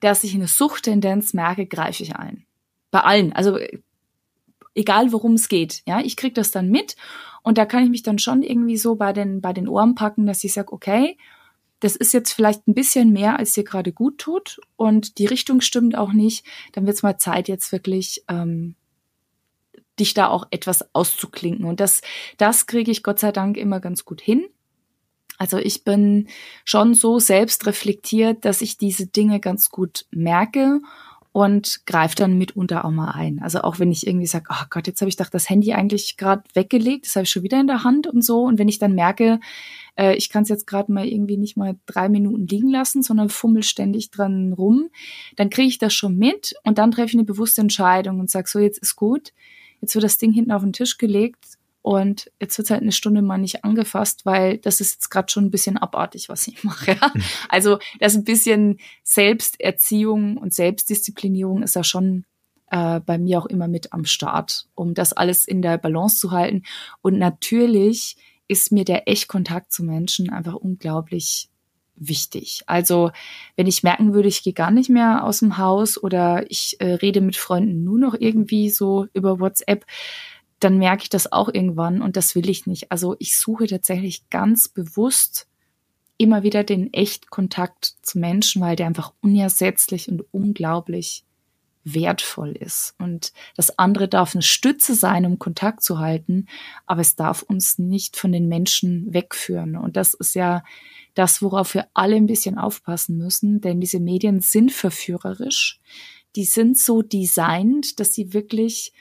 dass 0.00 0.24
ich 0.24 0.34
eine 0.34 0.48
Suchttendenz 0.48 1.34
merke, 1.34 1.66
greife 1.66 2.02
ich 2.02 2.16
ein. 2.16 2.46
Bei 2.90 3.00
allen. 3.00 3.32
Also 3.32 3.58
egal 4.74 5.12
worum 5.12 5.34
es 5.34 5.48
geht. 5.48 5.82
Ja, 5.86 6.00
ich 6.00 6.16
krieg 6.16 6.34
das 6.34 6.50
dann 6.50 6.68
mit 6.68 6.96
und 7.42 7.58
da 7.58 7.66
kann 7.66 7.84
ich 7.84 7.90
mich 7.90 8.02
dann 8.02 8.18
schon 8.18 8.42
irgendwie 8.42 8.76
so 8.76 8.96
bei 8.96 9.12
den, 9.12 9.40
bei 9.40 9.52
den 9.52 9.68
Ohren 9.68 9.94
packen, 9.94 10.26
dass 10.26 10.44
ich 10.44 10.52
sage, 10.52 10.72
okay, 10.72 11.16
das 11.80 11.96
ist 11.96 12.14
jetzt 12.14 12.32
vielleicht 12.32 12.66
ein 12.66 12.74
bisschen 12.74 13.12
mehr, 13.12 13.38
als 13.38 13.52
dir 13.52 13.64
gerade 13.64 13.92
gut 13.92 14.18
tut 14.18 14.58
und 14.76 15.18
die 15.18 15.26
Richtung 15.26 15.60
stimmt 15.60 15.96
auch 15.96 16.12
nicht, 16.12 16.46
dann 16.72 16.86
wird 16.86 16.96
es 16.96 17.02
mal 17.02 17.18
Zeit, 17.18 17.48
jetzt 17.48 17.72
wirklich 17.72 18.24
ähm, 18.28 18.74
dich 19.98 20.14
da 20.14 20.28
auch 20.28 20.46
etwas 20.50 20.94
auszuklinken. 20.94 21.66
Und 21.66 21.80
das, 21.80 22.00
das 22.38 22.66
kriege 22.66 22.90
ich 22.90 23.02
Gott 23.02 23.18
sei 23.18 23.32
Dank 23.32 23.56
immer 23.56 23.80
ganz 23.80 24.04
gut 24.04 24.20
hin. 24.20 24.46
Also 25.38 25.58
ich 25.58 25.84
bin 25.84 26.28
schon 26.64 26.94
so 26.94 27.18
selbst 27.18 27.66
reflektiert, 27.66 28.44
dass 28.44 28.60
ich 28.60 28.78
diese 28.78 29.06
Dinge 29.06 29.40
ganz 29.40 29.70
gut 29.70 30.06
merke 30.10 30.80
und 31.34 31.84
greife 31.84 32.14
dann 32.14 32.38
mitunter 32.38 32.84
auch 32.84 32.92
mal 32.92 33.10
ein. 33.10 33.40
Also 33.40 33.62
auch 33.62 33.80
wenn 33.80 33.90
ich 33.90 34.06
irgendwie 34.06 34.28
sage, 34.28 34.46
oh 34.50 34.64
Gott, 34.70 34.86
jetzt 34.86 35.00
habe 35.00 35.08
ich 35.08 35.16
doch 35.16 35.28
das 35.28 35.50
Handy 35.50 35.72
eigentlich 35.72 36.16
gerade 36.16 36.44
weggelegt, 36.54 37.06
das 37.06 37.16
habe 37.16 37.24
ich 37.24 37.30
schon 37.30 37.42
wieder 37.42 37.58
in 37.58 37.66
der 37.66 37.82
Hand 37.82 38.06
und 38.06 38.22
so. 38.22 38.42
Und 38.44 38.60
wenn 38.60 38.68
ich 38.68 38.78
dann 38.78 38.94
merke, 38.94 39.40
äh, 39.96 40.14
ich 40.14 40.28
kann 40.28 40.44
es 40.44 40.48
jetzt 40.48 40.68
gerade 40.68 40.92
mal 40.92 41.04
irgendwie 41.04 41.36
nicht 41.36 41.56
mal 41.56 41.74
drei 41.86 42.08
Minuten 42.08 42.46
liegen 42.46 42.70
lassen, 42.70 43.02
sondern 43.02 43.30
fummel 43.30 43.64
ständig 43.64 44.12
dran 44.12 44.52
rum, 44.52 44.90
dann 45.34 45.50
kriege 45.50 45.66
ich 45.66 45.78
das 45.78 45.92
schon 45.92 46.16
mit 46.16 46.54
und 46.62 46.78
dann 46.78 46.92
treffe 46.92 47.08
ich 47.08 47.14
eine 47.14 47.24
bewusste 47.24 47.62
Entscheidung 47.62 48.20
und 48.20 48.30
sage, 48.30 48.48
so 48.48 48.60
jetzt 48.60 48.78
ist 48.78 48.94
gut, 48.94 49.32
jetzt 49.80 49.96
wird 49.96 50.04
das 50.04 50.18
Ding 50.18 50.30
hinten 50.30 50.52
auf 50.52 50.62
den 50.62 50.72
Tisch 50.72 50.98
gelegt 50.98 51.44
und 51.84 52.30
jetzt 52.40 52.56
wird 52.56 52.70
halt 52.70 52.80
eine 52.80 52.92
Stunde 52.92 53.20
mal 53.20 53.36
nicht 53.36 53.62
angefasst, 53.62 54.24
weil 54.24 54.56
das 54.56 54.80
ist 54.80 54.94
jetzt 54.94 55.10
gerade 55.10 55.30
schon 55.30 55.44
ein 55.44 55.50
bisschen 55.50 55.76
abartig, 55.76 56.30
was 56.30 56.48
ich 56.48 56.64
mache. 56.64 56.92
Ja? 56.92 57.12
Mhm. 57.12 57.22
Also 57.50 57.78
das 58.00 58.14
ein 58.14 58.24
bisschen 58.24 58.78
Selbsterziehung 59.02 60.38
und 60.38 60.54
Selbstdisziplinierung 60.54 61.62
ist 61.62 61.76
ja 61.76 61.84
schon 61.84 62.24
äh, 62.70 63.00
bei 63.00 63.18
mir 63.18 63.38
auch 63.38 63.44
immer 63.44 63.68
mit 63.68 63.92
am 63.92 64.06
Start, 64.06 64.66
um 64.74 64.94
das 64.94 65.12
alles 65.12 65.44
in 65.44 65.60
der 65.60 65.76
Balance 65.76 66.16
zu 66.16 66.30
halten. 66.30 66.62
Und 67.02 67.18
natürlich 67.18 68.16
ist 68.48 68.72
mir 68.72 68.86
der 68.86 69.06
Echtkontakt 69.06 69.70
zu 69.70 69.84
Menschen 69.84 70.30
einfach 70.30 70.54
unglaublich 70.54 71.50
wichtig. 71.96 72.62
Also 72.66 73.10
wenn 73.56 73.66
ich 73.66 73.82
merken 73.82 74.14
würde, 74.14 74.28
ich 74.28 74.42
gehe 74.42 74.54
gar 74.54 74.70
nicht 74.70 74.88
mehr 74.88 75.22
aus 75.22 75.40
dem 75.40 75.58
Haus 75.58 76.02
oder 76.02 76.50
ich 76.50 76.80
äh, 76.80 76.94
rede 76.94 77.20
mit 77.20 77.36
Freunden 77.36 77.84
nur 77.84 77.98
noch 77.98 78.14
irgendwie 78.18 78.70
so 78.70 79.06
über 79.12 79.38
WhatsApp, 79.38 79.84
dann 80.64 80.78
merke 80.78 81.02
ich 81.02 81.10
das 81.10 81.30
auch 81.30 81.48
irgendwann 81.52 82.00
und 82.00 82.16
das 82.16 82.34
will 82.34 82.48
ich 82.48 82.66
nicht. 82.66 82.90
Also 82.90 83.16
ich 83.18 83.36
suche 83.38 83.66
tatsächlich 83.66 84.28
ganz 84.30 84.68
bewusst 84.68 85.46
immer 86.16 86.42
wieder 86.42 86.64
den 86.64 86.92
Echtkontakt 86.92 87.96
zu 88.02 88.18
Menschen, 88.18 88.62
weil 88.62 88.76
der 88.76 88.86
einfach 88.86 89.12
unersetzlich 89.20 90.08
und 90.08 90.24
unglaublich 90.32 91.24
wertvoll 91.84 92.52
ist. 92.52 92.94
Und 92.98 93.32
das 93.56 93.78
andere 93.78 94.08
darf 94.08 94.34
eine 94.34 94.42
Stütze 94.42 94.94
sein, 94.94 95.26
um 95.26 95.38
Kontakt 95.38 95.82
zu 95.82 95.98
halten, 95.98 96.46
aber 96.86 97.02
es 97.02 97.14
darf 97.14 97.42
uns 97.42 97.78
nicht 97.78 98.16
von 98.16 98.32
den 98.32 98.48
Menschen 98.48 99.12
wegführen. 99.12 99.76
Und 99.76 99.96
das 99.96 100.14
ist 100.14 100.34
ja 100.34 100.64
das, 101.12 101.42
worauf 101.42 101.74
wir 101.74 101.88
alle 101.92 102.16
ein 102.16 102.26
bisschen 102.26 102.58
aufpassen 102.58 103.18
müssen, 103.18 103.60
denn 103.60 103.80
diese 103.80 104.00
Medien 104.00 104.40
sind 104.40 104.72
verführerisch. 104.72 105.78
Die 106.36 106.44
sind 106.44 106.78
so 106.78 107.02
designt, 107.02 108.00
dass 108.00 108.14
sie 108.14 108.32
wirklich 108.32 108.92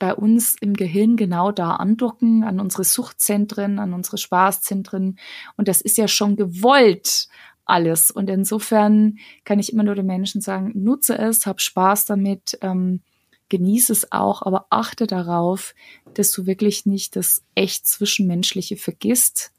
bei 0.00 0.14
uns 0.14 0.56
im 0.60 0.74
Gehirn 0.74 1.16
genau 1.16 1.52
da 1.52 1.76
andocken, 1.76 2.42
an 2.42 2.58
unsere 2.58 2.82
Suchtzentren, 2.82 3.78
an 3.78 3.94
unsere 3.94 4.18
Spaßzentren. 4.18 5.18
Und 5.56 5.68
das 5.68 5.80
ist 5.80 5.98
ja 5.98 6.08
schon 6.08 6.34
gewollt 6.34 7.28
alles. 7.66 8.10
Und 8.10 8.28
insofern 8.28 9.18
kann 9.44 9.60
ich 9.60 9.72
immer 9.72 9.84
nur 9.84 9.94
den 9.94 10.06
Menschen 10.06 10.40
sagen, 10.40 10.72
nutze 10.74 11.16
es, 11.16 11.46
hab 11.46 11.60
Spaß 11.60 12.06
damit, 12.06 12.58
ähm, 12.62 13.02
genieße 13.50 13.92
es 13.92 14.10
auch, 14.10 14.42
aber 14.42 14.66
achte 14.70 15.06
darauf, 15.06 15.74
dass 16.14 16.32
du 16.32 16.46
wirklich 16.46 16.86
nicht 16.86 17.14
das 17.14 17.44
echt 17.54 17.86
Zwischenmenschliche 17.86 18.76
vergisst, 18.76 19.52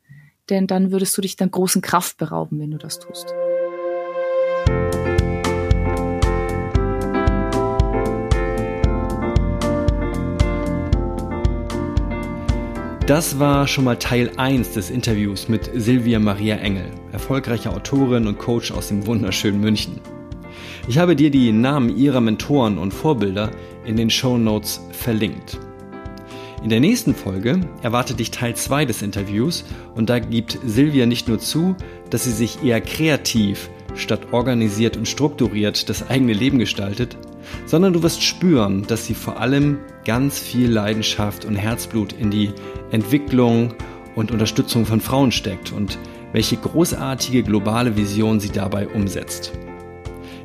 denn 0.49 0.65
dann 0.65 0.91
würdest 0.91 1.15
du 1.17 1.21
dich 1.21 1.35
dann 1.35 1.51
großen 1.51 1.81
Kraft 1.81 2.17
berauben, 2.17 2.59
wenn 2.59 2.71
du 2.71 2.77
das 2.77 2.99
tust. 2.99 3.33
Das 13.11 13.39
war 13.39 13.67
schon 13.67 13.83
mal 13.83 13.97
Teil 13.97 14.31
1 14.37 14.71
des 14.71 14.89
Interviews 14.89 15.49
mit 15.49 15.69
Silvia 15.73 16.17
Maria 16.17 16.55
Engel, 16.55 16.85
erfolgreiche 17.11 17.69
Autorin 17.69 18.25
und 18.25 18.37
Coach 18.37 18.71
aus 18.71 18.87
dem 18.87 19.05
wunderschönen 19.05 19.59
München. 19.59 19.99
Ich 20.87 20.97
habe 20.97 21.17
dir 21.17 21.29
die 21.29 21.51
Namen 21.51 21.97
ihrer 21.97 22.21
Mentoren 22.21 22.77
und 22.77 22.93
Vorbilder 22.93 23.51
in 23.83 23.97
den 23.97 24.09
Show 24.09 24.37
Notes 24.37 24.79
verlinkt. 24.93 25.59
In 26.63 26.69
der 26.69 26.79
nächsten 26.79 27.13
Folge 27.13 27.59
erwartet 27.81 28.19
dich 28.19 28.31
Teil 28.31 28.55
2 28.55 28.85
des 28.85 29.01
Interviews 29.01 29.65
und 29.93 30.09
da 30.09 30.19
gibt 30.19 30.57
Silvia 30.65 31.05
nicht 31.05 31.27
nur 31.27 31.39
zu, 31.39 31.75
dass 32.09 32.23
sie 32.23 32.31
sich 32.31 32.63
eher 32.63 32.79
kreativ 32.79 33.69
statt 33.93 34.31
organisiert 34.31 34.95
und 34.95 35.05
strukturiert 35.05 35.89
das 35.89 36.09
eigene 36.09 36.31
Leben 36.31 36.59
gestaltet, 36.59 37.17
sondern 37.65 37.93
du 37.93 38.03
wirst 38.03 38.23
spüren, 38.23 38.85
dass 38.87 39.05
sie 39.05 39.13
vor 39.13 39.39
allem 39.39 39.79
ganz 40.05 40.39
viel 40.39 40.69
Leidenschaft 40.69 41.45
und 41.45 41.55
Herzblut 41.55 42.13
in 42.13 42.31
die 42.31 42.51
Entwicklung 42.91 43.73
und 44.15 44.31
Unterstützung 44.31 44.85
von 44.85 45.01
Frauen 45.01 45.31
steckt 45.31 45.71
und 45.71 45.97
welche 46.33 46.57
großartige 46.57 47.43
globale 47.43 47.95
Vision 47.97 48.39
sie 48.39 48.51
dabei 48.51 48.87
umsetzt. 48.87 49.51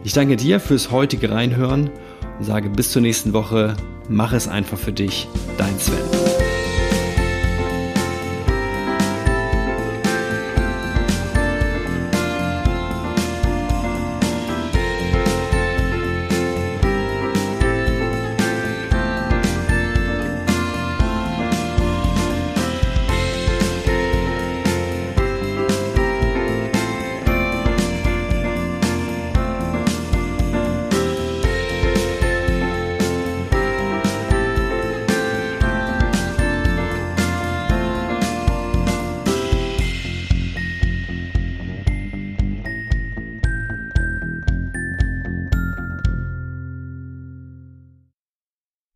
Ich 0.04 0.12
danke 0.12 0.36
dir 0.36 0.60
fürs 0.60 0.90
heutige 0.90 1.30
Reinhören 1.30 1.90
und 2.38 2.44
sage 2.44 2.70
bis 2.70 2.92
zur 2.92 3.02
nächsten 3.02 3.32
Woche, 3.32 3.76
mach 4.08 4.32
es 4.32 4.48
einfach 4.48 4.78
für 4.78 4.92
dich, 4.92 5.28
dein 5.58 5.78
Sven. 5.78 6.35